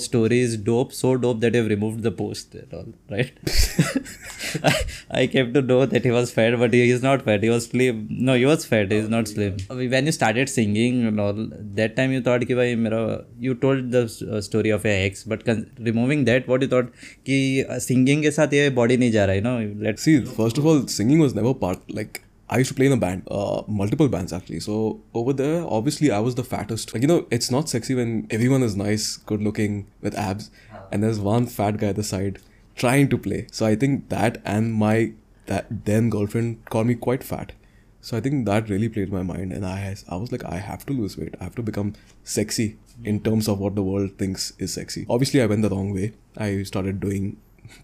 story 0.00 0.40
is 0.40 0.56
dope, 0.56 0.92
so 0.92 1.16
dope 1.16 1.40
that 1.40 1.52
they've 1.52 1.66
removed 1.66 2.02
the 2.02 2.10
post 2.10 2.54
and 2.54 2.74
all, 2.74 2.86
right? 3.10 3.32
I, 4.62 4.74
I 5.10 5.26
came 5.26 5.52
to 5.54 5.62
know 5.62 5.86
that 5.86 6.04
he 6.04 6.10
was 6.10 6.32
fat, 6.32 6.58
but 6.58 6.72
he 6.72 6.90
is 6.90 7.02
not 7.02 7.22
fat. 7.22 7.42
He 7.42 7.50
was 7.50 7.66
slim. 7.66 8.06
No, 8.10 8.34
he 8.34 8.46
was 8.46 8.64
fat. 8.64 8.90
He's 8.90 9.08
not 9.08 9.28
slim. 9.28 9.56
When 9.68 10.06
you 10.06 10.12
started 10.12 10.48
singing 10.48 11.06
and 11.06 11.20
all, 11.20 11.34
that 11.80 11.96
time 11.96 12.12
you 12.12 12.20
thought, 12.20 12.40
that 12.40 13.24
you 13.38 13.54
told 13.54 13.90
the 13.90 14.04
uh, 14.32 14.40
story 14.40 14.70
of 14.70 14.84
your 14.84 14.94
ex, 14.94 15.24
but 15.24 15.44
con- 15.44 15.70
removing 15.78 16.24
that, 16.24 16.46
what 16.48 16.62
you 16.62 16.68
thought, 16.68 16.92
that 17.24 17.66
uh, 17.68 17.78
singing 17.80 18.20
with 18.20 18.36
saath 18.36 18.74
body 18.74 18.96
nahi 18.96 19.12
ja? 19.12 19.82
Let's 19.86 20.02
see. 20.02 20.20
First 20.24 20.58
of 20.58 20.66
all, 20.66 20.86
singing 20.86 21.18
was 21.18 21.34
never 21.34 21.54
part 21.54 21.78
like 21.90 22.22
I 22.48 22.58
used 22.58 22.68
to 22.68 22.74
play 22.74 22.86
in 22.86 22.92
a 22.92 22.96
band, 22.96 23.26
uh, 23.30 23.62
multiple 23.66 24.08
bands 24.08 24.32
actually. 24.32 24.60
So 24.60 25.00
over 25.14 25.32
there, 25.32 25.64
obviously, 25.66 26.10
I 26.10 26.20
was 26.20 26.36
the 26.36 26.44
fattest. 26.44 26.94
Like 26.94 27.02
you 27.02 27.08
know, 27.08 27.26
it's 27.30 27.50
not 27.50 27.68
sexy 27.68 27.94
when 27.94 28.26
everyone 28.30 28.62
is 28.62 28.76
nice, 28.76 29.16
good 29.16 29.42
looking, 29.42 29.88
with 30.00 30.14
abs, 30.14 30.50
and 30.92 31.02
there's 31.02 31.18
one 31.18 31.46
fat 31.46 31.78
guy 31.78 31.88
at 31.88 31.96
the 31.96 32.04
side 32.04 32.38
trying 32.76 33.08
to 33.08 33.18
play. 33.18 33.46
So 33.50 33.66
I 33.66 33.74
think 33.74 34.08
that 34.10 34.40
and 34.44 34.72
my 34.72 35.12
that 35.46 35.66
then 35.84 36.10
girlfriend 36.10 36.64
called 36.66 36.86
me 36.86 36.94
quite 36.94 37.24
fat. 37.24 37.52
So 38.00 38.16
I 38.16 38.20
think 38.20 38.46
that 38.46 38.68
really 38.68 38.88
played 38.88 39.12
my 39.12 39.22
mind, 39.22 39.52
and 39.52 39.66
I 39.66 39.96
I 40.08 40.16
was 40.16 40.30
like, 40.30 40.44
I 40.44 40.58
have 40.58 40.86
to 40.86 40.92
lose 40.92 41.18
weight. 41.18 41.34
I 41.40 41.44
have 41.44 41.56
to 41.56 41.62
become 41.62 41.94
sexy 42.22 42.78
in 43.04 43.20
terms 43.20 43.48
of 43.48 43.58
what 43.58 43.74
the 43.74 43.82
world 43.82 44.18
thinks 44.18 44.52
is 44.58 44.72
sexy. 44.72 45.06
Obviously, 45.08 45.42
I 45.42 45.46
went 45.46 45.62
the 45.62 45.70
wrong 45.70 45.92
way. 45.92 46.12
I 46.36 46.62
started 46.62 47.00
doing, 47.00 47.38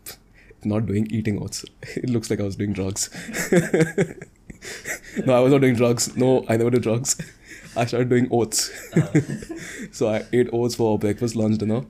not 0.64 0.86
doing 0.86 1.08
eating 1.10 1.42
oats. 1.42 1.64
It 1.96 2.10
looks 2.10 2.30
like 2.30 2.38
I 2.40 2.44
was 2.44 2.56
doing 2.56 2.72
drugs. 2.72 3.10
no, 5.26 5.34
I 5.34 5.40
was 5.40 5.52
not 5.52 5.60
doing 5.60 5.74
drugs. 5.74 6.16
No, 6.16 6.44
I 6.48 6.56
never 6.56 6.70
did 6.70 6.82
drugs. 6.82 7.16
I 7.76 7.86
started 7.86 8.08
doing 8.08 8.28
oats. 8.30 8.70
so 9.92 10.08
I 10.08 10.24
ate 10.32 10.50
oats 10.52 10.74
for 10.74 10.98
breakfast, 10.98 11.36
lunch, 11.36 11.58
dinner, 11.58 11.82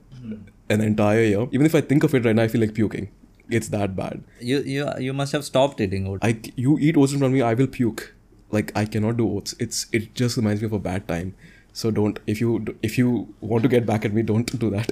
an 0.69 0.81
entire 0.81 1.23
year. 1.23 1.47
Even 1.51 1.65
if 1.65 1.75
I 1.75 1.81
think 1.81 2.03
of 2.03 2.15
it 2.15 2.25
right 2.25 2.35
now, 2.35 2.43
I 2.43 2.47
feel 2.47 2.61
like 2.61 2.73
puking. 2.73 3.09
It's 3.49 3.67
that 3.69 3.95
bad. 3.95 4.23
you 4.39 4.61
you 4.61 4.89
you 4.99 5.13
must 5.13 5.33
have 5.33 5.43
stopped 5.43 5.81
eating 5.81 6.07
oats. 6.07 6.19
I 6.23 6.39
you 6.55 6.77
eat 6.79 6.95
oats 6.95 7.11
in 7.11 7.19
front 7.19 7.33
of 7.33 7.35
me, 7.35 7.41
I 7.41 7.53
will 7.53 7.67
puke. 7.67 8.15
Like 8.51 8.71
I 8.75 8.85
cannot 8.85 9.17
do 9.17 9.29
oats. 9.29 9.55
It's 9.59 9.87
it 9.91 10.15
just 10.15 10.37
reminds 10.37 10.61
me 10.61 10.67
of 10.67 10.73
a 10.73 10.79
bad 10.79 11.07
time. 11.07 11.35
So 11.73 11.91
don't 11.91 12.19
if 12.27 12.39
you 12.39 12.65
if 12.81 12.97
you 12.97 13.33
want 13.41 13.63
to 13.63 13.69
get 13.69 13.85
back 13.85 14.05
at 14.05 14.13
me, 14.13 14.21
don't 14.21 14.57
do 14.57 14.69
that. 14.69 14.91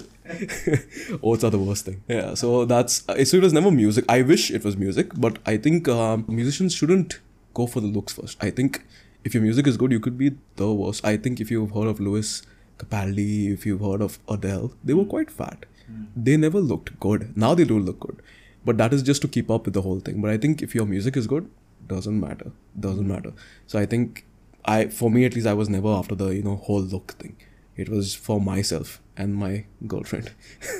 oats 1.24 1.44
are 1.46 1.50
the 1.50 1.60
worst 1.60 1.86
thing. 1.86 2.04
Yeah. 2.10 2.34
So 2.34 2.66
that's 2.66 3.08
uh, 3.08 3.24
so 3.24 3.38
it 3.38 3.44
was 3.44 3.54
never 3.54 3.72
music. 3.72 4.04
I 4.10 4.22
wish 4.24 4.52
it 4.52 4.66
was 4.66 4.76
music, 4.76 5.12
but 5.16 5.40
I 5.46 5.58
think 5.58 5.88
um, 5.88 6.26
musicians 6.28 6.74
shouldn't 6.74 7.20
go 7.54 7.68
for 7.68 7.82
the 7.82 7.88
looks 7.88 8.14
first. 8.14 8.44
I 8.44 8.50
think 8.50 8.84
if 9.24 9.34
your 9.34 9.44
music 9.44 9.68
is 9.68 9.78
good, 9.78 9.92
you 9.92 10.00
could 10.00 10.18
be 10.18 10.32
the 10.56 10.72
worst. 10.74 11.06
I 11.06 11.18
think 11.18 11.40
if 11.40 11.52
you've 11.52 11.72
heard 11.72 11.88
of 11.88 12.00
Lewis 12.00 12.44
Capaldi, 12.78 13.54
if 13.54 13.66
you've 13.66 13.82
heard 13.82 14.02
of 14.02 14.20
Adele, 14.28 14.74
they 14.84 14.94
were 14.94 15.06
quite 15.06 15.30
fat. 15.30 15.66
Hmm. 15.88 16.06
They 16.16 16.38
never 16.38 16.60
looked 16.60 17.00
good. 17.00 17.36
Now 17.36 17.54
they 17.54 17.66
do 17.66 17.80
look 17.80 18.00
good, 18.00 18.22
but 18.66 18.78
that 18.78 18.94
is 18.94 19.04
just 19.04 19.22
to 19.24 19.28
keep 19.28 19.52
up 19.52 19.66
with 19.66 19.74
the 19.74 19.82
whole 19.82 20.00
thing. 20.00 20.22
But 20.22 20.32
I 20.32 20.38
think 20.38 20.62
if 20.62 20.74
your 20.74 20.86
music 20.86 21.18
is 21.18 21.28
good, 21.28 21.50
doesn't 21.88 22.20
matter. 22.20 22.52
Doesn't 22.80 23.06
hmm. 23.06 23.12
matter. 23.12 23.34
So 23.68 23.80
I 23.80 23.86
think 23.86 24.26
I, 24.66 24.88
for 24.88 25.12
me 25.12 25.26
at 25.26 25.36
least, 25.36 25.48
I 25.48 25.54
was 25.54 25.70
never 25.70 25.90
after 25.90 26.16
the 26.16 26.30
you 26.30 26.44
know 26.44 26.56
whole 26.56 26.82
look 26.82 27.14
thing. 27.14 27.36
It 27.76 27.90
was 27.90 28.14
for 28.14 28.40
myself 28.42 29.02
and 29.18 29.36
my 29.36 29.66
girlfriend. 29.88 30.32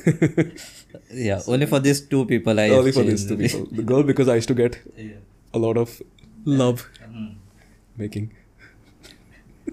Yeah, 1.14 1.42
only 1.48 1.66
for 1.66 1.80
these 1.80 2.02
two 2.02 2.26
people 2.26 2.60
I 2.60 2.70
Only 2.70 2.92
for 2.92 3.04
these 3.04 3.26
two 3.26 3.38
people. 3.38 3.66
The 3.72 3.84
girl 3.84 4.04
because 4.04 4.28
I 4.28 4.36
used 4.36 4.48
to 4.50 4.54
get 4.54 4.78
a 5.54 5.60
lot 5.60 5.78
of 5.78 6.02
love 6.45 6.89
making. 7.97 8.31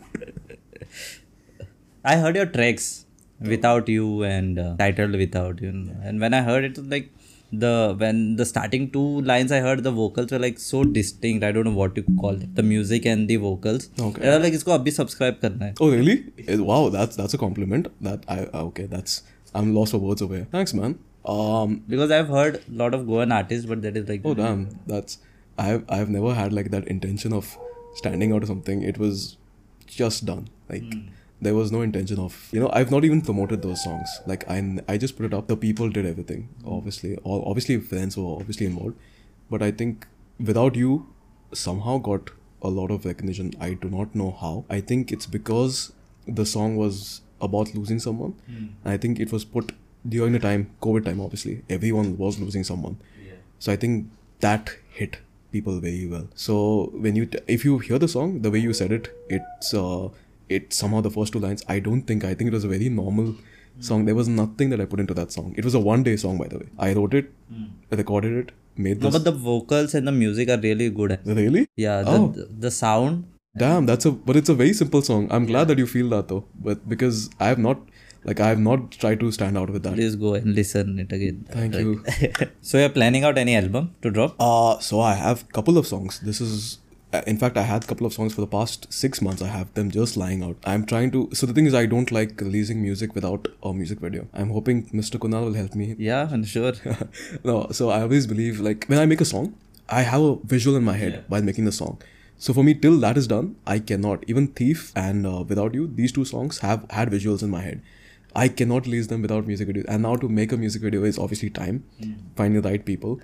I 2.06 2.18
heard 2.18 2.36
your 2.36 2.46
tracks 2.46 3.06
without 3.40 3.88
you 3.88 4.24
and 4.24 4.60
uh, 4.60 4.76
titled 4.78 5.12
without 5.14 5.62
you, 5.62 5.70
and 5.70 6.20
when 6.20 6.34
I 6.34 6.42
heard 6.42 6.64
it, 6.64 6.72
it 6.72 6.78
was 6.80 6.88
like 6.88 7.10
the 7.52 7.94
when 7.98 8.36
the 8.36 8.46
starting 8.46 8.90
two 8.92 9.22
lines 9.22 9.52
I 9.52 9.60
heard 9.60 9.84
the 9.84 9.92
vocals 9.92 10.32
were 10.32 10.40
like 10.40 10.60
so 10.60 10.84
distinct. 10.84 11.44
I 11.44 11.52
don't 11.52 11.66
know 11.66 11.78
what 11.80 11.96
you 11.96 12.04
call 12.20 12.32
it. 12.32 12.56
The 12.56 12.64
music 12.64 13.06
and 13.06 13.28
the 13.28 13.38
vocals. 13.38 13.90
Okay. 14.00 14.22
And 14.22 14.32
I 14.32 14.36
was 14.38 14.44
like 14.44 14.54
इसको 14.54 14.72
अभी 14.72 14.92
subscribe 14.96 15.40
करना 15.42 15.66
है. 15.66 15.74
Oh 15.82 15.92
really? 15.92 16.16
Eh, 16.48 16.58
Wow, 16.72 16.90
that's 16.90 17.16
that's 17.16 17.34
a 17.34 17.42
compliment. 17.46 17.92
That 18.02 18.26
I 18.28 18.40
ah, 18.54 18.64
okay. 18.72 18.86
That's 18.96 19.22
I'm 19.54 19.74
lost 19.76 19.92
for 19.92 20.00
words 20.00 20.22
over 20.28 20.36
here. 20.36 20.48
Thanks, 20.58 20.74
man. 20.74 20.98
Um. 21.34 21.76
Because 21.88 22.12
I've 22.20 22.34
heard 22.38 22.56
a 22.56 22.78
lot 22.84 22.98
of 23.00 23.06
Goan 23.12 23.32
artists, 23.32 23.66
but 23.74 23.82
that 23.84 23.96
is 24.04 24.10
like 24.10 24.26
Oh 24.26 24.34
damn. 24.34 24.66
That's 24.88 25.20
I've 25.59 25.85
I've 25.89 26.11
never 26.11 26.35
had 26.35 26.53
like 26.53 26.71
that 26.71 26.87
intention 26.89 27.33
of 27.33 27.57
standing 27.95 28.33
out 28.33 28.43
or 28.43 28.47
something. 28.47 28.83
It 28.83 28.99
was 28.99 29.37
just 29.87 30.25
done. 30.25 30.49
Like 30.69 30.83
hmm. 30.83 31.09
there 31.41 31.55
was 31.55 31.73
no 31.73 31.83
intention 31.83 32.19
of 32.19 32.49
you 32.53 32.61
know 32.61 32.71
I've 32.73 32.91
not 32.91 33.05
even 33.05 33.23
promoted 33.23 33.63
those 33.63 33.83
songs. 33.83 34.09
Like 34.27 34.49
I 34.49 34.63
I 34.89 34.97
just 34.97 35.17
put 35.17 35.27
it 35.27 35.35
up. 35.35 35.49
The 35.49 35.57
people 35.57 35.91
did 35.91 36.07
everything. 36.07 36.49
Hmm. 36.63 36.73
Obviously, 36.79 37.17
all 37.19 37.45
obviously 37.47 37.79
friends 37.79 38.17
were 38.17 38.35
obviously 38.41 38.67
involved, 38.67 38.97
but 39.51 39.63
I 39.63 39.71
think 39.71 40.07
without 40.39 40.77
you, 40.77 41.07
somehow 41.53 41.99
got 41.99 42.31
a 42.63 42.69
lot 42.69 42.91
of 42.91 43.05
recognition. 43.05 43.53
I 43.61 43.75
do 43.75 43.89
not 43.89 44.15
know 44.15 44.31
how. 44.41 44.65
I 44.69 44.81
think 44.81 45.13
it's 45.13 45.27
because 45.27 45.93
the 46.27 46.45
song 46.45 46.77
was 46.77 47.23
about 47.41 47.75
losing 47.75 47.99
someone. 47.99 48.35
And 48.47 48.93
I 48.93 48.97
think 48.97 49.21
it 49.21 49.33
was 49.33 49.45
put 49.45 49.73
during 50.09 50.33
the 50.33 50.39
time 50.39 50.71
COVID 50.83 51.05
time. 51.05 51.21
Obviously, 51.21 51.63
everyone 51.71 52.17
was 52.19 52.39
losing 52.39 52.65
someone. 52.65 52.99
Yeah. 53.25 53.35
So 53.59 53.73
I 53.73 53.77
think 53.77 54.11
that 54.41 54.77
hit 54.91 55.19
people 55.53 55.81
very 55.81 56.07
well. 56.07 56.27
So 56.35 56.57
when 57.07 57.17
you 57.17 57.27
t- 57.27 57.39
if 57.59 57.65
you 57.65 57.79
hear 57.79 57.99
the 57.99 58.09
song, 58.09 58.41
the 58.43 58.51
way 58.51 58.59
you 58.59 58.73
said 58.73 58.93
it, 58.93 59.09
it's 59.29 59.73
uh, 59.75 60.09
it's 60.49 60.77
somehow 60.77 61.01
the 61.07 61.11
first 61.11 61.33
two 61.33 61.41
lines. 61.47 61.65
I 61.69 61.79
don't 61.81 62.03
think 62.03 62.25
I 62.25 62.35
think 62.35 62.49
it 62.49 62.55
was 62.59 62.65
a 62.65 62.73
very 62.75 62.89
normal 62.89 63.35
song. 63.89 64.05
There 64.11 64.15
was 64.21 64.29
nothing 64.29 64.71
that 64.75 64.81
I 64.81 64.85
put 64.95 65.01
into 65.01 65.15
that 65.15 65.33
song. 65.33 65.55
It 65.57 65.65
was 65.71 65.75
a 65.75 65.81
one 65.89 66.03
day 66.03 66.17
song, 66.17 66.39
by 66.39 66.49
the 66.49 66.59
way. 66.59 66.69
I 66.79 66.93
wrote 66.95 67.15
it, 67.15 67.33
recorded 67.91 68.33
it, 68.43 68.53
made 68.77 69.03
no, 69.03 69.11
but 69.11 69.25
the 69.25 69.33
vocals 69.33 69.95
and 69.95 70.07
the 70.07 70.13
music 70.13 70.49
are 70.49 70.61
really 70.61 70.91
good. 70.91 71.19
really? 71.25 71.67
Yeah, 71.77 72.03
the, 72.03 72.11
Oh. 72.11 72.29
the, 72.29 72.49
the 72.67 72.71
sound. 72.71 73.25
Damn, 73.57 73.87
that's 73.87 74.05
a 74.05 74.11
but 74.13 74.37
it's 74.37 74.49
a 74.49 74.55
very 74.55 74.73
simple 74.73 75.03
song. 75.03 75.27
I'm 75.31 75.47
glad 75.47 75.69
that 75.69 75.79
you 75.79 75.87
feel 75.87 76.09
that 76.11 76.29
though. 76.29 76.45
But 76.69 76.89
because 76.89 77.31
I 77.41 77.49
have 77.49 77.59
not 77.59 77.81
like 78.25 78.41
I 78.41 78.49
have 78.49 78.59
not 78.59 78.91
tried 78.91 79.21
to 79.21 79.31
stand 79.33 79.57
out 79.57 79.71
with 79.71 79.83
that. 79.85 79.95
Please 79.95 80.17
go 80.17 80.35
and 80.35 80.55
listen 80.55 80.99
it 80.99 81.13
again. 81.13 81.47
Thank 81.51 81.75
you. 81.75 82.05
so 82.63 82.79
you're 82.79 82.89
planning 82.89 83.25
out 83.25 83.39
any 83.39 83.57
album 83.57 83.95
to 84.03 84.11
drop? 84.11 84.37
Uh, 84.41 84.79
so 84.81 85.01
I 85.01 85.15
have 85.15 85.49
couple 85.53 85.79
of 85.79 85.87
songs. 85.87 86.21
This 86.21 86.41
is, 86.41 86.79
uh, 87.13 87.23
in 87.27 87.39
fact, 87.39 87.57
I 87.57 87.63
had 87.63 87.85
a 87.85 87.87
couple 87.87 88.07
of 88.07 88.13
songs 88.13 88.35
for 88.35 88.41
the 88.41 88.47
past 88.47 88.93
six 88.93 89.23
months. 89.23 89.41
I 89.41 89.49
have 89.49 89.73
them 89.75 89.91
just 89.91 90.17
lying 90.17 90.43
out. 90.43 90.57
I'm 90.65 90.85
trying 90.85 91.11
to. 91.13 91.31
So 91.33 91.47
the 91.47 91.53
thing 91.53 91.67
is, 91.67 91.75
I 91.75 91.87
don't 91.87 92.11
like 92.11 92.41
releasing 92.41 92.83
music 92.83 93.15
without 93.15 93.49
a 93.63 93.73
music 93.73 94.01
video. 94.01 94.27
I'm 94.35 94.51
hoping 94.51 94.87
Mr. 94.91 95.19
Kunal 95.19 95.45
will 95.45 95.55
help 95.55 95.75
me. 95.75 95.95
Yeah, 95.99 96.29
I'm 96.31 96.45
sure. 96.45 96.73
no, 97.45 97.69
so 97.71 97.91
I 97.91 98.03
always 98.03 98.27
believe 98.27 98.61
like 98.61 98.87
when 98.87 98.99
I 98.99 99.07
make 99.07 99.21
a 99.21 99.25
song, 99.25 99.55
I 99.89 100.03
have 100.03 100.21
a 100.21 100.37
visual 100.37 100.77
in 100.77 100.85
my 100.85 100.97
head 100.97 101.25
while 101.29 101.43
making 101.43 101.65
the 101.65 101.73
song. 101.73 101.99
So 102.41 102.53
for 102.53 102.63
me, 102.63 102.75
till 102.75 102.99
that 103.01 103.17
is 103.17 103.27
done, 103.27 103.57
I 103.67 103.81
cannot. 103.81 104.25
Even 104.29 104.47
Thief 104.49 104.93
and 104.95 105.27
uh, 105.27 105.45
Without 105.49 105.75
You, 105.75 105.89
these 105.89 106.13
two 106.13 106.25
songs 106.25 106.59
have 106.59 106.85
had 106.91 107.11
visuals 107.11 107.43
in 107.43 107.51
my 107.51 107.63
head. 107.63 107.83
I 108.36 108.48
cannot 108.60 108.86
release 108.88 109.08
them 109.08 109.22
without 109.22 109.48
music 109.54 109.68
videos. 109.72 109.86
And 109.96 110.02
now 110.10 110.16
to 110.22 110.28
make 110.42 110.52
a 110.52 110.58
music 110.58 110.82
video 110.90 111.04
is 111.14 111.18
obviously 111.26 111.50
time, 111.62 111.84
finding 112.38 112.62
the 112.62 112.70
right 112.70 112.86
people, 112.94 113.20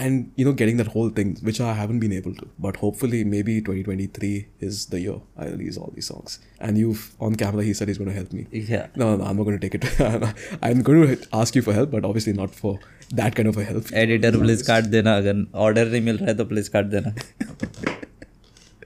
and 0.00 0.30
you 0.40 0.44
know 0.46 0.52
getting 0.58 0.76
that 0.80 0.88
whole 0.96 1.08
thing 1.14 1.30
which 1.46 1.58
i 1.68 1.70
haven't 1.78 2.02
been 2.02 2.12
able 2.16 2.34
to 2.40 2.44
but 2.66 2.76
hopefully 2.82 3.22
maybe 3.30 3.54
2023 3.68 4.28
is 4.66 4.76
the 4.92 5.00
year 5.04 5.16
i 5.36 5.46
release 5.48 5.76
all 5.76 5.90
these 5.96 6.06
songs 6.10 6.36
and 6.68 6.78
you've 6.82 7.02
on 7.28 7.34
camera 7.40 7.64
he 7.68 7.72
said 7.78 7.90
he's 7.92 7.98
going 8.02 8.10
to 8.10 8.14
help 8.18 8.32
me 8.38 8.44
Yeah. 8.52 8.86
no, 9.02 9.08
no, 9.16 9.24
I'm 9.30 9.36
not 9.42 9.48
going 9.48 9.58
to 9.58 9.68
take 9.68 9.74
it. 9.74 9.88
I'm 10.68 10.82
going 10.90 11.16
to 11.16 11.26
ask 11.40 11.56
you 11.56 11.62
for 11.62 11.74
help, 11.78 11.90
but 11.96 12.04
obviously 12.10 12.32
not 12.32 12.54
for 12.60 12.72
that 13.22 13.34
kind 13.40 13.48
of 13.52 13.58
a 13.64 13.64
help. 13.72 13.90
Editor 14.04 14.38
please 14.44 14.62
काट 14.70 14.84
देना 14.94 15.16
अगर 15.22 15.44
order 15.66 15.90
नहीं 15.90 16.00
मिल 16.10 16.16
रहा 16.18 16.28
है 16.30 16.36
तो 16.36 16.44
please 16.54 16.68
काट 16.76 16.86
देना 16.94 17.14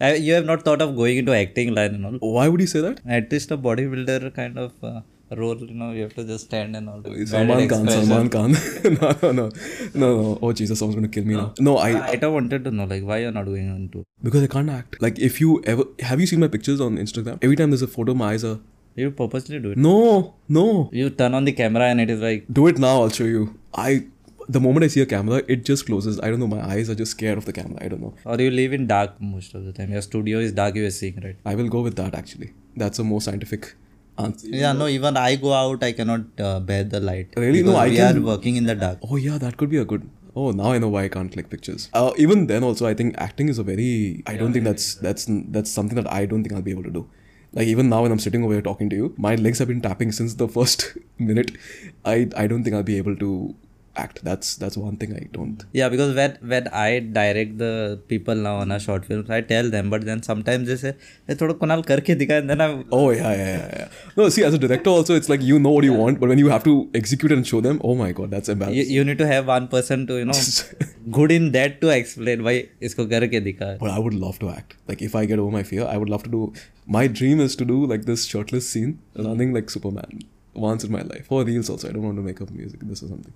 you 0.28 0.32
have 0.38 0.48
not 0.52 0.64
thought 0.68 0.82
of 0.86 0.96
going 1.02 1.18
into 1.24 1.34
acting 1.42 1.74
line 1.80 1.94
and 2.00 2.06
all 2.20 2.32
Why 2.38 2.48
would 2.54 2.60
you 2.60 2.70
say 2.72 2.80
that? 2.88 3.00
at 3.18 3.30
least 3.36 3.50
a 3.50 3.56
bodybuilder 3.68 4.34
kind 4.40 4.58
of 4.64 4.72
uh, 4.92 5.00
role 5.35 5.57
you 5.57 5.73
know 5.73 5.91
you 5.91 6.01
have 6.03 6.13
to 6.15 6.23
just 6.23 6.45
stand 6.45 6.75
and 6.75 6.89
all 6.89 7.01
Salman 7.25 7.67
Khan. 7.67 7.87
Salman 7.87 8.29
Khan. 8.29 8.51
no, 8.83 9.11
no, 9.21 9.31
no, 9.31 9.49
no, 9.93 10.09
no. 10.21 10.39
Oh 10.41 10.51
Jesus, 10.53 10.79
someone's 10.79 10.95
going 10.95 11.09
to 11.09 11.13
kill 11.19 11.27
me 11.27 11.35
now. 11.35 11.53
No, 11.59 11.77
I 11.77 11.91
I 12.11 12.19
I 12.21 12.27
wanted 12.27 12.63
to 12.65 12.71
know 12.71 12.85
like 12.85 13.03
why 13.03 13.19
you're 13.19 13.31
not 13.31 13.45
going 13.45 13.69
into 13.75 14.05
because 14.23 14.43
I 14.43 14.47
can't 14.47 14.69
act. 14.69 15.01
Like 15.01 15.19
if 15.19 15.39
you 15.41 15.61
ever 15.65 15.85
have 16.11 16.19
you 16.19 16.27
seen 16.27 16.39
my 16.39 16.47
pictures 16.47 16.81
on 16.81 16.97
Instagram? 16.97 17.39
Every 17.41 17.55
time 17.55 17.71
there's 17.71 17.81
a 17.81 17.87
photo, 17.87 18.13
my 18.13 18.33
eyes 18.33 18.43
are 18.43 18.59
you 18.95 19.09
purposely 19.09 19.57
do 19.59 19.71
it 19.71 19.77
no, 19.77 20.35
no. 20.49 20.89
you 20.91 21.09
turn 21.09 21.33
on 21.33 21.45
the 21.45 21.53
camera 21.53 21.85
and 21.85 22.01
it 22.01 22.09
is 22.09 22.19
like 22.19 22.45
Do 22.51 22.67
it 22.67 22.77
now. 22.77 23.01
I'll 23.03 23.09
show 23.09 23.23
you. 23.23 23.57
I 23.73 24.07
the 24.49 24.59
moment 24.59 24.83
I 24.83 24.87
see 24.89 25.01
a 25.01 25.05
camera, 25.05 25.41
it 25.47 25.63
just 25.63 25.85
closes. 25.85 26.19
I 26.19 26.29
don't 26.29 26.39
know. 26.39 26.47
My 26.47 26.61
eyes 26.73 26.89
are 26.89 26.95
just 26.95 27.11
scared 27.11 27.37
of 27.37 27.45
the 27.45 27.53
camera. 27.53 27.77
I 27.81 27.87
don't 27.87 28.01
know. 28.01 28.13
or 28.25 28.39
you 28.41 28.51
live 28.51 28.73
in 28.73 28.87
dark 28.87 29.13
most 29.21 29.55
of 29.55 29.63
the 29.65 29.71
time 29.71 29.91
your 29.91 30.01
studio 30.01 30.39
is 30.39 30.51
dark 30.51 30.75
you 30.75 30.85
are 30.85 30.91
seeing 30.91 31.21
right 31.23 31.37
I 31.45 31.55
will 31.55 31.69
go 31.69 31.81
with 31.81 31.95
that 32.01 32.15
actually. 32.15 32.53
That's 32.75 32.99
a 32.99 33.03
more 33.03 33.21
scientific 33.21 33.75
answer. 34.17 34.47
yeah 34.47 34.73
no 34.73 34.87
even 34.87 35.17
i 35.17 35.35
go 35.35 35.53
out 35.53 35.83
i 35.83 35.91
cannot 35.91 36.39
uh, 36.39 36.59
bear 36.59 36.83
the 36.83 36.99
light 36.99 37.29
Really? 37.37 37.63
No, 37.63 37.75
I 37.75 37.89
we 37.89 37.95
can- 37.95 38.17
are 38.17 38.21
working 38.21 38.55
in 38.55 38.65
the 38.65 38.75
dark 38.75 38.99
Oh 39.09 39.15
yeah, 39.15 39.37
that 39.37 39.57
could 39.57 39.69
be 39.69 39.77
a 39.77 39.85
good. 39.85 40.09
Oh, 40.35 40.51
now 40.51 40.71
I 40.71 40.77
know 40.77 40.87
why 40.87 41.03
I 41.05 41.09
can't 41.09 41.31
click 41.31 41.49
pictures. 41.49 41.89
Uh, 41.93 42.11
even 42.17 42.47
then, 42.47 42.63
also, 42.63 42.85
I 42.87 42.93
think 42.93 43.15
acting 43.17 43.49
is 43.49 43.57
a 43.59 43.63
very. 43.63 44.23
I 44.25 44.37
don't 44.37 44.53
think 44.53 44.63
that's 44.63 44.85
that's 44.95 45.25
that's 45.55 45.69
something 45.79 45.97
that 46.01 46.09
I 46.19 46.25
don't 46.25 46.41
think 46.43 46.53
I'll 46.55 46.61
be 46.67 46.71
able 46.75 46.83
to 46.83 46.93
do. 46.99 47.01
Like 47.51 47.67
even 47.67 47.89
now, 47.93 48.03
when 48.03 48.13
I'm 48.13 48.19
sitting 48.25 48.45
over 48.45 48.53
here 48.53 48.61
talking 48.61 48.89
to 48.91 48.95
you, 48.95 49.13
my 49.17 49.33
legs 49.47 49.59
have 49.59 49.67
been 49.67 49.81
tapping 49.81 50.13
since 50.19 50.35
the 50.35 50.47
first 50.47 50.85
minute. 51.31 51.51
I 52.05 52.29
I 52.43 52.47
don't 52.47 52.63
think 52.63 52.75
I'll 52.77 52.87
be 52.91 52.97
able 53.01 53.17
to 53.25 53.31
act. 53.95 54.23
That's 54.23 54.55
that's 54.55 54.77
one 54.77 54.97
thing 54.97 55.13
I 55.15 55.27
don't. 55.31 55.63
Yeah, 55.73 55.89
because 55.89 56.15
when 56.15 56.37
when 56.41 56.67
I 56.69 56.99
direct 56.99 57.57
the 57.57 57.99
people 58.07 58.35
now 58.35 58.57
on 58.57 58.71
a 58.71 58.79
short 58.79 59.05
film, 59.05 59.25
I 59.29 59.41
tell 59.41 59.69
them, 59.69 59.89
but 59.89 60.05
then 60.05 60.23
sometimes 60.23 60.67
they 60.67 60.77
say, 60.77 60.93
"Hey, 61.27 61.35
thoda 61.35 61.57
kunal 61.63 61.83
karke 61.91 62.15
dikha," 62.21 62.39
and 62.39 62.49
then 62.49 62.61
I'm. 62.61 62.85
Oh 62.91 63.09
yeah, 63.11 63.31
yeah, 63.41 63.57
yeah, 63.57 63.69
yeah. 63.79 63.87
No, 64.17 64.29
see, 64.29 64.43
as 64.43 64.53
a 64.53 64.57
director 64.57 64.89
also, 64.89 65.15
it's 65.15 65.29
like 65.29 65.41
you 65.41 65.59
know 65.59 65.71
what 65.77 65.83
you 65.83 65.93
yeah. 65.93 66.03
want, 66.03 66.19
but 66.19 66.29
when 66.29 66.43
you 66.43 66.49
have 66.49 66.63
to 66.69 66.75
execute 67.01 67.31
and 67.37 67.47
show 67.53 67.61
them, 67.61 67.81
oh 67.83 67.95
my 67.95 68.11
god, 68.11 68.31
that's 68.31 68.49
embarrassing. 68.49 68.81
You, 68.81 68.99
you 68.99 69.03
need 69.03 69.17
to 69.23 69.27
have 69.27 69.47
one 69.47 69.67
person 69.67 70.07
to 70.07 70.17
you 70.17 70.25
know 70.25 70.39
good 71.19 71.31
in 71.31 71.51
that 71.57 71.79
to 71.81 71.89
explain 71.99 72.43
why 72.49 72.55
isko 72.89 73.07
karke 73.15 73.39
dikha. 73.49 73.71
But 73.85 73.91
I 73.91 73.99
would 73.99 74.19
love 74.25 74.39
to 74.39 74.49
act. 74.49 74.77
Like 74.87 75.01
if 75.01 75.15
I 75.15 75.25
get 75.25 75.39
over 75.39 75.51
my 75.51 75.63
fear, 75.63 75.85
I 75.85 75.97
would 75.97 76.09
love 76.09 76.23
to 76.23 76.29
do. 76.37 76.53
My 76.99 77.07
dream 77.07 77.39
is 77.39 77.55
to 77.57 77.65
do 77.65 77.85
like 77.85 78.05
this 78.11 78.25
shirtless 78.25 78.69
scene, 78.69 78.99
running 79.15 79.53
like 79.53 79.69
Superman 79.69 80.21
once 80.53 80.83
in 80.83 80.91
my 80.91 81.01
life. 81.01 81.27
For 81.27 81.43
reels 81.43 81.69
also, 81.69 81.89
I 81.89 81.91
don't 81.91 82.03
want 82.03 82.17
to 82.17 82.21
make 82.21 82.41
up 82.41 82.51
music. 82.51 82.79
This 82.81 83.03
or 83.03 83.07
something. 83.07 83.33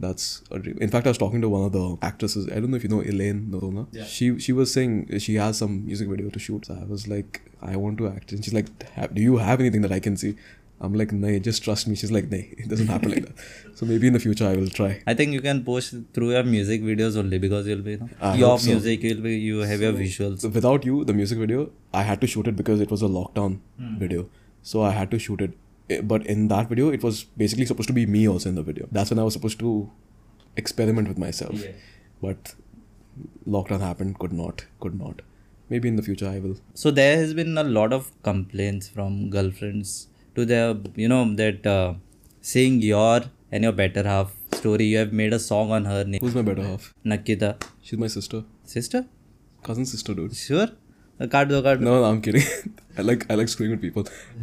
That's 0.00 0.42
a 0.50 0.58
dream. 0.58 0.78
In 0.80 0.90
fact, 0.90 1.06
I 1.06 1.10
was 1.10 1.18
talking 1.18 1.40
to 1.40 1.48
one 1.48 1.64
of 1.64 1.72
the 1.72 1.96
actresses. 2.02 2.48
I 2.48 2.60
don't 2.60 2.70
know 2.70 2.76
if 2.76 2.84
you 2.84 2.88
know 2.88 3.00
Elaine 3.00 3.48
Norona. 3.50 3.86
She 4.06 4.38
she 4.38 4.52
was 4.52 4.72
saying 4.72 5.18
she 5.18 5.34
has 5.34 5.58
some 5.58 5.84
music 5.86 6.08
video 6.08 6.30
to 6.30 6.38
shoot. 6.38 6.66
So 6.66 6.78
I 6.80 6.84
was 6.84 7.08
like, 7.08 7.42
I 7.60 7.76
want 7.76 7.98
to 7.98 8.08
act, 8.08 8.32
and 8.32 8.44
she's 8.44 8.54
like, 8.54 8.68
Do 9.14 9.20
you 9.20 9.36
have 9.38 9.60
anything 9.60 9.82
that 9.82 9.92
I 9.92 10.00
can 10.00 10.16
see? 10.16 10.36
I'm 10.80 10.94
like, 10.94 11.12
Nay, 11.12 11.40
just 11.40 11.64
trust 11.64 11.88
me. 11.88 11.96
She's 11.96 12.12
like, 12.12 12.30
Nay, 12.30 12.54
it 12.56 12.68
doesn't 12.68 12.86
happen 12.86 13.10
like 13.10 13.26
that. 13.26 13.44
So 13.74 13.86
maybe 13.86 14.08
in 14.08 14.12
the 14.12 14.20
future 14.20 14.46
I 14.46 14.54
will 14.56 14.68
try. 14.68 15.02
I 15.06 15.14
think 15.14 15.32
you 15.32 15.40
can 15.40 15.64
post 15.64 15.94
through 16.12 16.30
your 16.32 16.42
music 16.42 16.82
videos 16.82 17.16
only 17.16 17.38
because 17.38 17.66
you'll 17.66 17.82
be 17.82 17.92
you 17.92 17.98
know 17.98 18.34
your 18.34 18.58
so. 18.58 18.70
music 18.70 19.04
you'll 19.04 19.20
be 19.20 19.36
you 19.36 19.58
have 19.58 19.80
your 19.80 19.92
visuals. 19.92 20.40
So 20.40 20.48
without 20.48 20.84
you, 20.84 21.04
the 21.04 21.14
music 21.14 21.38
video, 21.38 21.70
I 21.92 22.02
had 22.02 22.20
to 22.20 22.26
shoot 22.26 22.48
it 22.48 22.56
because 22.56 22.80
it 22.80 22.90
was 22.90 23.02
a 23.02 23.06
lockdown 23.06 23.58
hmm. 23.78 23.98
video. 23.98 24.28
So 24.62 24.82
I 24.82 24.90
had 24.90 25.12
to 25.12 25.18
shoot 25.18 25.40
it. 25.40 25.52
Eh, 25.90 26.00
But 26.02 26.26
in 26.26 26.48
that 26.48 26.68
video, 26.68 26.90
it 26.90 27.02
was 27.02 27.24
basically 27.24 27.66
supposed 27.66 27.88
to 27.88 27.92
be 27.92 28.06
me 28.06 28.28
also 28.28 28.48
in 28.48 28.54
the 28.54 28.62
video. 28.62 28.88
That's 28.92 29.10
when 29.10 29.18
I 29.18 29.22
was 29.22 29.32
supposed 29.34 29.58
to 29.60 29.90
experiment 30.56 31.08
with 31.08 31.18
myself. 31.18 31.62
But 32.20 32.54
lockdown 33.46 33.80
happened, 33.80 34.18
could 34.18 34.32
not, 34.32 34.66
could 34.80 34.98
not. 34.98 35.22
Maybe 35.70 35.88
in 35.88 35.96
the 35.96 36.02
future 36.02 36.28
I 36.28 36.38
will. 36.38 36.56
So 36.74 36.90
there 36.90 37.16
has 37.16 37.34
been 37.34 37.56
a 37.58 37.62
lot 37.62 37.92
of 37.92 38.10
complaints 38.22 38.88
from 38.88 39.30
girlfriends 39.30 40.08
to 40.34 40.44
their, 40.44 40.76
you 40.96 41.08
know, 41.08 41.34
that 41.36 41.66
uh, 41.66 41.94
seeing 42.40 42.80
your 42.82 43.22
and 43.52 43.64
your 43.64 43.72
better 43.72 44.02
half 44.02 44.32
story, 44.54 44.84
you 44.86 44.98
have 44.98 45.12
made 45.12 45.32
a 45.32 45.38
song 45.38 45.70
on 45.70 45.84
her 45.84 46.04
name, 46.04 46.20
Who's 46.20 46.34
my 46.34 46.42
better 46.42 46.62
half? 46.62 46.94
Nakita. 47.04 47.62
She's 47.82 47.98
my 47.98 48.06
sister. 48.08 48.44
Sister? 48.64 49.06
Cousin 49.62 49.86
sister, 49.86 50.14
dude. 50.14 50.34
Sure? 50.36 50.68
Uh, 51.21 51.27
काट 51.33 51.47
दो 51.47 51.61
काट 51.61 51.77
दो 51.79 51.85
No, 51.85 51.91
no, 52.01 52.05
I'm 52.11 52.21
kidding. 52.27 52.45
I 52.97 53.03
like 53.09 53.25
I 53.31 53.35
like 53.41 53.49
screwing 53.51 53.71
with 53.75 53.81
people. 53.81 54.07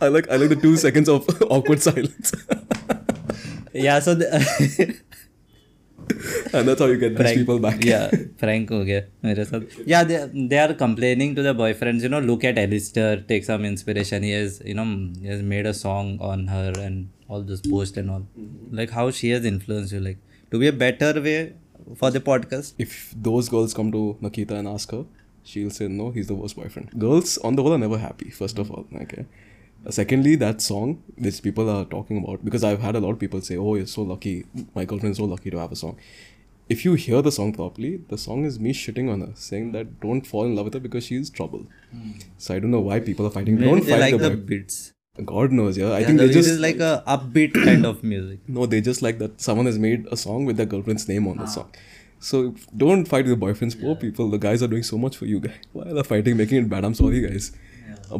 I 0.00 0.08
like 0.08 0.28
I 0.30 0.36
like 0.42 0.48
the 0.54 0.58
two 0.62 0.76
seconds 0.76 1.08
of 1.08 1.28
awkward 1.56 1.82
silence. 1.86 2.32
Yeah, 3.72 3.98
so 4.00 4.14
the, 4.14 4.26
and 6.52 6.66
that's 6.68 6.80
how 6.80 6.86
you 6.86 6.96
get 6.98 7.10
these 7.10 7.18
prank- 7.18 7.38
people 7.38 7.58
back. 7.66 7.84
yeah, 7.84 8.10
prank 8.42 8.70
हो 8.70 8.82
गया 8.84 9.02
मेरे 9.24 9.44
साथ. 9.50 9.86
Yeah, 9.92 10.02
they 10.10 10.18
they 10.52 10.58
are 10.64 10.74
complaining 10.82 11.34
to 11.38 11.44
their 11.48 11.54
boyfriends. 11.60 12.02
You 12.02 12.10
know, 12.14 12.20
look 12.32 12.44
at 12.50 12.58
Alistair, 12.64 13.12
take 13.32 13.44
some 13.50 13.64
inspiration. 13.70 14.26
He 14.28 14.32
has, 14.38 14.60
you 14.72 14.74
know, 14.80 14.86
he 15.20 15.28
has 15.34 15.42
made 15.54 15.66
a 15.72 15.74
song 15.82 16.10
on 16.32 16.46
her 16.54 16.72
and 16.86 17.08
all 17.28 17.42
those 17.52 17.62
posts 17.68 18.02
and 18.04 18.10
all. 18.16 18.26
Like 18.80 18.90
how 19.00 19.06
she 19.20 19.30
has 19.36 19.44
influenced 19.54 19.92
you. 19.98 20.00
Like 20.00 20.18
to 20.50 20.58
be 20.64 20.66
a 20.74 20.76
better 20.84 21.12
way 21.28 21.38
for 21.95 22.11
the 22.11 22.19
podcast. 22.19 22.73
if 22.77 23.13
those 23.15 23.49
girls 23.49 23.73
come 23.73 23.91
to 23.91 24.17
Nakita 24.21 24.51
and 24.51 24.67
ask 24.67 24.91
her, 24.91 25.05
she'll 25.43 25.69
say 25.69 25.87
no, 25.87 26.11
he's 26.11 26.27
the 26.27 26.35
worst 26.35 26.55
boyfriend. 26.55 26.91
Girls 26.97 27.37
on 27.39 27.55
the 27.55 27.63
whole 27.63 27.73
are 27.73 27.77
never 27.77 27.97
happy, 27.97 28.29
first 28.29 28.57
of 28.59 28.71
all. 28.71 28.87
Okay. 29.03 29.25
Uh, 29.85 29.91
secondly, 29.91 30.35
that 30.35 30.61
song 30.61 31.03
which 31.15 31.41
people 31.43 31.69
are 31.69 31.85
talking 31.85 32.17
about, 32.17 32.43
because 32.43 32.63
I've 32.63 32.81
had 32.81 32.95
a 32.95 32.99
lot 32.99 33.11
of 33.11 33.19
people 33.19 33.41
say, 33.41 33.57
Oh, 33.57 33.75
you're 33.75 33.85
so 33.85 34.01
lucky. 34.01 34.45
My 34.73 34.85
girlfriend 34.85 35.11
is 35.11 35.17
so 35.17 35.25
lucky 35.25 35.51
to 35.51 35.59
have 35.59 35.71
a 35.71 35.75
song. 35.75 35.97
If 36.67 36.83
you 36.83 36.95
hear 36.95 37.21
the 37.21 37.31
song 37.31 37.53
properly, 37.53 37.97
the 38.09 38.17
song 38.17 38.43
is 38.43 38.59
me 38.59 38.73
shitting 38.73 39.11
on 39.13 39.21
her, 39.21 39.33
saying 39.35 39.71
that 39.73 39.99
don't 39.99 40.25
fall 40.25 40.45
in 40.45 40.55
love 40.55 40.65
with 40.65 40.73
her 40.73 40.79
because 40.79 41.05
she's 41.05 41.29
trouble. 41.29 41.67
So 42.39 42.55
I 42.55 42.59
don't 42.59 42.71
know 42.71 42.79
why 42.81 42.99
people 42.99 43.27
are 43.27 43.29
fighting. 43.29 43.59
Maybe 43.59 43.69
don't 43.69 43.81
fight 43.83 43.99
like 43.99 44.17
the 44.17 44.29
the 44.31 44.35
beats. 44.37 44.94
God 45.23 45.51
knows, 45.51 45.77
yeah. 45.77 45.91
I 45.91 45.99
Yeah, 45.99 46.07
think 46.07 46.19
the 46.19 46.27
they 46.27 46.33
just 46.33 46.49
is 46.49 46.59
like 46.59 46.79
a 46.79 47.03
upbeat 47.07 47.53
kind 47.53 47.85
of 47.85 48.03
music. 48.03 48.39
no, 48.47 48.65
they 48.65 48.81
just 48.81 49.01
like 49.01 49.17
that 49.19 49.39
someone 49.39 49.65
has 49.65 49.77
made 49.79 50.07
a 50.11 50.17
song 50.17 50.45
with 50.45 50.57
their 50.57 50.65
girlfriend's 50.65 51.07
name 51.07 51.27
on 51.27 51.37
the 51.37 51.45
song. 51.45 51.69
So 52.19 52.55
don't 52.75 53.07
fight 53.07 53.25
with 53.25 53.37
your 53.37 53.37
boyfriends. 53.37 53.79
Poor 53.79 53.95
people. 53.95 54.29
The 54.29 54.37
guys 54.37 54.61
are 54.63 54.67
doing 54.67 54.83
so 54.83 54.97
much 54.97 55.15
for 55.17 55.25
you 55.25 55.39
guys. 55.39 55.55
Why 55.73 55.83
are 55.89 55.93
they 55.93 56.03
fighting, 56.03 56.37
making 56.37 56.63
it 56.63 56.69
bad? 56.69 56.83
I'm 56.83 56.95
sorry, 56.95 57.21
guys. 57.21 57.51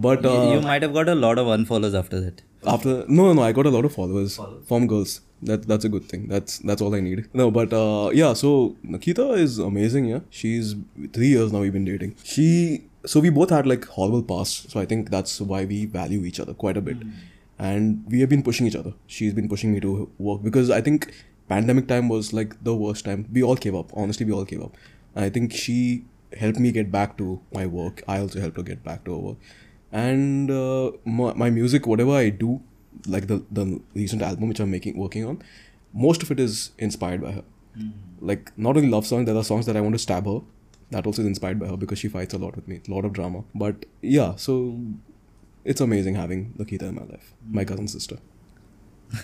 But 0.08 0.24
You- 0.24 0.30
uh, 0.30 0.54
you 0.54 0.62
might 0.62 0.82
have 0.84 0.94
got 0.94 1.10
a 1.10 1.16
lot 1.16 1.38
of 1.38 1.48
unfollows 1.48 1.98
after 1.98 2.20
that. 2.22 2.42
after 2.66 2.94
no, 3.08 3.26
no, 3.28 3.34
no, 3.34 3.42
I 3.44 3.52
got 3.52 3.66
a 3.66 3.70
lot 3.70 3.86
of 3.86 3.94
followers 3.94 4.40
from 4.68 4.88
girls. 4.88 5.22
That 5.44 5.68
that's 5.68 5.86
a 5.86 5.90
good 5.90 6.06
thing. 6.12 6.28
That's 6.30 6.58
that's 6.60 6.82
all 6.82 6.96
I 6.96 7.02
need. 7.02 7.26
No, 7.34 7.52
but 7.52 7.74
uh, 7.74 8.10
yeah. 8.14 8.34
So 8.34 8.52
Nikita 8.84 9.26
is 9.34 9.60
amazing. 9.60 10.06
Yeah, 10.06 10.22
she's 10.30 10.76
three 11.14 11.28
years 11.36 11.52
now. 11.52 11.60
We've 11.66 11.74
been 11.74 11.86
dating. 11.86 12.16
She 12.24 12.86
so 13.06 13.20
we 13.20 13.30
both 13.30 13.50
had 13.50 13.68
like 13.68 13.86
horrible 13.86 14.24
past. 14.24 14.72
So 14.72 14.80
I 14.80 14.86
think 14.86 15.10
that's 15.10 15.42
why 15.42 15.66
we 15.66 15.86
value 15.86 16.24
each 16.26 16.40
other 16.40 16.54
quite 16.54 16.78
a 16.78 16.82
bit, 16.82 16.98
and 17.60 18.04
we 18.10 18.20
have 18.22 18.30
been 18.30 18.44
pushing 18.44 18.68
each 18.68 18.76
other. 18.76 18.94
She's 19.08 19.34
been 19.34 19.50
pushing 19.50 19.74
me 19.74 19.80
to 19.82 20.10
work 20.18 20.44
because 20.44 20.70
I 20.70 20.82
think 20.82 21.14
pandemic 21.50 21.88
time 21.88 22.10
was 22.10 22.34
like 22.34 22.64
the 22.64 22.76
worst 22.76 23.06
time. 23.06 23.28
We 23.32 23.44
all 23.44 23.56
gave 23.56 23.76
up. 23.76 23.92
Honestly, 23.96 24.26
we 24.26 24.34
all 24.34 24.46
gave 24.46 24.62
up. 24.62 24.76
And 25.16 25.26
I 25.26 25.30
think 25.30 25.54
she 25.54 26.06
helped 26.38 26.60
me 26.60 26.72
get 26.72 26.92
back 26.92 27.18
to 27.18 27.42
my 27.54 27.66
work. 27.66 28.04
I 28.08 28.20
also 28.20 28.40
helped 28.42 28.58
her 28.58 28.64
get 28.64 28.84
back 28.84 29.06
to 29.06 29.12
her 29.12 29.18
work 29.18 29.38
and 29.92 30.52
uh, 30.52 30.92
my, 31.06 31.34
my 31.34 31.50
music 31.50 31.88
whatever 31.88 32.12
i 32.12 32.30
do 32.30 32.62
like 33.08 33.28
the 33.28 33.44
the 33.52 33.82
recent 33.94 34.22
album 34.22 34.50
which 34.50 34.60
i'm 34.60 34.72
making 34.72 34.98
working 34.98 35.26
on 35.26 35.42
most 35.94 36.24
of 36.24 36.32
it 36.32 36.40
is 36.40 36.72
inspired 36.78 37.22
by 37.22 37.32
her 37.32 37.44
like 38.20 38.52
not 38.58 38.76
only 38.78 38.90
love 38.90 39.06
songs 39.06 39.26
there 39.26 39.38
are 39.38 39.44
songs 39.44 39.66
that 39.66 39.78
i 39.78 39.82
want 39.82 39.96
to 39.96 40.00
stab 40.00 40.26
her 40.26 40.40
that 40.92 41.06
also 41.06 41.22
is 41.22 41.28
inspired 41.28 41.60
by 41.60 41.68
her 41.68 41.78
because 41.78 42.00
she 42.00 42.08
fights 42.08 42.34
a 42.34 42.38
lot 42.38 42.56
with 42.56 42.68
me 42.68 42.80
a 42.88 42.92
lot 42.92 43.06
of 43.06 43.14
drama 43.14 43.44
but 43.54 43.86
yeah 44.02 44.36
so 44.36 44.80
it's 45.64 45.82
amazing 45.82 46.16
having 46.16 46.54
Lakita 46.58 46.84
in 46.84 46.96
my 46.96 47.04
life 47.04 47.34
my 47.50 47.66
cousin 47.66 47.88
sister 47.88 48.18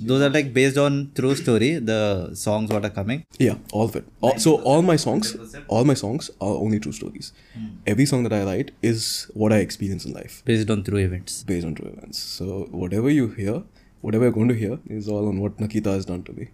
Those 0.00 0.22
are 0.22 0.30
like 0.30 0.52
based 0.52 0.78
on 0.78 1.12
true 1.14 1.34
story, 1.34 1.78
the 1.78 2.30
songs 2.34 2.70
what 2.70 2.84
are 2.84 2.90
coming. 2.90 3.24
Yeah, 3.38 3.56
all 3.72 3.84
of 3.84 3.96
it. 3.96 4.04
All, 4.20 4.38
so 4.38 4.60
all 4.62 4.82
my 4.82 4.96
songs, 4.96 5.36
all 5.68 5.84
my 5.84 5.94
songs 5.94 6.30
are 6.40 6.54
only 6.54 6.80
true 6.80 6.92
stories. 6.92 7.32
Hmm. 7.54 7.66
Every 7.86 8.06
song 8.06 8.22
that 8.24 8.32
I 8.32 8.44
write 8.44 8.72
is 8.82 9.30
what 9.34 9.52
I 9.52 9.58
experience 9.58 10.04
in 10.04 10.12
life. 10.12 10.42
Based 10.44 10.70
on 10.70 10.82
true 10.82 10.98
events. 10.98 11.42
based 11.44 11.66
on 11.66 11.74
true 11.74 11.88
events. 11.88 12.18
So 12.18 12.68
whatever 12.70 13.10
you 13.10 13.28
hear, 13.28 13.62
whatever 14.00 14.24
you're 14.24 14.32
going 14.32 14.48
to 14.48 14.54
hear, 14.54 14.78
is 14.88 15.08
all 15.08 15.28
on 15.28 15.40
what 15.40 15.58
Nakita 15.58 15.86
has 15.86 16.04
done 16.04 16.22
to 16.24 16.32
me. 16.32 16.48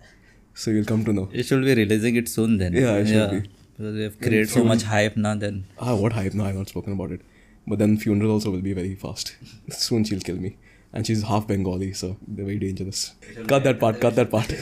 So 0.55 0.71
you'll 0.71 0.85
come 0.85 1.05
to 1.05 1.13
know. 1.13 1.29
You 1.33 1.43
should 1.43 1.65
be 1.65 1.75
releasing 1.75 2.17
it 2.17 2.29
soon 2.29 2.59
then. 2.59 2.75
Yeah, 2.75 2.95
I 2.95 3.05
should 3.05 3.43
be. 3.43 3.51
Because 3.81 3.95
we 3.97 4.03
have 4.03 4.21
created 4.21 4.51
so 4.51 4.63
much 4.63 4.83
hype 4.83 5.17
now 5.17 5.35
then. 5.35 5.65
Ah, 5.79 5.95
what 5.95 6.13
hype? 6.13 6.35
No, 6.35 6.45
I've 6.45 6.55
not 6.55 6.69
spoken 6.69 6.93
about 6.93 7.13
it. 7.13 7.23
But 7.67 7.79
then 7.79 7.97
funeral 7.97 8.33
also 8.33 8.51
will 8.51 8.61
be 8.61 8.75
very 8.75 8.95
fast. 8.95 9.37
Soon 9.71 10.05
she'll 10.05 10.21
kill 10.21 10.37
me. 10.37 10.59
And 10.93 11.07
she's 11.07 11.23
half 11.23 11.47
Bengali, 11.47 11.95
so 11.95 12.19
they're 12.29 12.45
very 12.45 12.59
dangerous. 12.59 13.15
Cut 13.47 13.65
that 13.65 13.81
part, 13.81 13.99
cut 13.99 14.17
that 14.17 14.31
part. 14.31 14.53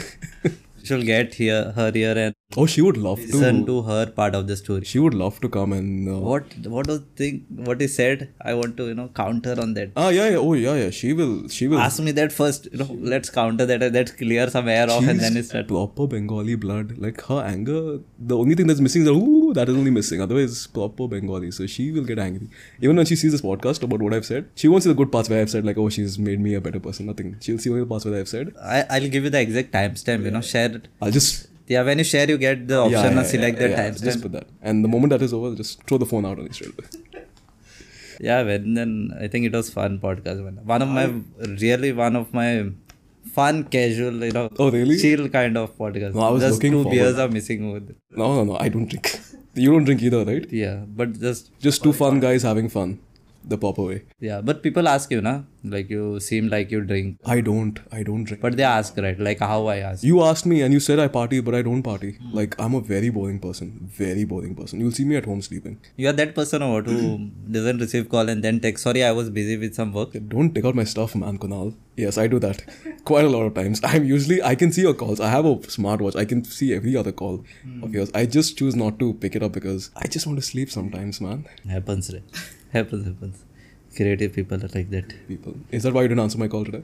she'll 0.85 1.03
get 1.03 1.35
here 1.35 1.73
her 1.73 1.91
here 1.91 2.17
and 2.17 2.35
Oh, 2.57 2.65
she 2.65 2.81
would 2.81 2.97
love 2.97 3.19
listen 3.19 3.33
to. 3.33 3.39
Listen 3.47 3.67
to 3.67 3.83
her 3.83 4.07
part 4.07 4.35
of 4.35 4.47
the 4.47 4.57
story. 4.57 4.83
She 4.83 4.99
would 4.99 5.13
love 5.13 5.39
to 5.43 5.51
come 5.51 5.75
and. 5.75 6.09
Uh, 6.09 6.19
What 6.19 6.45
what 6.67 6.87
was 6.87 7.03
think 7.15 7.43
what 7.69 7.79
he 7.79 7.87
said? 7.87 8.33
I 8.41 8.55
want 8.55 8.79
to 8.79 8.87
you 8.87 8.95
know 8.95 9.09
counter 9.09 9.55
on 9.61 9.75
that. 9.75 9.91
Ah, 9.95 10.09
yeah, 10.09 10.31
yeah. 10.31 10.37
Oh, 10.39 10.55
yeah, 10.55 10.75
yeah. 10.83 10.89
She 10.89 11.13
will. 11.13 11.49
She 11.49 11.69
will. 11.69 11.79
Ask 11.79 12.01
me 12.01 12.11
that 12.13 12.33
first. 12.33 12.69
You 12.73 12.79
know, 12.79 12.97
let's 13.15 13.29
counter 13.29 13.67
that. 13.67 13.93
Let's 13.93 14.13
clear 14.13 14.49
some 14.49 14.67
air 14.67 14.89
off, 14.91 15.07
and 15.07 15.21
then 15.21 15.37
it's 15.37 15.51
start. 15.51 15.69
proper 15.69 16.07
Bengali 16.07 16.55
blood. 16.55 16.97
Like 16.97 17.21
her 17.27 17.43
anger, 17.43 17.99
the 18.19 18.39
only 18.39 18.55
thing 18.55 18.67
that's 18.67 18.81
missing 18.81 19.03
is 19.03 19.09
that, 19.09 19.15
ooh, 19.15 19.53
that 19.53 19.69
is 19.69 19.77
only 19.77 19.91
missing. 19.91 20.23
Otherwise, 20.23 20.67
proper 20.69 21.07
Bengali. 21.07 21.51
So 21.51 21.67
she 21.67 21.91
will 21.93 22.05
get 22.05 22.19
angry. 22.19 22.49
Even 22.81 22.97
when 22.97 23.05
she 23.05 23.17
sees 23.17 23.33
this 23.33 23.43
podcast 23.43 23.83
about 23.83 24.01
what 24.01 24.15
I've 24.15 24.25
said, 24.25 24.49
she 24.55 24.69
won't 24.69 24.83
see 24.85 24.89
the 24.89 24.95
good 25.03 25.13
parts 25.13 25.29
where 25.29 25.43
I've 25.43 25.51
said, 25.51 25.67
like, 25.67 25.77
oh, 25.77 25.91
she's 25.91 26.19
made 26.19 26.41
me 26.41 26.55
a 26.55 26.63
better 26.63 26.81
person. 26.81 27.05
Nothing. 27.13 27.37
She'll 27.41 27.59
see 27.59 27.69
only 27.69 27.83
the 27.83 27.87
parts 27.95 28.07
where 28.07 28.19
I've 28.19 28.29
said. 28.37 28.55
I 28.59 28.87
I'll 28.89 29.09
give 29.19 29.25
you 29.25 29.29
the 29.39 29.41
exact 29.43 29.71
timestamp. 29.73 30.25
You 30.25 30.31
know, 30.31 30.41
share 30.41 30.73
it. 30.81 30.89
I'll 31.03 31.11
just. 31.21 31.49
Yeah, 31.69 31.83
when 31.89 31.99
you 31.99 32.05
share, 32.05 32.29
you 32.29 32.39
get 32.39 32.67
the 32.67 32.77
option 32.79 32.93
yeah, 33.03 33.09
to 33.11 33.15
yeah, 33.17 33.23
select 33.35 33.61
yeah, 33.61 33.67
the 33.69 33.75
timestamp. 33.81 34.05
Just 34.11 34.23
put 34.23 34.33
that. 34.33 34.47
And 34.63 34.85
the 34.85 34.89
moment 34.89 35.11
that 35.15 35.23
is 35.23 35.33
over, 35.39 35.55
just 35.55 35.83
throw 35.85 35.99
the 35.99 36.07
phone 36.13 36.25
out 36.31 36.39
on 36.39 36.47
the 36.49 36.55
straight 36.59 36.73
away. 36.79 37.25
yeah 38.27 38.39
when 38.47 38.63
then 38.79 38.93
i 39.25 39.27
think 39.33 39.45
it 39.49 39.53
was 39.57 39.67
fun 39.75 39.93
podcast 40.05 40.39
man. 40.45 40.55
one 40.71 40.83
of 40.87 40.89
my 40.97 41.05
really 41.65 41.91
one 42.01 42.17
of 42.21 42.33
my 42.39 42.49
fun 43.37 43.59
casual 43.75 44.17
you 44.29 44.33
know 44.37 44.45
Oh, 44.65 44.71
really? 44.77 44.97
chill 45.03 45.29
kind 45.37 45.57
of 45.61 45.69
podcast 45.83 46.15
No, 46.19 46.23
I 46.29 46.31
was 46.37 46.43
just 46.47 46.55
looking 46.57 46.73
two 46.77 46.83
forward. 46.83 46.97
beers 46.97 47.19
are 47.25 47.29
missing 47.37 47.61
with 47.75 47.91
it. 47.93 47.97
No, 48.23 48.27
no, 48.39 48.43
no. 48.51 48.57
I 48.67 48.69
don't 48.77 48.89
drink. 48.95 49.11
You 49.65 49.71
don't 49.75 49.87
drink 49.91 50.03
either, 50.09 50.23
right? 50.31 50.47
yeah 50.63 50.77
but 51.01 51.13
just 51.27 51.53
Just 51.69 51.83
two 51.85 51.93
fun 52.01 52.19
guys 52.27 52.43
having 52.51 52.69
fun. 52.79 52.91
The 53.45 53.57
proper 53.57 53.83
way. 53.83 54.03
yeah 54.21 54.41
but 54.41 54.63
people 54.63 54.89
ask 54.89 55.11
you 55.11 55.21
na 55.21 55.43
like 55.65 55.91
you 55.91 56.21
seem 56.21 56.49
like 56.49 56.71
you 56.71 56.81
drink 56.81 57.19
I 57.25 57.41
don't. 57.41 57.79
I 57.91 58.03
don't 58.03 58.25
drink. 58.25 58.43
but 58.43 58.57
they 58.57 58.63
ask 58.63 58.97
right 58.97 59.19
like 59.19 59.41
how 59.41 59.67
i 59.67 59.79
ask 59.79 60.05
You 60.05 60.23
asked 60.23 60.47
me 60.47 60.63
and 60.63 60.73
you 60.73 60.81
said 60.81 60.99
I 60.99 61.09
party, 61.09 61.41
but 61.41 61.55
I 61.55 61.63
don't 61.63 61.83
party. 61.83 62.19
Like, 62.33 62.55
I'm 62.59 62.75
a 62.75 62.81
very 62.81 63.11
boring 63.11 63.39
person. 63.41 63.91
Very 63.99 64.25
boring 64.25 64.55
person. 64.55 64.81
You'll 64.81 64.93
see 64.93 65.05
me 65.05 65.17
at 65.17 65.25
home 65.25 65.43
sleeping. 65.43 65.79
you 65.97 66.09
are 66.09 66.13
that 66.13 66.35
person 66.35 66.63
or 66.63 66.71
what 66.75 66.87
who 66.87 67.19
doesn't 67.57 67.79
receive 67.79 68.09
call 68.09 68.29
and 68.29 68.43
then 68.43 68.61
text 68.61 68.85
sorry 68.89 69.03
i 69.05 69.13
was 69.19 69.31
busy 69.39 69.57
with 69.63 69.75
some 69.75 69.93
work 69.93 70.17
Don't 70.35 70.55
take 70.55 70.65
out 70.65 70.75
my 70.75 70.85
stuff, 70.85 71.15
man, 71.15 71.39
Kunal. 71.39 71.75
Yes, 71.97 72.19
I 72.19 72.27
do 72.35 72.39
that 72.47 72.63
quite 73.05 73.25
a 73.25 73.33
lot 73.37 73.43
of 73.43 73.55
times. 73.55 73.81
I'm 73.93 74.05
usually, 74.05 74.43
I 74.43 74.55
can 74.55 74.73
see 74.73 74.83
your 74.83 74.95
calls. 74.95 75.21
I 75.21 75.31
have 75.31 75.45
a 75.45 75.57
smartwatch. 75.79 76.17
I 76.17 76.25
can 76.25 76.45
see 76.45 76.73
every 76.75 76.97
other 76.97 77.13
call 77.13 77.35
of 77.35 77.45
hmm. 77.65 77.95
yours. 77.99 78.11
I 78.15 78.27
just 78.27 78.57
choose 78.59 78.77
not 78.77 78.99
to 79.01 79.15
pick 79.15 79.35
it 79.35 79.43
up 79.43 79.53
because 79.53 79.91
I 79.97 80.07
just 80.07 80.27
want 80.27 80.39
to 80.39 80.47
sleep 80.53 80.71
sometimes, 80.71 81.21
man. 81.21 81.47
happens 81.69 82.13
right 82.15 82.41
happens 82.73 83.07
happens 83.07 83.45
creative 83.97 84.33
people 84.39 84.65
are 84.65 84.73
like 84.75 84.91
that 84.91 85.13
People. 85.29 85.55
Is 85.71 85.83
that 85.83 85.93
why 85.95 86.03
you 86.03 86.09
didn't 86.09 86.25
answer 86.27 86.39
my 86.39 86.49
call 86.49 86.65
today? 86.65 86.83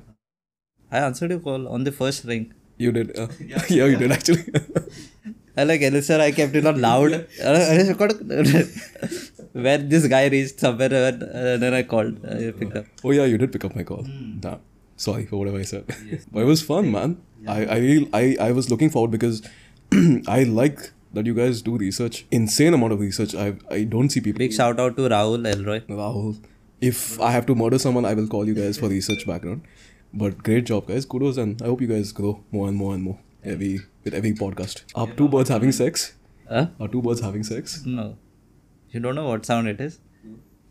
i 0.90 0.98
answered 0.98 1.30
your 1.30 1.40
call 1.40 1.68
on 1.68 1.84
the 1.84 1.92
first 2.02 2.24
ring 2.32 2.52
You 2.84 2.90
did. 2.94 3.10
Uh, 3.22 3.28
yeah, 3.74 3.86
you 3.90 3.96
did 3.98 4.12
actually. 4.14 4.44
I 5.56 5.64
like 5.64 5.82
Elixir, 5.88 6.20
I 6.20 6.32
kept 6.38 6.56
it 6.60 6.66
on 6.66 6.80
loud. 6.80 7.12
when 9.66 9.88
this 9.88 10.06
guy 10.08 10.26
reached 10.26 10.58
somewhere, 10.58 10.92
and 10.92 11.22
uh, 11.22 11.56
then 11.56 11.72
I 11.72 11.82
called. 11.84 12.26
I 12.26 12.50
picked 12.50 12.76
up. 12.76 12.86
oh, 13.04 13.12
yeah, 13.12 13.24
you 13.24 13.38
did 13.38 13.52
pick 13.52 13.64
up 13.64 13.76
my 13.76 13.84
call. 13.84 14.02
Damn. 14.40 14.58
Sorry 14.96 15.26
for 15.26 15.36
whatever 15.36 15.58
I 15.58 15.62
said. 15.62 15.84
but 16.32 16.40
it 16.40 16.46
was 16.46 16.62
fun, 16.62 16.90
man. 16.90 17.22
I, 17.46 17.64
I, 17.76 18.06
I, 18.12 18.36
I 18.48 18.52
was 18.52 18.70
looking 18.70 18.90
forward 18.90 19.10
because 19.10 19.42
I 20.26 20.42
like 20.44 20.90
that 21.14 21.26
you 21.26 21.34
guys 21.34 21.62
do 21.62 21.76
research. 21.76 22.26
Insane 22.30 22.74
amount 22.74 22.92
of 22.92 23.00
research. 23.00 23.34
I, 23.34 23.54
I 23.70 23.84
don't 23.84 24.10
see 24.10 24.20
people. 24.20 24.38
Big 24.38 24.52
shout 24.52 24.78
out 24.80 24.96
to 24.96 25.02
Rahul 25.02 25.46
Elroy. 25.52 25.80
Rahul. 25.88 26.36
If 26.80 27.20
I 27.20 27.30
have 27.30 27.46
to 27.46 27.54
murder 27.54 27.78
someone, 27.78 28.04
I 28.04 28.14
will 28.14 28.26
call 28.26 28.46
you 28.46 28.54
guys 28.54 28.78
for 28.78 28.88
research 28.88 29.26
background. 29.26 29.62
But 30.12 30.42
great 30.42 30.66
job, 30.66 30.86
guys. 30.86 31.04
Kudos, 31.04 31.36
and 31.38 31.60
I 31.62 31.66
hope 31.66 31.80
you 31.80 31.86
guys 31.88 32.12
grow 32.12 32.42
more 32.52 32.68
and 32.68 32.76
more 32.76 32.94
and 32.94 33.02
more 33.02 33.18
every 33.42 33.80
with 34.04 34.14
every 34.14 34.32
podcast. 34.32 34.84
Are 34.94 35.06
two 35.06 35.28
birds 35.28 35.48
having 35.48 35.72
sex? 35.72 36.14
Huh? 36.48 36.66
Are 36.78 36.88
two 36.88 37.02
birds 37.02 37.20
having 37.20 37.42
sex? 37.42 37.84
No. 37.84 38.16
You 38.90 39.00
don't 39.00 39.14
know 39.14 39.28
what 39.28 39.46
sound 39.46 39.68
it 39.68 39.80
is? 39.80 39.98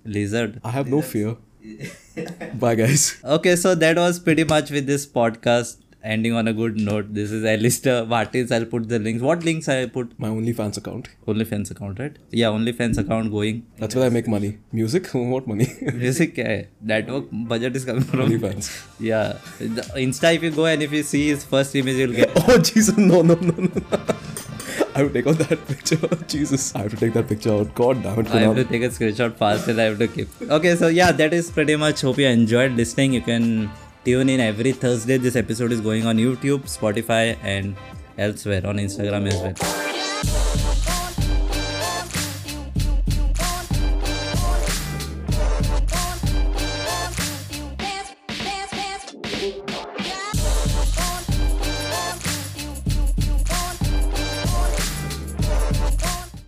Lizard. 0.06 0.60
I 0.64 0.72
have 0.72 0.88
no 0.88 1.02
fear. 1.02 1.38
Bye, 2.54 2.76
guys. 2.76 3.22
Okay, 3.24 3.56
so 3.56 3.74
that 3.76 3.96
was 3.98 4.20
pretty 4.20 4.44
much 4.44 4.70
with 4.70 4.86
this 4.86 5.06
podcast 5.06 5.78
ending 6.04 6.34
on 6.34 6.48
a 6.48 6.54
good 6.54 6.78
note. 6.78 7.14
This 7.14 7.32
is 7.32 7.46
Alistair 7.46 8.04
uh, 8.04 8.06
Martins. 8.06 8.52
I'll 8.52 8.66
put 8.66 8.90
the 8.90 9.00
links. 9.00 9.22
What 9.22 9.44
links 9.44 9.70
I 9.70 9.86
put? 9.86 10.18
My 10.20 10.28
OnlyFans 10.28 10.78
account. 10.78 11.10
OnlyFans 11.28 11.72
account, 11.72 12.00
right? 12.00 12.16
Yeah, 12.30 12.48
OnlyFans 12.48 12.98
account 12.98 13.32
going. 13.32 13.66
That's 13.78 13.96
where 13.96 14.06
I 14.06 14.10
make 14.10 14.28
money. 14.28 14.58
Music? 14.72 15.08
what 15.14 15.48
money? 15.48 15.68
Music, 15.94 16.38
yeah. 16.38 16.64
That 16.82 17.10
work 17.10 17.26
budget 17.32 17.76
is 17.76 17.86
coming 17.86 18.04
from 18.04 18.22
OnlyFans. 18.22 18.86
Yeah. 19.00 19.38
The 19.60 19.82
Insta, 19.96 20.36
if 20.36 20.44
you 20.44 20.52
go 20.52 20.66
and 20.66 20.84
if 20.84 20.92
you 20.92 21.04
see 21.04 21.30
his 21.30 21.44
first 21.46 21.76
image, 21.76 21.96
you'll 21.96 22.14
get. 22.14 22.32
oh, 22.50 22.58
Jesus. 22.58 22.98
No, 22.98 23.22
no, 23.22 23.36
no, 23.36 23.54
no. 23.54 24.06
I 24.96 25.00
have 25.00 25.14
take 25.14 25.26
out 25.26 25.38
that 25.40 25.68
picture. 25.68 25.98
Jesus, 26.28 26.76
I 26.76 26.84
have 26.84 26.92
to 26.92 26.98
take 26.98 27.14
that 27.14 27.28
picture 27.28 27.52
out. 27.52 27.74
God 27.74 28.04
damn 28.04 28.20
it. 28.20 28.28
I 28.28 28.42
have 28.42 28.56
to 28.56 28.64
take 28.64 28.84
a 28.84 28.90
screenshot 28.90 29.36
fast 29.36 29.68
and 29.68 29.82
I 29.82 29.86
have 29.86 29.98
to 29.98 30.08
keep. 30.08 30.30
Okay, 30.42 30.76
so 30.76 30.88
yeah, 30.88 31.12
that 31.12 31.34
is 31.34 31.50
pretty 31.50 31.76
much. 31.76 32.02
Hope 32.02 32.20
you 32.20 32.28
enjoyed 32.28 32.74
listening. 32.74 33.14
You 33.14 33.22
can 33.22 33.72
tune 34.06 34.30
in 34.30 34.40
every 34.40 34.74
Thursday. 34.74 35.18
This 35.18 35.36
episode 35.36 35.72
is 35.72 35.82
going 35.82 36.06
on 36.06 36.18
YouTube, 36.18 36.64
Spotify, 36.64 37.38
and 37.42 37.76
elsewhere 38.18 38.66
on 38.66 38.78
Instagram 38.78 39.28
as 39.28 39.42
well. 39.42 40.73